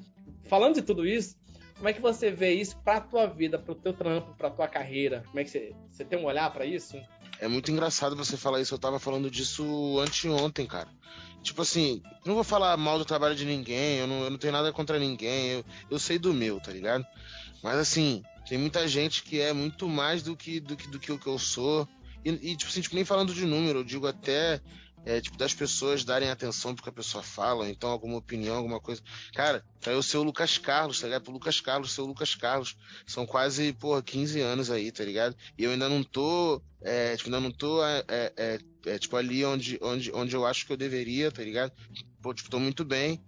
falando 0.49 0.75
de 0.75 0.83
tudo 0.83 1.07
isso, 1.07 1.37
como 1.77 1.89
é 1.89 1.93
que 1.93 2.01
você 2.01 2.33
vê 2.33 2.53
isso 2.53 2.77
pra 2.79 3.01
tua 3.01 3.29
vida, 3.29 3.57
pro 3.57 3.77
teu 3.77 3.93
trampo, 3.93 4.35
pra 4.37 4.51
tua 4.51 4.67
carreira? 4.67 5.23
Como 5.29 5.39
é 5.39 5.45
que 5.45 5.51
você, 5.51 5.73
você 5.89 6.05
tem 6.05 6.19
um 6.19 6.25
olhar 6.25 6.53
para 6.53 6.67
isso? 6.67 7.01
É 7.39 7.47
muito 7.47 7.71
engraçado 7.71 8.17
você 8.17 8.37
falar 8.37 8.61
isso. 8.61 8.75
Eu 8.75 8.79
tava 8.79 8.99
falando 8.99 9.31
disso 9.31 10.01
anteontem, 10.01 10.67
cara. 10.67 10.89
tipo 11.45 11.63
assim, 11.63 12.03
não 12.27 12.35
vou 12.35 12.43
falar 12.43 12.77
mal 12.77 12.99
do 12.99 13.05
trabalho 13.05 13.37
de 13.37 13.45
ninguém, 13.45 13.99
eu 13.99 14.09
não, 14.09 14.25
eu 14.25 14.31
não 14.31 14.37
tenho 14.37 14.53
nada 14.53 14.73
contra 14.73 14.99
ninguém, 14.99 15.51
eu, 15.51 15.65
eu 15.93 15.99
sei 16.01 16.19
do 16.19 16.35
meu, 16.35 16.59
tá 16.59 16.73
ligado? 16.73 17.07
Mas 17.63 17.77
assim, 17.77 18.25
tem 18.49 18.59
muita 18.59 18.89
gente 18.89 19.23
que 19.23 19.41
é 19.41 19.53
muito 19.53 19.89
mais 19.89 20.25
do 20.25 20.37
que 20.37 20.59
do 20.59 20.77
que, 20.77 20.89
do 20.89 20.99
que 20.99 21.13
o 21.13 21.19
que 21.21 21.29
eu 21.29 21.39
sou. 21.39 21.89
E, 22.25 22.31
e 22.31 22.57
tipo 22.57 22.69
assim, 22.69 22.81
tipo, 22.81 22.97
nem 22.97 23.05
falando 23.05 23.33
de 23.33 23.47
número, 23.47 23.79
eu 23.79 23.85
digo 23.85 24.09
até 24.09 24.61
é, 25.05 25.21
tipo, 25.21 25.37
das 25.37 25.55
pessoas 25.55 26.05
darem 26.05 26.31
atenção 26.31 26.75
pro 26.75 26.83
que 26.83 26.89
a 26.91 26.93
pessoa 26.93 27.23
fala, 27.23 27.69
então 27.69 27.91
alguma 27.91 28.19
opinião, 28.19 28.57
alguma 28.57 28.81
coisa. 28.81 29.03
Cara, 29.35 29.65
eu 29.87 30.03
ser 30.03 30.19
o 30.19 30.23
Lucas 30.23 30.59
Carlos, 30.59 31.01
tá 31.01 31.07
ligado? 31.07 31.23
Pro 31.23 31.33
Lucas 31.33 31.61
Carlos 31.61 31.93
ser 31.93 32.03
o 32.03 32.07
Lucas 32.07 32.35
Carlos. 32.35 32.77
São 33.07 33.27
quase, 33.27 33.73
porra, 33.73 34.03
15 34.03 34.41
anos 34.41 34.71
aí, 34.71 34.93
tá 34.93 35.05
ligado? 35.05 35.35
E 35.57 35.65
eu 35.65 35.71
ainda 35.71 35.89
não 35.89 36.03
tô, 36.03 36.61
é, 36.83 37.17
tipo, 37.17 37.29
ainda 37.29 37.41
não 37.41 37.51
tô, 37.51 37.85
é, 37.85 38.05
é, 38.09 38.33
é, 38.37 38.59
é, 38.87 38.99
tipo, 38.99 39.17
ali 39.17 39.45
onde, 39.45 39.79
onde, 39.83 40.13
onde 40.13 40.35
eu 40.35 40.47
acho 40.47 40.67
que 40.67 40.73
eu 40.73 40.77
deveria, 40.77 41.33
tá 41.33 41.43
ligado? 41.43 41.73
Pô, 42.21 42.35
tipo, 42.35 42.51
tô 42.51 42.59
muito 42.59 42.85
bem. 42.85 43.23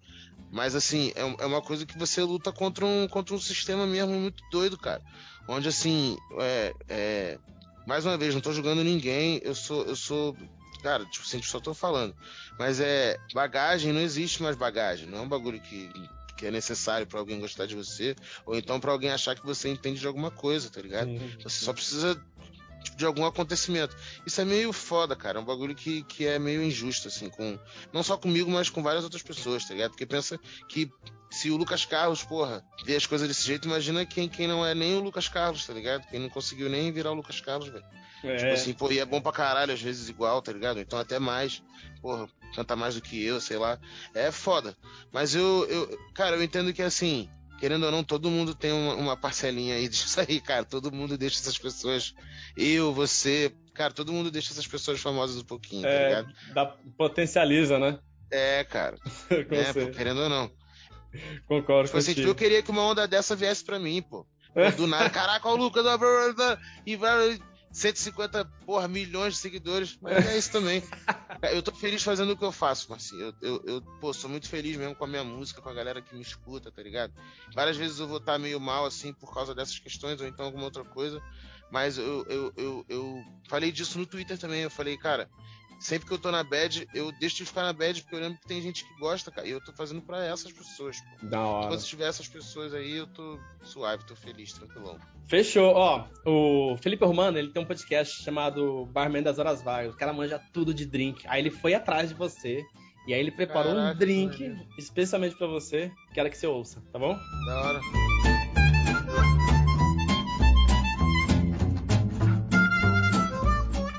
Mas, 0.51 0.75
assim, 0.75 1.13
é, 1.15 1.21
é 1.23 1.47
uma 1.47 1.63
coisa 1.63 1.87
que 1.87 1.99
você 1.99 2.23
luta 2.23 2.53
contra 2.53 2.85
um, 2.85 3.09
contra 3.09 3.35
um 3.35 3.41
sistema 3.41 3.87
mesmo 3.87 4.13
muito 4.13 4.43
doido, 4.51 4.77
cara. 4.77 5.03
Onde, 5.49 5.69
assim, 5.69 6.19
é, 6.39 6.75
é, 6.89 7.39
mais 7.87 8.05
uma 8.05 8.19
vez, 8.19 8.35
não 8.35 8.43
tô 8.43 8.53
julgando 8.53 8.85
ninguém, 8.85 9.41
eu 9.43 9.55
sou, 9.55 9.85
eu 9.85 9.97
sou 9.97 10.37
cara, 10.83 11.05
tipo 11.07 11.25
assim, 11.25 11.41
só 11.43 11.61
tô 11.61 11.73
falando. 11.73 12.15
Mas 12.59 12.81
é. 12.81 13.17
Bagagem, 13.33 13.93
não 13.93 14.01
existe 14.01 14.43
mais 14.43 14.57
bagagem. 14.57 15.09
Não 15.09 15.19
é 15.19 15.21
um 15.23 15.29
bagulho 15.29 15.61
que, 15.61 15.91
que 16.37 16.47
é 16.47 16.51
necessário 16.51 17.07
para 17.07 17.19
alguém 17.19 17.41
gostar 17.41 17.67
de 17.67 17.75
você. 17.75 18.17
Ou 18.45 18.57
então 18.57 18.81
para 18.81 18.93
alguém 18.93 19.11
achar 19.11 19.35
que 19.35 19.47
você 19.47 19.69
entende 19.69 20.01
de 20.01 20.07
alguma 20.07 20.31
coisa, 20.31 20.69
tá 20.69 20.81
ligado? 20.81 21.09
Sim. 21.09 21.37
Você 21.43 21.65
só 21.65 21.73
precisa 21.73 22.21
de 22.97 23.05
algum 23.05 23.25
acontecimento. 23.25 23.97
Isso 24.27 24.41
é 24.41 24.45
meio 24.45 24.73
foda, 24.73 25.17
cara. 25.17 25.39
É 25.39 25.41
um 25.41 25.45
bagulho 25.45 25.75
que, 25.75 26.03
que 26.05 26.27
é 26.27 26.39
meio 26.39 26.63
injusto, 26.63 27.09
assim, 27.09 27.29
com. 27.29 27.59
Não 27.93 28.03
só 28.03 28.17
comigo, 28.17 28.51
mas 28.51 28.69
com 28.71 28.83
várias 28.83 29.05
outras 29.05 29.23
pessoas, 29.23 29.65
tá 29.65 29.75
ligado? 29.75 29.91
Porque 29.91 30.07
pensa 30.07 30.39
que 30.69 30.91
se 31.31 31.51
o 31.51 31.57
Lucas 31.57 31.85
Carlos, 31.85 32.23
porra, 32.23 32.65
vê 32.85 32.95
as 32.95 33.07
coisas 33.07 33.27
desse 33.27 33.47
jeito, 33.47 33.67
imagina 33.67 34.05
quem, 34.05 34.29
quem 34.29 34.47
não 34.47 34.65
é 34.65 34.75
nem 34.75 34.95
o 34.97 35.01
Lucas 35.01 35.29
Carlos, 35.29 35.67
tá 35.67 35.73
ligado? 35.73 36.07
Quem 36.09 36.21
não 36.21 36.29
conseguiu 36.29 36.69
nem 36.69 36.93
virar 36.93 37.11
o 37.13 37.15
Lucas 37.15 37.41
Carlos, 37.41 37.69
velho. 37.69 37.85
É. 38.23 38.37
Tipo 38.37 38.53
assim, 38.53 38.73
pô, 38.73 38.91
e 38.93 38.99
é 38.99 39.05
bom 39.05 39.21
pra 39.21 39.33
caralho, 39.33 39.73
às 39.73 39.81
vezes 39.81 40.09
igual, 40.09 40.43
tá 40.43 40.53
ligado? 40.53 40.79
Então 40.79 40.99
até 40.99 41.19
mais. 41.19 41.63
Porra, 42.01 42.29
canta 42.55 42.77
mais 42.77 42.95
do 42.95 43.01
que 43.01 43.25
eu, 43.25 43.41
sei 43.41 43.57
lá. 43.57 43.79
É 44.15 44.31
foda. 44.31 44.77
Mas 45.11 45.35
eu, 45.35 45.67
eu 45.69 45.99
cara, 46.15 46.37
eu 46.37 46.43
entendo 46.43 46.73
que 46.73 46.83
assim, 46.83 47.29
querendo 47.59 47.85
ou 47.85 47.93
não, 47.93 48.05
todo 48.05 48.31
mundo 48.31 48.55
tem 48.55 48.73
uma, 48.73 48.95
uma, 48.95 49.17
parcelinha 49.17 49.75
aí 49.75 49.87
disso 49.89 50.21
aí, 50.21 50.41
cara. 50.41 50.65
Todo 50.65 50.93
mundo 50.93 51.17
deixa 51.19 51.41
essas 51.41 51.59
pessoas. 51.59 52.15
Eu, 52.57 52.93
você, 52.93 53.55
cara, 53.75 53.93
todo 53.93 54.13
mundo 54.13 54.31
deixa 54.31 54.53
essas 54.53 54.67
pessoas 54.67 55.01
famosas 55.01 55.37
um 55.37 55.45
pouquinho, 55.45 55.83
tá 55.83 55.89
é, 55.89 55.99
tá 55.99 56.09
ligado? 56.09 56.35
Dá, 56.55 56.67
potencializa, 56.97 57.79
né? 57.79 57.99
É, 58.31 58.65
cara. 58.65 58.97
é, 59.31 59.73
pô, 59.73 59.91
querendo 59.91 60.23
ou 60.23 60.29
não. 60.29 60.51
Concordo 61.47 61.87
tipo 61.87 61.99
assim, 61.99 62.15
tipo, 62.15 62.29
eu 62.29 62.35
queria 62.35 62.63
que 62.63 62.71
uma 62.71 62.83
onda 62.83 63.07
dessa 63.07 63.37
viesse 63.37 63.63
pra 63.65 63.79
mim, 63.79 64.01
pô. 64.01 64.27
Do 64.77 64.87
nada, 64.87 65.09
caraca, 65.09 65.49
o 65.49 65.57
Lucas 65.57 65.85
e 66.85 66.97
vai 66.97 67.39
150 67.73 68.45
porra, 68.67 68.87
milhões 68.87 69.35
de 69.35 69.41
seguidores, 69.41 69.99
mas 70.01 70.27
é 70.27 70.37
isso 70.37 70.53
também. 70.53 70.83
eu 71.53 71.63
tô 71.63 71.73
feliz 71.73 72.03
fazendo 72.03 72.33
o 72.33 72.37
que 72.37 72.45
eu 72.45 72.53
faço, 72.53 72.91
Marcinho. 72.91 73.21
Eu, 73.21 73.35
eu, 73.41 73.63
eu 73.67 73.83
pô, 74.01 74.13
sou 74.13 74.29
muito 74.29 74.49
feliz 74.49 74.77
mesmo 74.77 74.95
com 74.95 75.05
a 75.05 75.09
minha 75.09 75.25
música, 75.25 75.63
com 75.63 75.69
a 75.69 75.75
galera 75.75 76.03
que 76.03 76.15
me 76.15 76.21
escuta, 76.21 76.71
tá 76.71 76.83
ligado? 76.83 77.13
Várias 77.55 77.77
vezes 77.77 77.99
eu 77.99 78.07
vou 78.07 78.19
estar 78.19 78.39
meio 78.39 78.61
mal, 78.61 78.85
assim, 78.85 79.13
por 79.13 79.33
causa 79.33 79.55
dessas 79.55 79.79
questões, 79.79 80.21
ou 80.21 80.27
então 80.27 80.45
alguma 80.45 80.65
outra 80.65 80.85
coisa. 80.85 81.23
Mas 81.71 81.97
eu, 81.97 82.27
eu, 82.27 82.53
eu, 82.55 82.85
eu 82.87 83.25
falei 83.49 83.73
disso 83.73 83.99
no 83.99 84.05
Twitter 84.05 84.39
também. 84.39 84.61
Eu 84.61 84.71
falei, 84.71 84.95
cara, 84.99 85.31
sempre 85.83 86.07
que 86.07 86.15
eu 86.15 86.19
tô 86.19 86.31
na 86.31 86.43
bad, 86.43 86.87
eu 86.95 87.13
deixo 87.13 87.37
de 87.37 87.45
ficar 87.45 87.63
na 87.63 87.73
bad, 87.73 88.01
porque 88.03 88.15
eu 88.15 88.21
lembro 88.21 88.39
que 88.39 88.47
tem 88.47 88.63
gente 88.63 88.85
que 88.85 89.01
gosta, 89.01 89.31
cara. 89.31 89.47
E 89.47 89.51
eu 89.51 89.63
tô 89.63 89.73
fazendo 89.73 90.01
pra 90.01 90.25
essas 90.25 90.53
pessoas, 90.53 91.01
pô. 91.01 91.27
Da 91.27 91.41
hora. 91.41 91.69
Quando 91.69 91.83
tiver 91.83 92.09
essas 92.09 92.29
pessoas 92.29 92.73
aí, 92.73 92.97
eu 92.97 93.07
tô 93.07 93.39
suave, 93.63 94.05
tô 94.05 94.15
feliz, 94.15 94.53
tranquilão. 94.53 94.99
Fechou. 95.27 95.75
Ó, 95.75 96.05
o 96.25 96.77
Felipe 96.79 97.05
Romano, 97.05 97.39
ele 97.39 97.49
tem 97.49 97.63
um 97.63 97.67
podcast 97.67 98.23
chamado 98.23 98.87
Barman 98.87 99.23
das 99.23 99.39
Horas 99.39 99.63
Vagas. 99.63 99.95
O 99.95 99.97
cara 99.97 100.13
manja 100.13 100.41
tudo 100.53 100.73
de 100.73 100.87
drink. 100.87 101.25
Aí 101.27 101.41
ele 101.41 101.51
foi 101.51 101.75
atrás 101.75 102.09
de 102.09 102.15
você. 102.15 102.65
E 103.07 103.13
aí 103.13 103.19
ele 103.19 103.33
preparou 103.33 103.75
Caraca, 103.75 103.97
um 103.97 103.99
drink 103.99 104.57
especialmente 104.79 105.37
para 105.37 105.49
você. 105.49 105.91
Quero 106.15 106.31
que 106.31 106.37
você 106.37 106.47
ouça, 106.47 106.81
tá 106.93 106.99
bom? 106.99 107.19
Da 107.47 107.61
hora. 107.63 108.12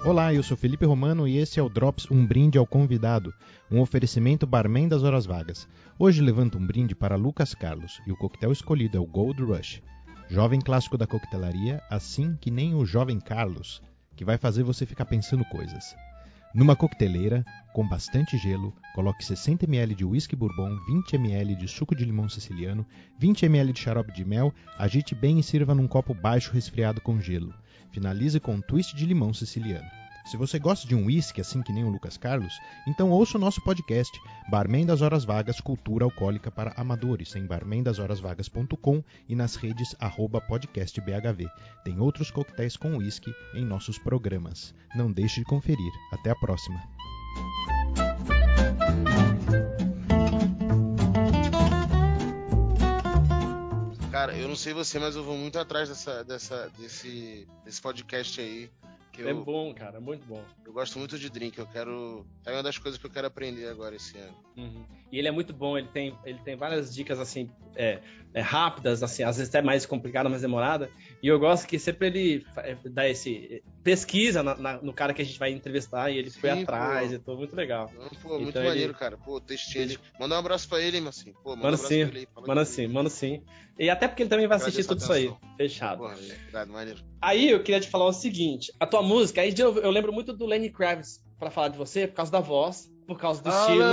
Olá, 0.05 0.33
eu 0.33 0.43
sou 0.43 0.57
Felipe 0.57 0.85
Romano 0.85 1.25
e 1.25 1.37
esse 1.37 1.61
é 1.61 1.63
o 1.63 1.69
Drops 1.69 2.11
Um 2.11 2.27
Brinde 2.27 2.57
ao 2.57 2.67
Convidado, 2.67 3.33
um 3.71 3.79
oferecimento 3.79 4.45
barman 4.45 4.85
das 4.85 5.01
horas 5.01 5.25
vagas. 5.25 5.65
Hoje 5.97 6.21
levanto 6.21 6.57
um 6.57 6.67
brinde 6.67 6.93
para 6.93 7.15
Lucas 7.15 7.55
Carlos 7.55 8.01
e 8.05 8.11
o 8.11 8.17
coquetel 8.17 8.51
escolhido 8.51 8.97
é 8.97 8.99
o 8.99 9.05
Gold 9.05 9.41
Rush, 9.41 9.81
jovem 10.27 10.59
clássico 10.59 10.97
da 10.97 11.07
coquetelaria, 11.07 11.81
assim 11.89 12.37
que 12.41 12.51
nem 12.51 12.75
o 12.75 12.85
jovem 12.85 13.17
Carlos, 13.17 13.81
que 14.13 14.25
vai 14.25 14.37
fazer 14.37 14.63
você 14.63 14.85
ficar 14.85 15.05
pensando 15.05 15.45
coisas. 15.45 15.95
Numa 16.53 16.75
coqueteleira, 16.75 17.45
com 17.73 17.87
bastante 17.87 18.37
gelo, 18.37 18.75
coloque 18.93 19.23
60 19.23 19.63
ml 19.63 19.95
de 19.95 20.03
whisky 20.03 20.35
bourbon, 20.35 20.77
20 20.85 21.15
ml 21.15 21.55
de 21.55 21.67
suco 21.69 21.95
de 21.95 22.03
limão 22.03 22.27
siciliano, 22.27 22.85
20 23.17 23.45
ml 23.45 23.71
de 23.71 23.79
xarope 23.79 24.11
de 24.11 24.25
mel, 24.25 24.53
agite 24.77 25.15
bem 25.15 25.39
e 25.39 25.43
sirva 25.43 25.73
num 25.73 25.87
copo 25.87 26.13
baixo 26.13 26.51
resfriado 26.51 26.99
com 26.99 27.21
gelo. 27.21 27.53
Finalize 27.93 28.39
com 28.39 28.55
um 28.55 28.61
twist 28.61 28.95
de 28.95 29.05
limão 29.05 29.33
siciliano. 29.33 29.87
Se 30.25 30.37
você 30.37 30.57
gosta 30.57 30.87
de 30.87 30.95
um 30.95 31.05
uísque 31.05 31.41
assim 31.41 31.61
que 31.61 31.73
nem 31.73 31.83
o 31.83 31.89
Lucas 31.89 32.17
Carlos, 32.17 32.53
então 32.87 33.11
ouça 33.11 33.37
o 33.37 33.41
nosso 33.41 33.61
podcast 33.61 34.19
Barman 34.49 34.85
das 34.85 35.01
Horas 35.01 35.25
Vagas 35.25 35.59
Cultura 35.59 36.05
Alcoólica 36.05 36.49
para 36.49 36.73
Amadores 36.77 37.35
em 37.35 37.45
barmendashorasvagas.com 37.45 39.03
e 39.27 39.35
nas 39.35 39.55
redes 39.55 39.95
arroba 39.99 40.41
podcastbhv. 40.41 41.45
Tem 41.83 41.99
outros 41.99 42.31
coquetéis 42.31 42.77
com 42.77 42.97
uísque 42.97 43.33
em 43.53 43.65
nossos 43.65 43.99
programas. 43.99 44.73
Não 44.95 45.11
deixe 45.11 45.41
de 45.41 45.45
conferir. 45.45 45.91
Até 46.11 46.31
a 46.31 46.35
próxima. 46.35 46.81
Cara, 54.23 54.37
eu 54.37 54.47
não 54.47 54.55
sei 54.55 54.71
você, 54.71 54.97
mas 54.99 55.17
eu 55.17 55.23
vou 55.23 55.35
muito 55.35 55.59
atrás 55.59 55.89
dessa, 55.89 56.23
dessa, 56.23 56.71
desse, 56.79 57.45
desse 57.65 57.81
podcast 57.81 58.39
aí. 58.39 58.69
é 59.17 59.31
eu, 59.31 59.43
bom, 59.43 59.73
cara, 59.73 59.97
é 59.97 59.99
muito 59.99 60.25
bom. 60.25 60.41
Eu 60.65 60.71
gosto 60.71 60.97
muito 60.97 61.19
de 61.19 61.29
drink, 61.29 61.59
eu 61.59 61.67
quero. 61.67 62.25
É 62.45 62.53
uma 62.53 62.63
das 62.63 62.77
coisas 62.77 62.97
que 62.97 63.05
eu 63.05 63.09
quero 63.09 63.27
aprender 63.27 63.67
agora 63.67 63.97
esse 63.97 64.17
ano. 64.17 64.33
Uhum. 64.55 64.85
E 65.11 65.19
ele 65.19 65.27
é 65.27 65.31
muito 65.31 65.51
bom, 65.51 65.77
ele 65.77 65.89
tem, 65.89 66.17
ele 66.23 66.39
tem 66.39 66.55
várias 66.55 66.95
dicas 66.95 67.19
assim, 67.19 67.51
é, 67.75 67.99
é, 68.33 68.39
rápidas, 68.39 69.03
assim, 69.03 69.23
às 69.23 69.35
vezes 69.35 69.53
até 69.53 69.61
mais 69.61 69.85
complicada, 69.85 70.29
mais 70.29 70.41
demorada. 70.41 70.89
E 71.23 71.27
eu 71.29 71.39
gosto 71.39 71.65
que 71.65 71.79
sempre 71.79 72.07
ele 72.07 72.45
é, 72.57 72.75
dá 72.89 73.07
esse. 73.07 73.63
pesquisa 73.81 74.43
na, 74.43 74.57
na, 74.57 74.81
no 74.81 74.91
cara 74.91 75.13
que 75.13 75.21
a 75.21 75.25
gente 75.25 75.39
vai 75.39 75.51
entrevistar 75.51 76.11
e 76.11 76.17
ele 76.17 76.29
Sim, 76.29 76.41
foi 76.41 76.49
atrás 76.49 77.07
pô. 77.07 77.15
e 77.15 77.19
tudo 77.19 77.37
muito 77.37 77.55
legal. 77.55 77.89
Não, 77.97 78.09
pô, 78.09 78.27
então 78.35 78.39
muito 78.41 78.57
ele... 78.57 78.67
maneiro, 78.67 78.93
cara. 78.93 79.17
Pô, 79.17 79.39
textinho. 79.39 79.83
Ele... 79.85 79.99
Manda 80.19 80.35
um 80.35 80.39
abraço 80.39 80.67
pra 80.67 80.81
ele, 80.81 80.97
hein, 80.97 81.03
Marcinho. 81.03 81.33
Pô, 81.41 81.51
manda, 81.51 81.71
manda 81.71 81.81
um 81.81 81.87
sim, 81.87 81.99
ele 82.01 82.27
manda 82.45 82.65
sim, 82.65 82.87
manda 82.87 83.09
sim. 83.09 83.41
E 83.79 83.89
até 83.89 84.05
porque 84.05 84.23
ele 84.23 84.29
também 84.29 84.47
vai 84.47 84.57
assistir 84.57 84.83
tudo 84.83 84.97
atenção. 84.97 85.15
isso 85.15 85.37
aí. 85.41 85.55
Fechado. 85.55 85.99
Porra, 85.99 86.15
verdade, 86.15 86.69
maneiro. 86.69 87.01
Aí 87.21 87.49
eu 87.49 87.63
queria 87.63 87.79
te 87.79 87.87
falar 87.87 88.05
o 88.05 88.13
seguinte: 88.13 88.73
a 88.77 88.85
tua 88.85 89.01
música, 89.01 89.39
aí 89.39 89.55
eu, 89.57 89.77
eu 89.77 89.91
lembro 89.91 90.11
muito 90.11 90.33
do 90.33 90.45
Lenny 90.45 90.69
Kravitz 90.69 91.23
para 91.39 91.49
falar 91.49 91.69
de 91.69 91.77
você 91.77 92.05
por 92.05 92.15
causa 92.15 92.33
da 92.33 92.41
voz 92.41 92.92
por 93.05 93.19
causa 93.19 93.41
do 93.41 93.49
All 93.49 93.69
estilo. 93.69 93.83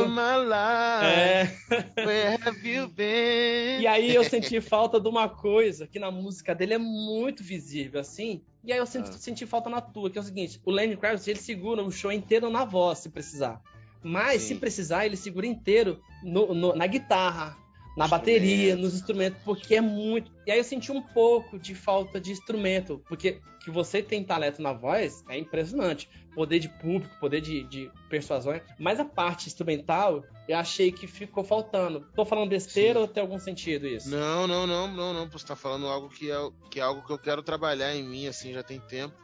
é. 1.05 2.05
Where 2.05 2.39
have 2.43 2.69
you 2.69 2.89
been? 2.95 3.81
E 3.81 3.87
aí 3.87 4.15
eu 4.15 4.25
senti 4.25 4.61
falta 4.61 5.01
de 5.01 5.09
uma 5.09 5.29
coisa 5.29 5.87
que 5.87 5.99
na 5.99 6.11
música 6.11 6.55
dele 6.55 6.75
é 6.75 6.79
muito 6.79 7.43
visível, 7.43 8.01
assim. 8.01 8.43
E 8.65 8.73
aí 8.73 8.79
eu 8.79 8.87
senti, 8.87 9.11
ah. 9.11 9.13
senti 9.13 9.47
falta 9.47 9.69
na 9.71 9.81
tua, 9.81 10.11
que 10.11 10.19
é 10.19 10.21
o 10.21 10.25
seguinte: 10.25 10.61
o 10.65 10.71
Lenny 10.71 10.97
Kravitz 10.97 11.27
ele 11.29 11.39
segura 11.39 11.83
um 11.83 11.91
show 11.91 12.13
inteiro 12.13 12.51
na 12.51 12.65
voz, 12.65 12.99
se 12.99 13.09
precisar. 13.09 13.61
Mas, 14.03 14.43
Sim. 14.43 14.49
se 14.49 14.55
precisar, 14.57 15.07
ele 15.07 15.17
segura 15.17 15.47
inteiro 15.47 16.01
no, 16.23 16.55
no, 16.55 16.75
na 16.75 16.87
guitarra, 16.87 17.57
na 18.01 18.09
bateria, 18.09 18.75
nos 18.77 18.95
instrumentos, 18.95 19.39
porque 19.45 19.75
é 19.75 19.81
muito. 19.81 20.33
E 20.47 20.51
aí 20.51 20.59
eu 20.59 20.65
senti 20.65 20.91
um 20.91 21.03
pouco 21.03 21.59
de 21.59 21.75
falta 21.75 22.19
de 22.19 22.33
instrumento, 22.33 23.03
porque 23.07 23.41
que 23.63 23.71
você 23.71 24.03
tem 24.03 24.25
talento 24.25 24.63
na 24.63 24.73
voz 24.73 25.23
é 25.29 25.39
impressionante. 25.39 26.09
Poder 26.35 26.61
de 26.61 26.69
público, 26.69 27.15
poder 27.21 27.41
de, 27.41 27.65
de 27.65 27.91
persuasão, 28.09 28.59
mas 28.79 29.01
a 29.01 29.05
parte 29.05 29.49
instrumental 29.49 30.25
eu 30.49 30.57
achei 30.57 30.91
que 30.91 31.07
ficou 31.07 31.45
faltando. 31.45 32.07
Tô 32.15 32.25
falando 32.25 32.49
besteira 32.49 32.95
Sim. 32.95 33.03
ou 33.03 33.09
tem 33.09 33.21
algum 33.21 33.39
sentido 33.39 33.87
isso? 33.87 34.09
Não, 34.09 34.47
não, 34.47 34.67
não, 34.67 34.89
não, 34.89 35.13
não. 35.13 35.29
Você 35.29 35.47
tá 35.47 35.57
falando 35.57 35.87
algo 35.87 36.09
que 36.09 36.31
é, 36.31 36.37
que 36.71 36.81
é 36.81 36.83
algo 36.83 37.05
que 37.05 37.13
eu 37.13 37.19
quero 37.19 37.43
trabalhar 37.43 37.95
em 37.95 38.03
mim, 38.03 38.27
assim, 38.27 38.53
já 38.53 38.63
tem 38.63 38.81
tempo. 38.81 39.15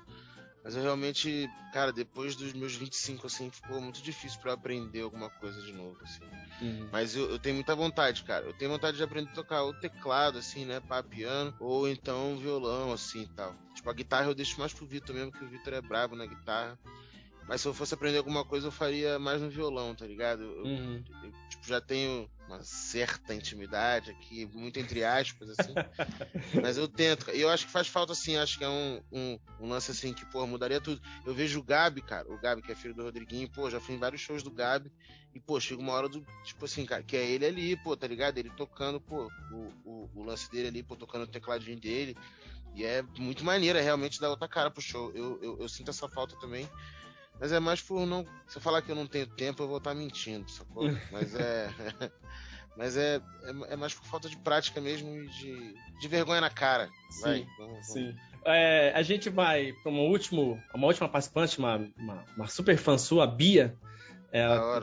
Mas 0.67 0.75
eu 0.75 0.83
realmente, 0.83 1.49
cara, 1.73 1.93
depois 1.93 2.35
dos 2.35 2.53
meus 2.53 2.75
25, 2.75 3.29
assim, 3.29 3.49
ficou 3.53 3.81
muito 3.81 4.03
difícil 4.03 4.41
para 4.41 4.55
aprender 4.55 5.03
alguma 5.03 5.31
coisa 5.31 5.63
de 5.63 5.73
novo, 5.73 5.97
assim. 6.03 6.25
Uhum. 6.61 6.89
Mas 6.91 7.15
eu, 7.15 7.31
eu, 7.31 7.39
tenho 7.39 7.55
muita 7.55 7.73
vontade, 7.77 8.25
cara. 8.25 8.45
Eu 8.45 8.53
tenho 8.53 8.73
vontade 8.73 8.97
de 8.97 9.03
aprender 9.05 9.31
a 9.31 9.35
tocar 9.35 9.63
o 9.63 9.73
teclado, 9.73 10.39
assim, 10.39 10.65
né, 10.65 10.81
para 10.81 11.05
piano, 11.05 11.55
ou 11.61 11.89
então 11.89 12.37
violão, 12.39 12.93
assim, 12.93 13.23
e 13.23 13.29
tal. 13.29 13.55
Tipo, 13.77 13.91
a 13.91 13.93
guitarra 13.93 14.27
eu 14.27 14.35
deixo 14.35 14.59
mais 14.59 14.73
pro 14.75 14.85
Vitor 14.85 15.15
mesmo, 15.15 15.31
que 15.31 15.45
o 15.45 15.49
Vitor 15.49 15.73
é 15.73 15.81
brabo 15.81 16.17
na 16.17 16.27
guitarra. 16.27 16.77
Mas 17.47 17.61
se 17.61 17.69
eu 17.69 17.75
fosse 17.75 17.95
aprender 17.95 18.19
alguma 18.19 18.45
coisa, 18.45 18.67
eu 18.67 18.73
faria 18.73 19.19
mais 19.19 19.41
no 19.41 19.49
violão, 19.49 19.95
tá 19.95 20.05
ligado? 20.05 20.43
Eu, 20.43 20.65
Uhum. 20.65 21.05
eu, 21.23 21.33
tipo, 21.49 21.67
já 21.67 21.81
tenho 21.81 22.29
uma 22.49 22.63
certa 22.63 23.35
intimidade 23.35 24.11
aqui, 24.11 24.47
muito 24.47 24.81
entre 24.81 25.05
aspas, 25.05 25.51
assim. 25.51 25.73
mas 26.63 26.77
eu 26.77 26.89
tento. 26.89 27.31
E 27.31 27.41
eu 27.41 27.49
acho 27.49 27.67
que 27.67 27.73
faz 27.73 27.87
falta, 27.87 28.13
assim, 28.13 28.37
acho 28.37 28.59
que 28.59 28.65
é 28.65 28.69
um, 28.69 29.01
um, 29.13 29.39
um 29.61 29.69
lance 29.69 29.91
assim 29.93 30.13
que, 30.13 30.25
pô, 30.27 30.45
mudaria 30.47 30.81
tudo. 30.81 31.01
Eu 31.25 31.35
vejo 31.35 31.61
o 31.61 31.63
Gabi, 31.63 32.03
cara, 32.03 32.29
o 32.33 32.39
Gabi, 32.41 32.63
que 32.63 32.73
é 32.73 32.75
filho 32.75 32.95
do 32.95 33.05
Rodriguinho, 33.05 33.49
pô, 33.49 33.71
já 33.71 33.81
fui 33.81 33.95
em 33.95 33.99
vários 33.99 34.21
shows 34.21 34.43
do 34.43 34.51
Gabi. 34.51 34.91
E, 35.33 35.41
pô, 35.41 35.61
chega 35.61 35.81
uma 35.81 35.93
hora 35.93 36.09
do, 36.09 36.25
tipo 36.45 36.65
assim, 36.65 36.85
cara, 36.85 37.03
que 37.03 37.17
é 37.17 37.25
ele 37.25 37.47
ali, 37.47 37.77
pô, 37.77 37.97
tá 37.97 38.07
ligado? 38.07 38.39
Ele 38.39 38.51
tocando, 38.51 39.01
pô, 39.01 39.31
o, 39.53 39.73
o, 39.85 40.11
o 40.15 40.23
lance 40.25 40.51
dele 40.51 40.69
ali, 40.69 40.83
pô, 40.83 40.97
tocando 40.97 41.23
o 41.25 41.29
tecladinho 41.29 41.79
dele. 41.79 42.17
E 42.75 42.85
é 42.85 43.03
muito 43.19 43.45
maneiro, 43.45 43.79
é 43.79 43.83
realmente 43.83 44.21
dar 44.21 44.31
outra 44.31 44.49
cara 44.49 44.71
pro 44.71 44.83
show. 44.83 45.13
Eu, 45.15 45.39
eu, 45.43 45.61
eu 45.61 45.69
sinto 45.69 45.91
essa 45.91 46.09
falta 46.09 46.37
também. 46.41 46.69
Mas 47.41 47.53
é 47.53 47.61
mais 47.61 47.81
por 47.83 48.07
não. 48.07 48.25
Se 48.47 48.59
eu 48.59 48.63
falar 48.63 48.83
que 48.83 48.91
eu 48.91 48.97
não 48.97 49.07
tenho 49.07 49.27
tempo, 49.27 49.63
eu 49.63 49.69
vou 49.69 49.79
estar 49.79 49.95
mentindo, 49.95 50.51
sacou? 50.51 50.85
Mas 51.13 51.35
é. 51.35 51.69
Mas 52.77 52.95
é, 52.97 53.17
é, 53.45 53.73
é 53.73 53.77
mais 53.77 53.95
por 53.95 54.05
falta 54.05 54.29
de 54.29 54.37
prática 54.37 54.81
mesmo 54.83 55.09
e 55.17 55.27
de, 55.29 55.75
de 55.99 56.09
vergonha 56.09 56.43
na 56.43 56.51
cara. 56.51 56.91
Vai, 57.23 57.39
Sim, 57.39 57.47
vamos- 57.59 57.73
vamos. 57.73 57.87
Sim. 57.87 58.15
É, 58.45 58.93
a 58.95 59.03
gente 59.03 59.29
vai 59.31 59.73
para 59.83 59.91
uma, 59.91 60.03
último, 60.03 60.63
uma 60.75 60.87
última 60.87 61.09
participante, 61.09 61.59
uma, 61.59 61.77
uma, 61.99 62.25
uma 62.37 62.47
super 62.49 62.77
fã 62.77 62.97
sua, 62.99 63.25
a 63.25 63.27
Bia. 63.27 63.77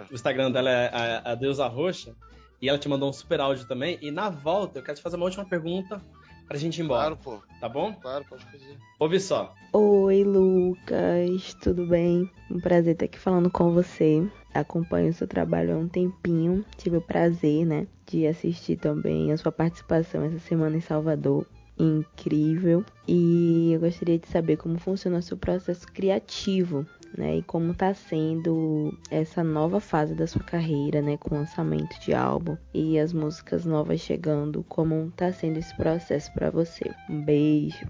O 0.10 0.14
Instagram 0.16 0.52
dela 0.52 0.70
é 0.70 0.90
a, 0.92 1.32
a 1.32 1.36
Deusa 1.36 1.68
Roxa. 1.68 2.16
E 2.62 2.68
ela 2.68 2.80
te 2.80 2.90
mandou 2.90 3.10
um 3.10 3.14
super 3.14 3.40
áudio 3.40 3.68
também. 3.68 3.98
E 4.02 4.10
na 4.10 4.30
volta, 4.30 4.80
eu 4.80 4.84
quero 4.84 4.98
te 4.98 5.04
fazer 5.04 5.16
uma 5.18 5.26
última 5.26 5.46
pergunta 5.46 6.02
pra 6.48 6.58
gente 6.58 6.80
ir 6.80 6.84
embora. 6.84 7.16
Claro, 7.16 7.18
pô. 7.18 7.44
Tá 7.60 7.70
bom? 7.70 7.94
Claro, 7.94 8.26
pode 8.30 8.44
fazer. 8.46 8.78
Ouve 9.00 9.20
só. 9.20 9.54
Oi, 9.72 10.24
Lucas, 10.24 11.54
tudo 11.62 11.88
bem? 11.88 12.30
Um 12.52 12.60
prazer 12.60 12.94
estar 12.94 13.06
aqui 13.06 13.18
falando 13.18 13.50
com 13.50 13.74
você. 13.74 14.26
Acompanho 14.54 15.10
o 15.10 15.14
seu 15.14 15.28
trabalho 15.28 15.76
há 15.76 15.78
um 15.78 15.88
tempinho. 15.88 16.64
Tive 16.78 16.98
o 16.98 17.02
prazer, 17.02 17.66
né, 17.66 17.88
de 18.06 18.28
assistir 18.28 18.78
também 18.78 19.32
a 19.32 19.38
sua 19.38 19.52
participação 19.52 20.24
essa 20.24 20.40
semana 20.40 20.78
em 20.78 20.82
Salvador. 20.82 21.46
Incrível. 21.80 22.86
E 23.08 23.72
eu 23.74 23.80
gostaria 23.80 24.20
de 24.20 24.28
saber 24.28 24.58
como 24.58 24.78
funciona 24.78 25.18
o 25.18 25.24
seu 25.24 25.38
processo 25.38 25.88
criativo, 25.88 26.86
né? 27.18 27.38
E 27.38 27.44
como 27.44 27.74
tá 27.74 27.94
sendo 27.94 28.98
essa 29.10 29.44
nova 29.44 29.80
fase 29.80 30.16
da 30.16 30.28
sua 30.28 30.44
carreira, 30.44 31.02
né? 31.02 31.18
Com 31.18 31.36
o 31.36 31.38
lançamento 31.40 32.00
de 32.00 32.14
álbum 32.14 32.58
e 32.74 33.00
as 33.00 33.14
músicas 33.14 33.66
novas 33.66 34.02
chegando. 34.02 34.64
Como 34.64 35.12
tá 35.12 35.32
sendo 35.32 35.60
esse 35.60 35.76
processo 35.76 36.32
para 36.34 36.50
você? 36.50 36.92
Um 37.10 37.24
beijo. 37.24 37.88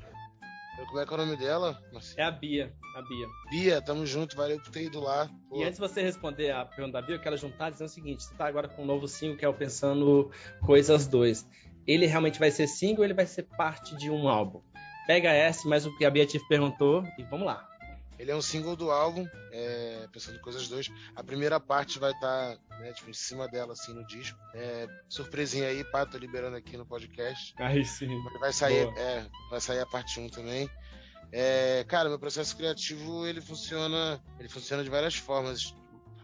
Como 0.93 1.01
é 1.01 1.07
que 1.07 1.11
é 1.11 1.15
o 1.15 1.25
nome 1.25 1.35
dela? 1.37 1.81
É 2.17 2.23
a 2.23 2.29
Bia. 2.29 2.71
A 2.95 3.01
Bia. 3.01 3.27
Bia, 3.49 3.81
tamo 3.81 4.05
junto, 4.05 4.35
valeu 4.35 4.59
por 4.59 4.69
ter 4.69 4.83
ido 4.83 4.99
lá. 4.99 5.27
Pô, 5.49 5.57
E 5.57 5.63
antes 5.63 5.79
de 5.79 5.79
você 5.79 6.03
responder 6.03 6.51
a 6.51 6.65
pergunta 6.65 6.93
da 6.93 7.01
Bia, 7.01 7.15
eu 7.15 7.19
quero 7.19 7.35
juntar 7.35 7.71
dizendo 7.71 7.87
o 7.87 7.91
seguinte: 7.91 8.23
você 8.23 8.35
tá 8.35 8.45
agora 8.45 8.67
com 8.67 8.83
um 8.83 8.85
novo 8.85 9.07
single 9.07 9.35
que 9.35 9.43
é 9.43 9.49
o 9.49 9.53
Pensando 9.55 10.29
Coisas 10.61 11.07
2. 11.07 11.49
Ele 11.87 12.05
realmente 12.05 12.37
vai 12.37 12.51
ser 12.51 12.67
single 12.67 12.99
ou 12.99 13.05
ele 13.05 13.15
vai 13.15 13.25
ser 13.25 13.41
parte 13.57 13.97
de 13.97 14.11
um 14.11 14.27
álbum? 14.27 14.61
Pega 15.07 15.31
essa, 15.31 15.67
mais 15.67 15.83
o 15.83 15.97
que 15.97 16.05
a 16.05 16.11
Bia 16.11 16.27
te 16.27 16.39
perguntou 16.47 17.03
e 17.17 17.23
vamos 17.23 17.47
lá. 17.47 17.67
Ele 18.19 18.31
é 18.31 18.35
um 18.35 18.41
single 18.41 18.75
do 18.75 18.91
álbum, 18.91 19.27
é, 19.51 20.07
Pensando 20.11 20.37
em 20.37 20.41
Coisas 20.41 20.67
2. 20.67 20.91
A 21.15 21.23
primeira 21.23 21.59
parte 21.59 21.99
vai 21.99 22.11
estar 22.11 22.57
né, 22.79 22.93
tipo, 22.93 23.09
em 23.09 23.13
cima 23.13 23.47
dela, 23.47 23.73
assim, 23.73 23.93
no 23.93 24.05
disco. 24.05 24.37
É, 24.53 24.87
surpresinha 25.09 25.67
aí, 25.67 25.83
pá, 25.83 26.05
tô 26.05 26.17
liberando 26.17 26.55
aqui 26.55 26.77
no 26.77 26.85
podcast. 26.85 27.53
Aí 27.57 27.83
sim. 27.85 28.09
Vai 28.39 28.53
sair, 28.53 28.85
Boa. 28.85 28.99
é, 28.99 29.25
vai 29.49 29.59
sair 29.59 29.79
a 29.79 29.85
parte 29.85 30.19
1 30.19 30.29
também. 30.29 30.69
É, 31.31 31.83
cara, 31.87 32.09
meu 32.09 32.19
processo 32.19 32.55
criativo, 32.55 33.25
ele 33.25 33.41
funciona, 33.41 34.23
ele 34.39 34.47
funciona 34.47 34.83
de 34.83 34.89
várias 34.89 35.15
formas. 35.15 35.73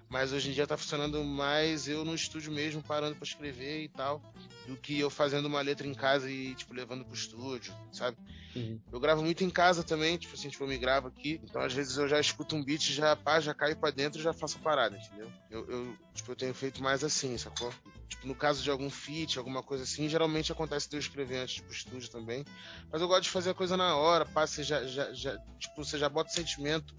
Mas 0.08 0.32
hoje 0.32 0.50
em 0.50 0.54
dia 0.54 0.66
tá 0.66 0.76
funcionando 0.78 1.24
mais 1.24 1.88
eu 1.88 2.04
no 2.04 2.16
estúdio 2.16 2.52
mesmo, 2.52 2.82
parando 2.82 3.16
pra 3.16 3.26
escrever 3.26 3.84
e 3.84 3.90
tal, 3.90 4.22
do 4.70 4.78
que 4.78 5.00
eu 5.00 5.10
fazendo 5.10 5.48
uma 5.48 5.62
letra 5.62 5.88
em 5.88 5.94
casa 5.94 6.30
e, 6.30 6.54
tipo, 6.54 6.74
levando 6.74 7.04
pro 7.04 7.16
estúdio, 7.16 7.74
sabe? 7.92 8.18
Uhum. 8.56 8.80
Eu 8.92 9.00
gravo 9.00 9.24
muito 9.24 9.44
em 9.44 9.50
casa 9.50 9.84
também, 9.84 10.18
tipo 10.18 10.36
assim, 10.36 10.50
tipo, 10.50 10.64
eu 10.64 10.68
me 10.68 10.78
gravo 10.78 11.08
aqui. 11.08 11.40
Então, 11.44 11.62
às 11.62 11.74
vezes, 11.74 11.98
eu 11.98 12.08
já 12.08 12.20
escuto 12.20 12.56
um 12.56 12.64
beat, 12.64 12.92
já 12.92 13.16
pá, 13.16 13.40
já 13.40 13.54
caio 13.54 13.76
pra 13.76 13.90
dentro 13.90 14.20
e 14.20 14.24
já 14.24 14.32
faço 14.32 14.58
a 14.58 14.62
parada, 14.62 14.96
entendeu? 14.96 15.32
Eu, 15.50 15.70
eu, 15.70 15.98
tipo, 16.14 16.32
eu 16.32 16.36
tenho 16.36 16.54
feito 16.54 16.84
mais 16.84 17.04
assim, 17.04 17.38
sacou? 17.38 17.74
Tipo, 18.08 18.28
no 18.28 18.36
caso 18.36 18.64
de 18.64 18.70
algum 18.70 18.90
feat, 18.90 19.38
alguma 19.38 19.64
coisa 19.64 19.84
assim, 19.84 20.08
geralmente 20.08 20.52
acontece 20.52 20.90
de 20.90 20.96
eu 20.96 21.00
escrever 21.00 21.38
antes 21.38 21.62
pro 21.62 21.74
estúdio 21.74 22.10
também. 22.10 22.46
Mas 22.92 23.02
eu 23.02 23.08
gosto 23.08 23.24
de 23.24 23.30
fazer 23.30 23.50
a 23.50 23.56
coisa 23.56 23.76
na 23.76 23.96
hora, 23.96 24.26
pá, 24.26 24.46
você 24.46 24.64
já, 24.64 24.86
já, 24.86 25.12
já, 25.14 25.38
tipo, 25.60 25.84
você 25.84 25.98
já 25.98 26.10
bota 26.10 26.30
o 26.30 26.34
sentimento 26.34 26.96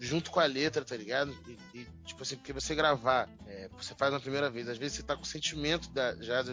junto 0.00 0.30
com 0.30 0.40
a 0.40 0.46
letra, 0.46 0.84
tá 0.84 0.96
ligado? 0.96 1.32
E, 1.46 1.80
e, 1.80 1.86
tipo 2.06 2.22
assim, 2.22 2.36
porque 2.36 2.52
você 2.52 2.74
gravar, 2.74 3.28
é, 3.46 3.68
você 3.70 3.94
faz 3.94 4.12
na 4.12 4.20
primeira 4.20 4.50
vez, 4.50 4.68
às 4.68 4.78
vezes 4.78 4.96
você 4.96 5.02
tá 5.02 5.16
com 5.16 5.22
o 5.22 5.26
sentimento 5.26 5.92
da, 5.92 6.14
já, 6.22 6.44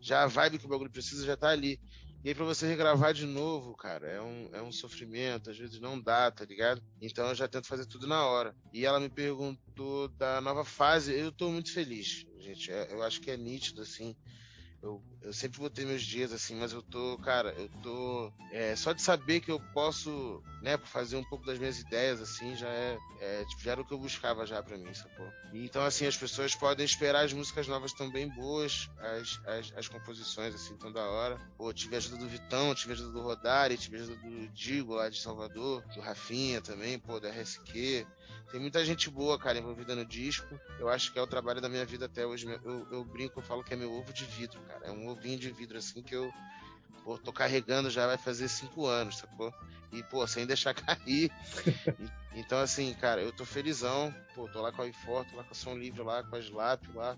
já 0.00 0.22
a 0.22 0.26
vibe 0.26 0.58
que 0.58 0.66
o 0.66 0.68
bagulho 0.68 0.90
precisa 0.90 1.24
já 1.26 1.36
tá 1.36 1.48
ali. 1.50 1.80
E 2.22 2.28
aí 2.28 2.34
pra 2.34 2.44
você 2.44 2.66
regravar 2.66 3.14
de 3.14 3.24
novo, 3.24 3.74
cara, 3.76 4.06
é 4.06 4.20
um, 4.20 4.48
é 4.52 4.62
um 4.62 4.70
sofrimento, 4.72 5.50
às 5.50 5.56
vezes 5.56 5.80
não 5.80 6.00
dá, 6.00 6.30
tá 6.30 6.44
ligado? 6.44 6.82
Então 7.00 7.28
eu 7.28 7.34
já 7.34 7.48
tento 7.48 7.66
fazer 7.66 7.86
tudo 7.86 8.06
na 8.06 8.26
hora. 8.26 8.54
E 8.72 8.84
ela 8.84 9.00
me 9.00 9.08
perguntou 9.08 10.08
da 10.18 10.38
nova 10.40 10.64
fase, 10.64 11.14
eu 11.18 11.32
tô 11.32 11.50
muito 11.50 11.72
feliz, 11.72 12.24
gente. 12.38 12.70
é- 12.70 12.92
Eu 12.92 13.02
acho 13.02 13.20
que 13.22 13.30
é 13.30 13.36
nítido, 13.38 13.80
assim. 13.82 14.14
Eu, 14.82 15.02
eu 15.20 15.32
sempre 15.32 15.60
botei 15.60 15.84
meus 15.84 16.02
dias 16.02 16.32
assim, 16.32 16.56
mas 16.56 16.72
eu 16.72 16.80
tô, 16.80 17.18
cara, 17.18 17.50
eu 17.58 17.68
tô. 17.82 18.32
é, 18.50 18.74
só 18.74 18.92
de 18.94 19.02
saber 19.02 19.40
que 19.40 19.50
eu 19.50 19.60
posso, 19.74 20.42
né, 20.62 20.78
fazer 20.78 21.16
um 21.16 21.24
pouco 21.24 21.44
das 21.44 21.58
minhas 21.58 21.78
ideias, 21.78 22.20
assim, 22.20 22.56
já 22.56 22.68
é. 22.68 22.98
é, 23.20 23.44
tipo, 23.44 23.62
já 23.62 23.72
era 23.72 23.82
o 23.82 23.84
que 23.84 23.92
eu 23.92 23.98
buscava 23.98 24.46
já 24.46 24.62
pra 24.62 24.78
mim, 24.78 24.92
sacou? 24.94 25.30
Então, 25.52 25.84
assim, 25.84 26.06
as 26.06 26.16
pessoas 26.16 26.54
podem 26.54 26.84
esperar 26.84 27.26
as 27.26 27.32
músicas 27.32 27.68
novas 27.68 27.92
tão 27.92 28.10
bem 28.10 28.28
boas, 28.28 28.88
as, 28.98 29.40
as, 29.46 29.72
as 29.76 29.88
composições, 29.88 30.54
assim, 30.54 30.74
tão 30.78 30.90
da 30.90 31.04
hora. 31.04 31.38
Pô, 31.58 31.72
tive 31.74 31.96
a 31.96 31.98
ajuda 31.98 32.16
do 32.16 32.28
Vitão, 32.28 32.74
tive 32.74 32.92
a 32.92 32.94
ajuda 32.94 33.12
do 33.12 33.20
Rodari, 33.20 33.76
tive 33.76 33.98
a 33.98 34.00
ajuda 34.00 34.16
do 34.16 34.48
Digo 34.48 34.94
lá 34.94 35.10
de 35.10 35.20
Salvador, 35.20 35.82
do 35.94 36.00
Rafinha 36.00 36.62
também, 36.62 36.98
pô, 36.98 37.20
da 37.20 37.28
RSQ. 37.28 38.06
Tem 38.50 38.60
muita 38.60 38.84
gente 38.84 39.08
boa, 39.10 39.38
cara, 39.38 39.58
envolvida 39.58 39.94
no 39.94 40.04
disco. 40.04 40.58
Eu 40.78 40.88
acho 40.88 41.12
que 41.12 41.18
é 41.18 41.22
o 41.22 41.26
trabalho 41.26 41.60
da 41.60 41.68
minha 41.68 41.84
vida 41.84 42.06
até 42.06 42.26
hoje. 42.26 42.46
Eu, 42.64 42.86
eu 42.90 43.04
brinco, 43.04 43.38
eu 43.40 43.44
falo 43.44 43.62
que 43.62 43.72
é 43.72 43.76
meu 43.76 43.92
ovo 43.92 44.12
de 44.12 44.24
vidro, 44.24 44.60
cara. 44.62 44.86
É 44.86 44.90
um 44.90 45.08
ovinho 45.08 45.38
de 45.38 45.50
vidro, 45.50 45.78
assim, 45.78 46.02
que 46.02 46.14
eu 46.14 46.32
pô, 47.04 47.16
tô 47.18 47.32
carregando 47.32 47.88
já 47.90 48.06
vai 48.06 48.18
fazer 48.18 48.48
cinco 48.48 48.86
anos, 48.86 49.18
sacou? 49.18 49.52
E, 49.92 50.02
pô, 50.04 50.26
sem 50.26 50.46
deixar 50.46 50.74
cair. 50.74 51.30
E- 51.98 52.10
então, 52.40 52.58
assim, 52.60 52.92
cara, 52.94 53.20
eu 53.22 53.32
tô 53.32 53.44
felizão. 53.44 54.14
Pô, 54.34 54.48
tô 54.48 54.60
lá 54.60 54.72
com 54.72 54.82
a 54.82 54.86
iFor, 54.88 55.24
tô 55.26 55.36
lá 55.36 55.44
com 55.44 55.50
a 55.52 55.54
Som 55.54 55.76
Livre 55.76 56.02
lá, 56.02 56.22
com 56.24 56.34
a 56.36 56.38
Slap 56.40 56.82
lá. 56.94 57.16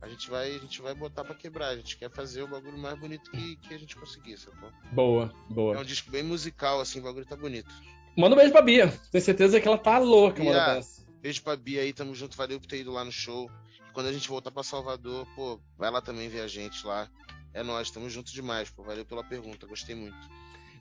A 0.00 0.08
gente 0.08 0.28
vai, 0.28 0.54
a 0.56 0.58
gente 0.58 0.82
vai 0.82 0.94
botar 0.94 1.24
pra 1.24 1.34
quebrar. 1.34 1.68
A 1.68 1.76
gente 1.76 1.96
quer 1.96 2.10
fazer 2.10 2.42
o 2.42 2.48
bagulho 2.48 2.76
mais 2.76 2.98
bonito 2.98 3.30
que, 3.30 3.56
que 3.56 3.72
a 3.74 3.78
gente 3.78 3.94
conseguir, 3.94 4.36
sacou? 4.36 4.72
Boa, 4.90 5.32
É 5.48 5.52
boa. 5.54 5.78
um 5.78 5.84
disco 5.84 6.10
bem 6.10 6.24
musical, 6.24 6.80
assim, 6.80 6.98
o 6.98 7.02
bagulho 7.04 7.24
tá 7.24 7.36
bonito. 7.36 7.72
Manda 8.16 8.34
um 8.34 8.38
beijo 8.38 8.52
pra 8.52 8.62
Bia. 8.62 8.88
Tenho 9.10 9.24
certeza 9.24 9.60
que 9.60 9.66
ela 9.66 9.78
tá 9.78 9.98
louca, 9.98 10.42
Bia. 10.42 10.52
mano. 10.52 10.84
Beijo 11.20 11.42
pra 11.42 11.56
Bia 11.56 11.82
aí, 11.82 11.92
tamo 11.92 12.14
junto, 12.14 12.36
valeu 12.36 12.60
por 12.60 12.66
ter 12.66 12.80
ido 12.80 12.92
lá 12.92 13.04
no 13.04 13.12
show. 13.12 13.50
E 13.88 13.92
quando 13.92 14.06
a 14.06 14.12
gente 14.12 14.28
voltar 14.28 14.50
pra 14.50 14.62
Salvador, 14.62 15.26
pô, 15.34 15.60
vai 15.78 15.90
lá 15.90 16.00
também 16.00 16.28
ver 16.28 16.40
a 16.40 16.48
gente 16.48 16.86
lá. 16.86 17.08
É 17.54 17.62
nóis, 17.62 17.90
tamo 17.90 18.10
junto 18.10 18.32
demais, 18.32 18.70
pô. 18.70 18.82
Valeu 18.82 19.04
pela 19.04 19.22
pergunta, 19.22 19.66
gostei 19.66 19.94
muito. 19.94 20.16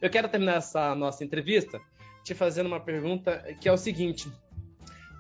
Eu 0.02 0.10
quero 0.10 0.28
terminar 0.28 0.56
essa 0.56 0.96
nossa 0.96 1.24
entrevista 1.24 1.80
te 2.24 2.34
fazendo 2.34 2.68
uma 2.68 2.80
pergunta 2.80 3.56
que 3.60 3.70
é 3.70 3.72
o 3.72 3.78
seguinte: 3.78 4.32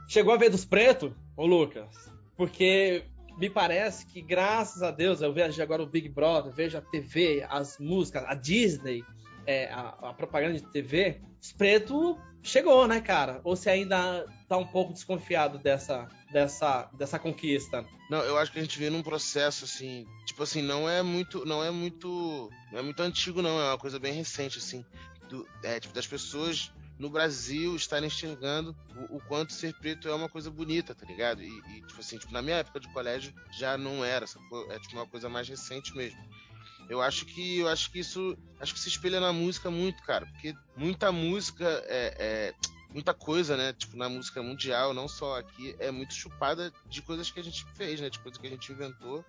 Chegou 0.07 0.33
a 0.33 0.37
ver 0.37 0.49
dos 0.49 0.65
pretos, 0.65 1.13
ô 1.37 1.45
Lucas? 1.45 2.11
Porque 2.35 3.05
me 3.37 3.49
parece 3.49 4.05
que, 4.05 4.21
graças 4.21 4.83
a 4.83 4.91
Deus, 4.91 5.21
eu 5.21 5.33
vejo 5.33 5.61
agora 5.61 5.83
o 5.83 5.87
Big 5.87 6.09
Brother, 6.09 6.51
vejo 6.51 6.77
a 6.77 6.81
TV, 6.81 7.45
as 7.49 7.77
músicas, 7.77 8.23
a 8.27 8.33
Disney, 8.33 9.03
é, 9.45 9.71
a, 9.71 10.09
a 10.09 10.13
propaganda 10.13 10.53
de 10.53 10.65
TV, 10.71 11.21
os 11.41 11.51
pretos 11.51 12.17
chegou, 12.43 12.87
né, 12.87 12.99
cara? 13.01 13.41
Ou 13.43 13.55
você 13.55 13.69
ainda 13.69 14.25
tá 14.47 14.57
um 14.57 14.65
pouco 14.65 14.93
desconfiado 14.93 15.57
dessa, 15.57 16.07
dessa, 16.31 16.89
dessa 16.93 17.19
conquista? 17.19 17.85
Não, 18.09 18.19
eu 18.19 18.37
acho 18.37 18.51
que 18.51 18.59
a 18.59 18.61
gente 18.61 18.77
vê 18.77 18.89
num 18.89 19.03
processo 19.03 19.65
assim, 19.65 20.05
tipo 20.25 20.43
assim, 20.43 20.61
não 20.61 20.89
é 20.89 21.01
muito, 21.01 21.45
não 21.45 21.63
é 21.63 21.71
muito, 21.71 22.49
não 22.71 22.79
é 22.79 22.81
muito 22.81 23.01
antigo 23.01 23.41
não, 23.41 23.59
é 23.59 23.69
uma 23.69 23.77
coisa 23.77 23.99
bem 23.99 24.13
recente 24.13 24.57
assim, 24.57 24.83
do, 25.29 25.47
é, 25.63 25.79
tipo 25.79 25.93
das 25.93 26.07
pessoas 26.07 26.71
no 27.01 27.09
Brasil 27.09 27.75
estarem 27.75 28.07
enxergando 28.07 28.75
o, 29.09 29.17
o 29.17 29.21
quanto 29.21 29.53
ser 29.53 29.73
preto 29.73 30.07
é 30.07 30.13
uma 30.13 30.29
coisa 30.29 30.51
bonita, 30.51 30.93
tá 30.93 31.05
ligado? 31.05 31.41
E, 31.41 31.47
e, 31.47 31.81
tipo 31.81 31.99
assim, 31.99 32.17
tipo, 32.17 32.31
na 32.31 32.43
minha 32.43 32.57
época 32.57 32.79
de 32.79 32.87
colégio 32.93 33.33
já 33.51 33.75
não 33.75 34.05
era, 34.05 34.25
é 34.69 34.79
tipo 34.79 34.95
uma 34.95 35.07
coisa 35.07 35.27
mais 35.27 35.49
recente 35.49 35.95
mesmo. 35.95 36.19
Eu 36.89 37.01
acho 37.01 37.25
que 37.25 37.59
eu 37.59 37.67
acho 37.67 37.91
que 37.91 37.99
isso 37.99 38.37
acho 38.59 38.73
que 38.73 38.79
se 38.79 38.89
espelha 38.89 39.19
na 39.19 39.31
música 39.31 39.71
muito, 39.71 40.01
cara, 40.03 40.25
porque 40.25 40.53
muita 40.75 41.11
música 41.11 41.65
é, 41.87 42.15
é 42.19 42.53
muita 42.93 43.13
coisa, 43.13 43.55
né? 43.55 43.73
Tipo, 43.73 43.97
na 43.97 44.09
música 44.09 44.43
mundial, 44.43 44.93
não 44.93 45.07
só 45.07 45.39
aqui, 45.39 45.75
é 45.79 45.91
muito 45.91 46.13
chupada 46.13 46.71
de 46.87 47.01
coisas 47.01 47.31
que 47.31 47.39
a 47.39 47.43
gente 47.43 47.65
fez, 47.75 47.99
né? 48.01 48.09
De 48.09 48.19
coisas 48.19 48.39
que 48.39 48.47
a 48.47 48.49
gente 48.49 48.71
inventou. 48.71 49.25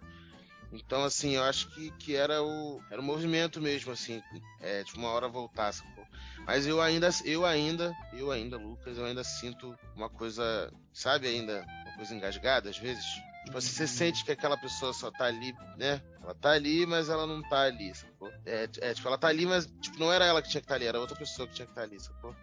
Então, 0.73 1.05
assim, 1.05 1.33
eu 1.37 1.43
acho 1.43 1.69
que, 1.71 1.91
que 1.93 2.17
era 2.17 2.43
o 2.43 2.81
era 2.91 3.01
o 3.01 3.05
movimento 3.05 3.61
mesmo, 3.61 3.93
assim, 3.93 4.23
é, 4.61 4.83
de 4.83 4.95
uma 4.95 5.09
hora 5.09 5.29
voltar, 5.29 5.73
sacou? 5.73 6.07
Mas 6.47 6.67
eu 6.67 6.81
ainda, 6.81 7.11
eu 7.25 7.45
ainda, 7.45 7.95
eu 8.15 8.31
ainda, 8.31 8.57
Lucas, 8.57 8.97
eu 8.97 9.05
ainda 9.05 9.23
sinto 9.23 9.77
uma 9.95 10.09
coisa, 10.09 10.73
sabe, 10.93 11.29
ainda, 11.29 11.65
uma 11.87 11.97
coisa 11.97 12.15
engasgada 12.15 12.71
às 12.71 12.79
vezes. 12.79 13.05
Tipo 13.45 13.59
assim, 13.59 13.71
você 13.71 13.87
sente 13.87 14.25
que 14.25 14.33
aquela 14.33 14.57
pessoa 14.57 14.93
só 14.93 15.11
tá 15.11 15.25
ali, 15.25 15.55
né? 15.77 16.01
Ela 16.23 16.35
tá 16.35 16.51
ali, 16.51 16.87
mas 16.87 17.09
ela 17.09 17.27
não 17.27 17.43
tá 17.43 17.63
ali, 17.63 17.95
sacou? 17.95 18.33
É, 18.47 18.69
é 18.81 18.95
tipo, 18.95 19.09
ela 19.09 19.19
tá 19.19 19.29
ali, 19.29 19.45
mas 19.45 19.67
tipo, 19.81 19.99
não 19.99 20.13
era 20.13 20.25
ela 20.25 20.41
que 20.41 20.49
tinha 20.49 20.61
que 20.61 20.67
estar 20.67 20.75
tá 20.75 20.79
ali, 20.79 20.87
era 20.87 21.01
outra 21.01 21.17
pessoa 21.17 21.49
que 21.49 21.55
tinha 21.55 21.67
que 21.67 21.73
estar 21.73 21.83
tá 21.83 21.87
ali, 21.87 22.01
sacou? 22.01 22.35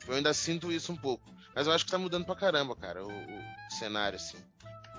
Tipo, 0.00 0.12
eu 0.12 0.16
ainda 0.16 0.34
sinto 0.34 0.72
isso 0.72 0.92
um 0.92 0.96
pouco. 0.96 1.30
Mas 1.54 1.66
eu 1.66 1.72
acho 1.72 1.84
que 1.84 1.90
tá 1.90 1.98
mudando 1.98 2.24
pra 2.24 2.34
caramba, 2.34 2.74
cara, 2.74 3.04
o, 3.04 3.08
o 3.08 3.70
cenário, 3.70 4.16
assim. 4.16 4.38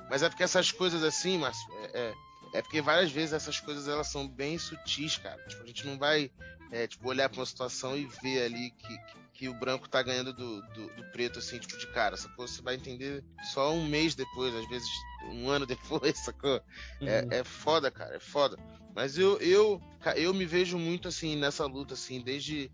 Mas 0.10 0.24
é 0.24 0.30
porque 0.30 0.44
essas 0.44 0.72
coisas 0.72 1.04
assim, 1.04 1.38
Márcio, 1.38 1.68
é, 1.94 2.00
é, 2.00 2.14
é, 2.54 2.62
porque 2.62 2.82
várias 2.82 3.12
vezes 3.12 3.34
essas 3.34 3.60
coisas 3.60 3.88
elas 3.88 4.08
são 4.08 4.28
bem 4.28 4.58
sutis, 4.58 5.18
cara. 5.18 5.42
Tipo, 5.48 5.64
a 5.64 5.68
gente 5.68 5.86
não 5.86 5.98
vai 5.98 6.32
é, 6.72 6.88
tipo, 6.88 7.08
olhar 7.08 7.30
pra 7.30 7.40
uma 7.40 7.46
situação 7.46 7.98
e 7.98 8.06
ver 8.22 8.44
ali 8.44 8.72
que, 8.72 8.98
que, 8.98 9.20
que 9.34 9.50
o 9.50 9.54
branco 9.54 9.90
tá 9.90 10.02
ganhando 10.04 10.34
do, 10.34 10.62
do, 10.74 10.88
do, 10.96 11.04
preto, 11.12 11.40
assim, 11.40 11.58
tipo, 11.58 11.78
de 11.78 11.88
cara, 11.88 12.16
sacou? 12.16 12.48
Você 12.48 12.62
vai 12.62 12.76
entender 12.76 13.24
só 13.54 13.74
um 13.74 13.88
mês 13.88 14.16
depois, 14.16 14.54
às 14.54 14.68
vezes 14.68 14.88
um 15.32 15.50
ano 15.50 15.66
depois, 15.68 16.18
sacou? 16.20 16.62
É, 17.02 17.22
uhum. 17.22 17.32
É, 17.32 17.40
é 17.40 17.44
foda, 17.44 17.90
cara, 17.90 18.16
é 18.16 18.20
foda. 18.20 18.58
Mas 18.96 19.18
eu, 19.18 19.38
eu, 19.40 19.82
eu 20.16 20.34
me 20.34 20.46
vejo 20.46 20.78
muito, 20.78 21.08
assim, 21.08 21.36
nessa 21.36 21.66
luta, 21.66 21.94
assim, 21.94 22.22
desde, 22.22 22.72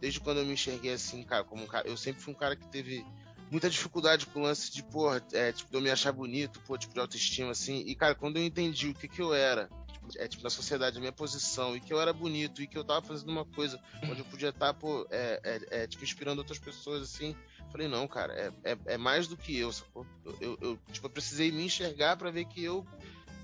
desde 0.00 0.20
quando 0.20 0.38
eu 0.38 0.46
me 0.46 0.52
enxerguei, 0.52 0.92
assim, 0.92 1.22
cara, 1.24 1.42
como 1.44 1.64
um 1.64 1.66
cara. 1.66 1.88
Eu 1.88 1.96
sempre 1.96 2.22
fui 2.22 2.32
um 2.32 2.36
cara 2.36 2.54
que 2.54 2.68
teve 2.68 3.04
muita 3.50 3.70
dificuldade 3.70 4.26
com 4.26 4.40
o 4.40 4.42
lance 4.42 4.70
de, 4.70 4.82
porra, 4.82 5.24
é, 5.32 5.52
tipo, 5.52 5.70
de 5.70 5.76
eu 5.76 5.80
me 5.80 5.90
achar 5.90 6.12
bonito, 6.12 6.60
pô, 6.66 6.76
tipo, 6.78 6.94
de 6.94 7.00
autoestima, 7.00 7.50
assim. 7.50 7.82
E, 7.86 7.94
cara, 7.94 8.14
quando 8.14 8.36
eu 8.36 8.44
entendi 8.44 8.88
o 8.88 8.94
que 8.94 9.08
que 9.08 9.20
eu 9.22 9.34
era, 9.34 9.68
é, 10.16 10.28
tipo, 10.28 10.42
na 10.42 10.50
sociedade, 10.50 10.96
a 10.96 11.00
minha 11.00 11.12
posição, 11.12 11.76
e 11.76 11.80
que 11.80 11.92
eu 11.92 12.00
era 12.00 12.12
bonito, 12.12 12.62
e 12.62 12.66
que 12.66 12.76
eu 12.76 12.84
tava 12.84 13.02
fazendo 13.02 13.30
uma 13.30 13.44
coisa 13.44 13.80
onde 14.04 14.20
eu 14.20 14.24
podia 14.24 14.50
estar, 14.50 14.72
tá, 14.72 14.74
pô, 14.74 15.06
é, 15.10 15.40
é, 15.42 15.82
é, 15.82 15.86
tipo, 15.86 16.04
inspirando 16.04 16.38
outras 16.38 16.58
pessoas, 16.58 17.02
assim. 17.02 17.36
Falei, 17.70 17.88
não, 17.88 18.06
cara, 18.06 18.32
é, 18.32 18.72
é, 18.72 18.78
é 18.86 18.98
mais 18.98 19.26
do 19.26 19.36
que 19.36 19.56
eu, 19.56 19.72
sacou? 19.72 20.06
Eu, 20.24 20.36
eu, 20.40 20.58
eu, 20.60 20.78
tipo, 20.92 21.06
eu 21.06 21.10
precisei 21.10 21.50
me 21.50 21.64
enxergar 21.64 22.16
para 22.16 22.30
ver 22.30 22.44
que 22.44 22.62
eu 22.62 22.86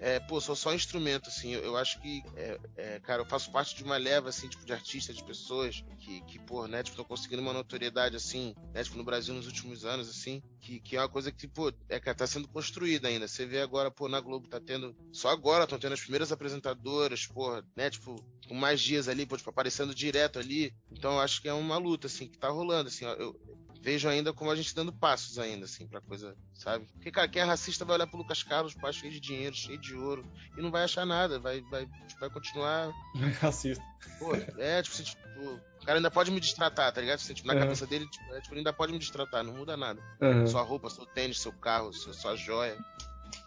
é, 0.01 0.19
pô, 0.19 0.41
sou 0.41 0.57
só 0.57 0.75
instrumento, 0.75 1.29
assim. 1.29 1.53
Eu, 1.53 1.61
eu 1.61 1.77
acho 1.77 2.01
que, 2.01 2.23
é, 2.37 2.59
é, 2.77 3.01
cara, 3.01 3.21
eu 3.21 3.27
faço 3.27 3.53
parte 3.53 3.77
de 3.77 3.85
uma 3.85 3.99
leva, 3.99 4.31
assim, 4.31 4.49
tipo, 4.49 4.65
de 4.65 4.73
artistas, 4.73 5.15
de 5.15 5.23
pessoas 5.23 5.85
que, 5.99 6.23
que 6.23 6.39
pô, 6.39 6.67
né, 6.67 6.83
tipo, 6.83 6.95
estão 6.95 7.05
conseguindo 7.05 7.43
uma 7.43 7.53
notoriedade, 7.53 8.17
assim, 8.17 8.55
né, 8.73 8.83
tipo, 8.83 8.97
no 8.97 9.05
Brasil 9.05 9.35
nos 9.35 9.47
últimos 9.47 9.85
anos, 9.85 10.09
assim, 10.09 10.43
que, 10.61 10.81
que 10.81 10.97
é 10.97 11.01
uma 11.01 11.09
coisa 11.09 11.31
que, 11.31 11.47
pô, 11.47 11.73
é, 11.89 12.01
que 12.01 12.15
tá 12.15 12.27
sendo 12.27 12.49
construída 12.49 13.09
ainda. 13.09 13.29
Você 13.29 13.45
vê 13.45 13.61
agora, 13.61 13.91
pô, 13.91 14.09
na 14.09 14.21
Globo 14.21 14.49
tá 14.49 14.59
tendo, 14.59 14.97
só 15.13 15.29
agora 15.29 15.65
estão 15.65 15.79
tendo 15.79 15.93
as 15.93 16.01
primeiras 16.01 16.33
apresentadoras, 16.33 17.27
pô, 17.27 17.63
né, 17.77 17.91
tipo, 17.91 18.17
com 18.49 18.55
mais 18.55 18.81
dias 18.81 19.07
ali, 19.07 19.27
pô, 19.27 19.37
tipo, 19.37 19.51
aparecendo 19.51 19.95
direto 19.95 20.39
ali. 20.39 20.73
Então 20.91 21.13
eu 21.13 21.21
acho 21.21 21.43
que 21.43 21.49
é 21.49 21.53
uma 21.53 21.77
luta, 21.77 22.07
assim, 22.07 22.27
que 22.27 22.39
tá 22.39 22.49
rolando, 22.49 22.89
assim, 22.89 23.05
ó, 23.05 23.13
eu, 23.13 23.39
vejo 23.81 24.09
ainda 24.09 24.33
como 24.33 24.51
a 24.51 24.57
gente 24.57 24.75
dando 24.75 24.93
passos 24.93 25.39
ainda, 25.39 25.65
assim, 25.65 25.87
pra 25.87 26.01
coisa, 26.01 26.37
sabe? 26.55 26.87
Porque, 26.93 27.11
cara, 27.11 27.29
quem 27.29 27.41
é 27.41 27.45
racista 27.45 27.85
vai 27.85 27.97
olhar 27.97 28.07
pro 28.07 28.19
Lucas 28.19 28.43
Carlos, 28.43 28.75
pai 28.75 28.93
cheio 28.93 29.13
de 29.13 29.21
dinheiro, 29.21 29.55
cheio 29.55 29.79
de 29.79 29.95
ouro, 29.95 30.25
e 30.57 30.63
não 30.63 30.71
vai 30.71 30.85
achar 30.85 31.07
nada, 31.07 31.39
vai, 31.39 31.61
vai, 31.63 31.87
tipo, 32.07 32.21
vai 32.21 32.31
continuar. 32.31 32.93
Racista. 33.41 33.83
Pô, 34.19 34.35
é, 34.35 34.83
tipo, 34.83 34.95
assim, 34.95 35.05
tipo, 35.05 35.21
o 35.81 35.87
cara 35.87 35.99
ainda 35.99 36.11
pode 36.11 36.31
me 36.31 36.41
distratar, 36.41 36.93
tá 36.93 37.01
ligado? 37.01 37.17
Assim, 37.17 37.33
tipo, 37.33 37.49
na 37.49 37.55
uhum. 37.55 37.61
cabeça 37.61 37.87
dele, 37.87 38.07
tipo, 38.09 38.35
é, 38.35 38.41
tipo, 38.41 38.55
ele 38.55 38.61
ainda 38.61 38.73
pode 38.73 38.93
me 38.93 38.99
distratar, 38.99 39.43
não 39.43 39.55
muda 39.55 39.77
nada. 39.77 40.01
Uhum. 40.21 40.47
Sua 40.47 40.63
roupa, 40.63 40.91
seu 40.91 41.07
tênis, 41.07 41.41
seu 41.41 41.53
carro, 41.53 41.93
sua, 41.93 42.13
sua 42.13 42.37
joia. 42.37 42.77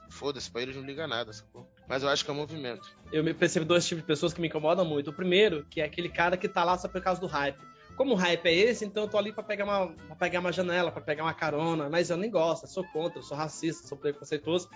Foda-se, 0.09 0.49
pra 0.49 0.61
eles 0.61 0.75
não 0.75 0.83
liga 0.83 1.07
nada, 1.07 1.33
sacou? 1.33 1.67
Mas 1.87 2.03
eu 2.03 2.09
acho 2.09 2.23
que 2.23 2.29
é 2.29 2.33
um 2.33 2.37
movimento. 2.37 2.87
Eu 3.11 3.23
me 3.23 3.33
percebo 3.33 3.65
dois 3.65 3.85
tipos 3.85 4.03
de 4.03 4.07
pessoas 4.07 4.31
que 4.31 4.39
me 4.39 4.47
incomodam 4.47 4.85
muito. 4.85 5.09
O 5.09 5.13
primeiro, 5.13 5.65
que 5.65 5.81
é 5.81 5.85
aquele 5.85 6.07
cara 6.07 6.37
que 6.37 6.47
tá 6.47 6.63
lá 6.63 6.77
só 6.77 6.87
por 6.87 7.01
causa 7.01 7.19
do 7.19 7.25
hype 7.25 7.72
como 7.95 8.13
o 8.13 8.17
hype 8.17 8.45
é 8.45 8.53
esse, 8.53 8.85
então 8.85 9.03
eu 9.03 9.09
tô 9.09 9.17
ali 9.17 9.31
para 9.31 9.43
pegar 9.43 9.65
uma 9.65 9.87
pra 9.87 10.15
pegar 10.15 10.39
uma 10.39 10.51
janela, 10.51 10.91
para 10.91 11.01
pegar 11.01 11.23
uma 11.23 11.33
carona, 11.33 11.89
mas 11.89 12.09
eu 12.09 12.17
nem 12.17 12.29
gosto, 12.29 12.63
eu 12.63 12.69
sou 12.69 12.83
contra, 12.85 13.19
eu 13.19 13.23
sou 13.23 13.37
racista, 13.37 13.87
sou 13.87 13.97
preconceituoso. 13.97 14.69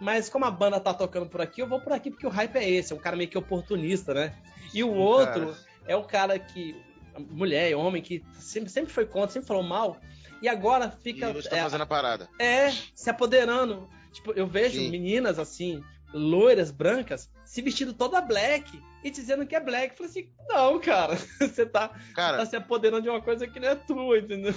Mas 0.00 0.28
como 0.28 0.44
a 0.44 0.50
banda 0.50 0.80
tá 0.80 0.94
tocando 0.94 1.26
por 1.26 1.40
aqui, 1.40 1.60
eu 1.60 1.66
vou 1.66 1.80
por 1.80 1.92
aqui 1.92 2.10
porque 2.10 2.26
o 2.26 2.30
hype 2.30 2.56
é 2.56 2.68
esse, 2.68 2.92
é 2.92 2.96
um 2.96 3.00
cara 3.00 3.16
meio 3.16 3.28
que 3.28 3.38
oportunista, 3.38 4.14
né? 4.14 4.34
E 4.72 4.82
o 4.82 4.92
outro 4.92 5.46
cara. 5.46 5.58
é 5.86 5.96
o 5.96 6.04
cara 6.04 6.38
que 6.38 6.74
mulher, 7.30 7.74
homem 7.76 8.02
que 8.02 8.24
sempre, 8.34 8.70
sempre 8.70 8.92
foi 8.92 9.04
contra, 9.04 9.30
sempre 9.30 9.48
falou 9.48 9.62
mal, 9.62 9.98
e 10.40 10.48
agora 10.48 10.90
fica 10.90 11.30
e 11.30 11.36
hoje 11.36 11.48
tá 11.48 11.56
é, 11.56 11.62
fazendo 11.62 11.82
a 11.82 11.86
parada. 11.86 12.28
É, 12.38 12.70
se 12.94 13.08
apoderando. 13.08 13.88
Tipo, 14.12 14.32
eu 14.32 14.46
vejo 14.46 14.78
Sim. 14.78 14.90
meninas 14.90 15.38
assim, 15.38 15.82
loiras, 16.12 16.70
brancas, 16.70 17.30
se 17.44 17.62
vestindo 17.62 17.92
toda 17.92 18.20
black 18.20 18.82
e 19.02 19.10
dizendo 19.10 19.46
que 19.46 19.54
é 19.54 19.60
black. 19.60 19.90
Eu 19.90 19.96
falei 19.96 20.10
assim, 20.10 20.32
não, 20.48 20.80
cara, 20.80 21.16
você 21.40 21.66
tá, 21.66 21.88
cara, 22.14 22.38
tá 22.38 22.46
se 22.46 22.56
apoderando 22.56 23.02
de 23.02 23.08
uma 23.08 23.20
coisa 23.20 23.46
que 23.46 23.58
não 23.58 23.68
é 23.68 23.74
tua, 23.74 24.18
entendeu? 24.18 24.54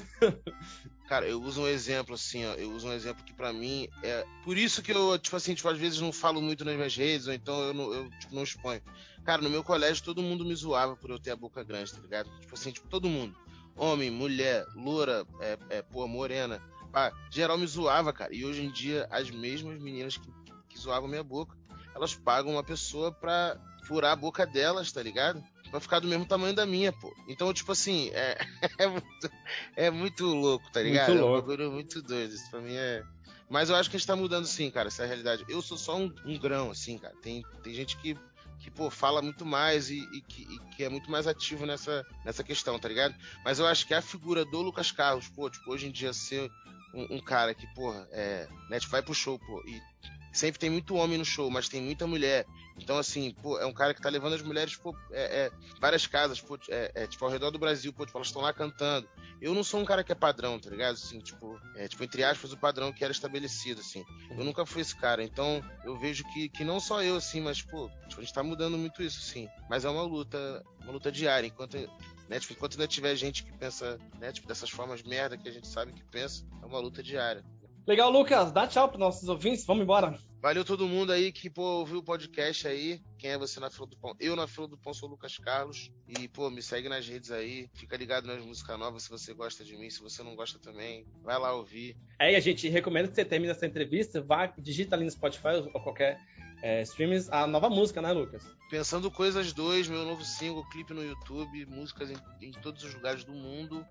Cara, 1.07 1.27
eu 1.27 1.39
uso 1.41 1.61
um 1.61 1.67
exemplo 1.67 2.15
assim, 2.15 2.45
ó, 2.45 2.53
eu 2.53 2.71
uso 2.71 2.87
um 2.87 2.93
exemplo 2.93 3.23
que 3.23 3.33
para 3.33 3.53
mim 3.53 3.87
é 4.01 4.25
por 4.43 4.57
isso 4.57 4.81
que 4.81 4.91
eu, 4.91 5.19
tipo 5.19 5.35
assim, 5.35 5.53
tipo, 5.53 5.69
às 5.69 5.77
vezes 5.77 6.01
não 6.01 6.11
falo 6.11 6.41
muito 6.41 6.65
nas 6.65 6.75
minhas 6.75 6.95
redes, 6.95 7.27
ou 7.27 7.33
então 7.33 7.59
eu 7.61 7.73
não, 7.73 7.93
eu, 7.93 8.09
tipo, 8.19 8.33
não 8.33 8.43
exponho. 8.43 8.81
Cara, 9.23 9.41
no 9.41 9.49
meu 9.49 9.63
colégio 9.63 10.03
todo 10.03 10.21
mundo 10.21 10.43
me 10.43 10.55
zoava 10.55 10.95
por 10.95 11.09
eu 11.09 11.19
ter 11.19 11.31
a 11.31 11.35
boca 11.35 11.63
grande, 11.63 11.93
tá 11.93 12.01
ligado? 12.01 12.29
Tipo 12.39 12.55
assim, 12.55 12.71
tipo, 12.71 12.87
todo 12.87 13.09
mundo. 13.09 13.35
Homem, 13.75 14.09
mulher, 14.09 14.65
loura, 14.75 15.25
é, 15.41 15.57
é, 15.69 15.81
pô, 15.81 16.07
morena. 16.07 16.61
Pá, 16.91 17.11
geral 17.29 17.57
me 17.57 17.67
zoava, 17.67 18.13
cara. 18.13 18.33
E 18.33 18.45
hoje 18.45 18.63
em 18.63 18.71
dia, 18.71 19.05
as 19.11 19.29
mesmas 19.29 19.79
meninas 19.81 20.15
que 20.15 20.31
que 20.75 20.81
zoavam 20.81 21.07
minha 21.07 21.23
boca, 21.23 21.55
elas 21.95 22.13
pagam 22.13 22.51
uma 22.51 22.63
pessoa 22.63 23.11
pra 23.11 23.57
furar 23.85 24.11
a 24.11 24.15
boca 24.15 24.45
delas, 24.45 24.91
tá 24.91 25.01
ligado? 25.01 25.41
Pra 25.71 25.79
ficar 25.79 25.99
do 25.99 26.07
mesmo 26.07 26.25
tamanho 26.25 26.53
da 26.53 26.65
minha, 26.65 26.91
pô. 26.91 27.15
Então, 27.27 27.53
tipo 27.53 27.71
assim, 27.71 28.09
é, 28.13 28.37
é, 28.77 28.87
muito, 28.87 29.31
é 29.75 29.89
muito 29.89 30.25
louco, 30.25 30.69
tá 30.71 30.81
ligado? 30.81 31.09
Muito 31.09 31.21
louco. 31.21 31.35
É 31.35 31.37
um 31.37 31.41
bagulho 31.41 31.71
muito 31.71 32.01
doido. 32.01 32.33
Isso 32.33 32.49
pra 32.51 32.59
mim 32.59 32.73
é. 32.73 33.03
Mas 33.49 33.69
eu 33.69 33.75
acho 33.75 33.89
que 33.89 33.95
a 33.95 33.99
gente 33.99 34.07
tá 34.07 34.15
mudando 34.15 34.45
sim, 34.45 34.69
cara, 34.71 34.87
essa 34.87 35.03
é 35.03 35.05
a 35.05 35.07
realidade. 35.07 35.45
Eu 35.47 35.61
sou 35.61 35.77
só 35.77 35.97
um, 35.97 36.13
um 36.25 36.37
grão, 36.37 36.71
assim, 36.71 36.97
cara. 36.97 37.15
Tem, 37.21 37.43
tem 37.63 37.73
gente 37.73 37.95
que, 37.97 38.17
que 38.59 38.71
pô, 38.71 38.89
fala 38.89 39.21
muito 39.21 39.45
mais 39.45 39.89
e, 39.89 39.99
e, 40.13 40.21
que, 40.21 40.41
e, 40.43 40.75
que, 40.75 40.83
é 40.83 40.89
muito 40.89 41.09
mais 41.11 41.27
ativo 41.27 41.65
nessa, 41.65 42.05
nessa 42.25 42.43
questão, 42.43 42.79
tá 42.79 42.89
ligado? 42.89 43.15
Mas 43.43 43.59
eu 43.59 43.67
acho 43.67 43.85
que 43.85 43.93
a 43.93 44.01
figura 44.01 44.43
do 44.43 44.61
Lucas 44.61 44.91
Carlos, 44.91 45.29
pô, 45.29 45.49
tipo, 45.49 45.71
hoje 45.71 45.87
em 45.87 45.91
dia 45.91 46.11
ser 46.11 46.49
um, 46.93 47.17
um 47.17 47.21
cara 47.21 47.53
que, 47.53 47.67
porra, 47.75 48.07
é, 48.11 48.47
né, 48.69 48.79
tipo, 48.79 48.91
vai 48.91 49.03
pro 49.03 49.13
show, 49.13 49.37
pô, 49.37 49.63
e 49.67 49.79
sempre 50.35 50.59
tem 50.59 50.69
muito 50.69 50.95
homem 50.95 51.17
no 51.17 51.25
show, 51.25 51.49
mas 51.49 51.69
tem 51.69 51.81
muita 51.81 52.05
mulher. 52.05 52.45
Então, 52.77 52.97
assim, 52.97 53.31
pô, 53.41 53.57
é 53.57 53.65
um 53.65 53.73
cara 53.73 53.93
que 53.93 54.01
tá 54.01 54.09
levando 54.09 54.33
as 54.33 54.41
mulheres, 54.41 54.75
pô, 54.75 54.93
é, 55.11 55.45
é, 55.45 55.51
várias 55.79 56.05
casas, 56.05 56.41
pô, 56.41 56.57
é, 56.69 56.91
é, 56.93 57.07
tipo, 57.07 57.23
ao 57.23 57.31
redor 57.31 57.49
do 57.49 57.57
Brasil, 57.57 57.93
pô, 57.93 58.05
tipo, 58.05 58.17
elas 58.17 58.27
estão 58.27 58.41
lá 58.41 58.51
cantando. 58.53 59.07
Eu 59.41 59.53
não 59.53 59.63
sou 59.63 59.79
um 59.79 59.85
cara 59.85 60.03
que 60.03 60.11
é 60.11 60.15
padrão, 60.15 60.59
tá 60.59 60.69
ligado? 60.69 60.93
Assim, 60.93 61.19
tipo, 61.19 61.57
é, 61.75 61.87
tipo, 61.87 62.03
entre 62.03 62.23
aspas, 62.23 62.51
o 62.51 62.57
padrão 62.57 62.91
que 62.91 63.03
era 63.03 63.11
estabelecido, 63.11 63.79
assim. 63.79 64.03
Eu 64.29 64.43
nunca 64.43 64.65
fui 64.65 64.81
esse 64.81 64.95
cara. 64.95 65.23
Então, 65.23 65.63
eu 65.85 65.97
vejo 65.97 66.23
que, 66.33 66.49
que 66.49 66.63
não 66.63 66.79
só 66.79 67.01
eu, 67.01 67.15
assim, 67.15 67.39
mas, 67.39 67.61
pô, 67.61 67.89
tipo, 68.07 68.19
a 68.19 68.23
gente 68.23 68.33
tá 68.33 68.43
mudando 68.43 68.77
muito 68.77 69.01
isso, 69.01 69.21
sim. 69.21 69.47
Mas 69.69 69.85
é 69.85 69.89
uma 69.89 70.03
luta, 70.03 70.63
uma 70.81 70.91
luta 70.91 71.11
diária. 71.11 71.47
Enquanto, 71.47 71.77
né, 72.27 72.39
tipo, 72.39 72.53
enquanto 72.53 72.73
ainda 72.73 72.87
tiver 72.87 73.15
gente 73.15 73.43
que 73.43 73.53
pensa, 73.53 73.97
né, 74.19 74.31
tipo, 74.31 74.47
dessas 74.47 74.69
formas 74.69 75.01
merda 75.03 75.37
que 75.37 75.47
a 75.47 75.51
gente 75.51 75.67
sabe 75.67 75.93
que 75.93 76.03
pensa, 76.03 76.45
é 76.61 76.65
uma 76.65 76.79
luta 76.79 77.01
diária. 77.01 77.43
Legal, 77.87 78.09
Lucas. 78.09 78.51
Dá 78.51 78.65
tchau 78.65 78.89
para 78.89 78.97
nossos 78.97 79.29
ouvintes. 79.29 79.63
Vamos 79.63 79.83
embora. 79.83 80.17
Valeu 80.41 80.65
todo 80.65 80.87
mundo 80.87 81.11
aí 81.11 81.31
que, 81.31 81.51
pô, 81.51 81.61
ouviu 81.61 81.99
o 81.99 82.03
podcast 82.03 82.67
aí. 82.67 82.99
Quem 83.15 83.29
é 83.29 83.37
você 83.37 83.59
na 83.59 83.69
fila 83.69 83.85
do 83.85 83.95
pão? 83.95 84.15
Eu 84.19 84.35
na 84.35 84.47
fila 84.47 84.67
do 84.67 84.75
pão 84.75 84.91
sou 84.91 85.07
o 85.07 85.11
Lucas 85.11 85.37
Carlos. 85.37 85.91
E, 86.07 86.27
pô, 86.27 86.49
me 86.49 86.63
segue 86.63 86.89
nas 86.89 87.07
redes 87.07 87.29
aí. 87.29 87.69
Fica 87.75 87.95
ligado 87.95 88.25
nas 88.25 88.43
músicas 88.43 88.79
novas 88.79 89.03
se 89.03 89.09
você 89.11 89.35
gosta 89.35 89.63
de 89.63 89.77
mim. 89.77 89.87
Se 89.91 90.01
você 90.01 90.23
não 90.23 90.35
gosta 90.35 90.57
também, 90.57 91.05
vai 91.23 91.37
lá 91.37 91.53
ouvir. 91.53 91.95
É, 92.19 92.33
e 92.33 92.35
a 92.35 92.39
gente 92.39 92.67
recomenda 92.69 93.07
que 93.07 93.13
você 93.13 93.23
termine 93.23 93.51
essa 93.51 93.67
entrevista. 93.67 94.19
Vá, 94.19 94.47
digita 94.57 94.95
ali 94.95 95.05
no 95.05 95.11
Spotify 95.11 95.61
ou 95.71 95.79
qualquer 95.79 96.19
é, 96.63 96.81
streams 96.81 97.29
a 97.31 97.45
nova 97.45 97.69
música, 97.69 98.01
né, 98.01 98.11
Lucas? 98.11 98.43
Pensando 98.71 99.11
Coisas 99.11 99.53
2, 99.53 99.89
meu 99.89 100.03
novo 100.05 100.25
single, 100.25 100.67
clipe 100.69 100.91
no 100.91 101.03
YouTube, 101.03 101.67
músicas 101.67 102.09
em, 102.09 102.17
em 102.41 102.51
todos 102.51 102.83
os 102.83 102.95
lugares 102.95 103.23
do 103.23 103.33
mundo. 103.33 103.85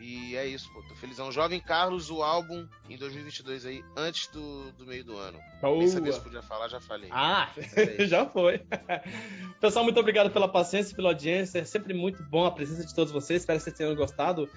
E 0.00 0.34
é 0.34 0.46
isso, 0.46 0.72
pô. 0.72 0.82
Tô 0.82 0.94
felizão. 0.94 1.30
Jovem 1.30 1.60
Carlos, 1.60 2.10
o 2.10 2.22
álbum 2.22 2.66
em 2.88 2.96
2022 2.96 3.66
aí, 3.66 3.84
antes 3.94 4.28
do, 4.28 4.72
do 4.72 4.86
meio 4.86 5.04
do 5.04 5.16
ano. 5.16 5.38
Boa. 5.60 5.76
Nem 5.76 5.88
sabia 5.88 6.12
se 6.12 6.20
podia 6.20 6.42
falar, 6.42 6.68
já 6.68 6.80
falei. 6.80 7.10
Ah, 7.12 7.50
é 7.76 8.04
já 8.08 8.24
foi. 8.24 8.62
Pessoal, 9.60 9.84
muito 9.84 10.00
obrigado 10.00 10.30
pela 10.30 10.48
paciência, 10.48 10.96
pela 10.96 11.10
audiência. 11.10 11.58
É 11.58 11.64
sempre 11.64 11.92
muito 11.92 12.22
bom 12.22 12.46
a 12.46 12.50
presença 12.50 12.86
de 12.86 12.94
todos 12.94 13.12
vocês. 13.12 13.42
Espero 13.42 13.58
que 13.58 13.64
vocês 13.64 13.76
tenham 13.76 13.94
gostado. 13.94 14.48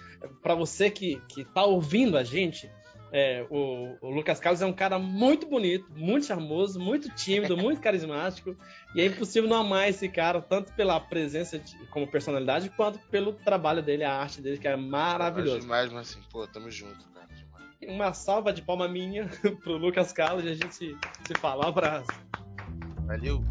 Para 0.42 0.56
você 0.56 0.90
que, 0.90 1.22
que 1.28 1.44
tá 1.44 1.64
ouvindo 1.66 2.18
a 2.18 2.24
gente, 2.24 2.72
é, 3.16 3.46
o, 3.48 3.96
o, 4.02 4.10
Lucas 4.10 4.40
Carlos 4.40 4.60
é 4.64 4.66
um 4.66 4.74
cara 4.74 4.98
muito 4.98 5.46
bonito, 5.46 5.86
muito 5.96 6.26
charmoso, 6.26 6.80
muito 6.80 7.10
tímido, 7.14 7.56
muito 7.56 7.80
carismático. 7.80 8.58
E 8.96 9.02
é 9.02 9.06
impossível 9.06 9.48
não 9.48 9.58
amar 9.58 9.88
esse 9.88 10.10
cara, 10.10 10.42
tanto 10.42 10.74
pela 10.74 11.00
presença 11.00 11.60
de, 11.60 11.78
como 11.92 12.08
personalidade, 12.08 12.72
quanto 12.72 12.98
pelo 13.12 13.34
trabalho 13.34 13.84
dele, 13.84 14.04
a 14.04 14.16
arte 14.16 14.42
dele, 14.42 14.58
que 14.58 14.68
é 14.68 14.76
maravilhoso. 14.76 15.60
demais, 15.60 15.94
mas 15.94 16.10
assim, 16.10 16.22
pô, 16.32 16.48
tamo 16.48 16.72
junto, 16.72 17.08
cara. 17.14 17.28
Demais. 17.28 17.96
Uma 17.96 18.14
salva 18.16 18.52
de 18.52 18.64
palma 18.64 18.88
minha 18.88 19.30
pro 19.62 19.78
Lucas 19.78 20.12
Carlos 20.12 20.44
e 20.46 20.50
a 20.50 20.56
gente 20.56 20.74
se, 20.74 20.98
se 21.28 21.40
fala. 21.40 21.68
Um 21.68 21.70
abraço. 21.70 22.08
Valeu. 23.06 23.44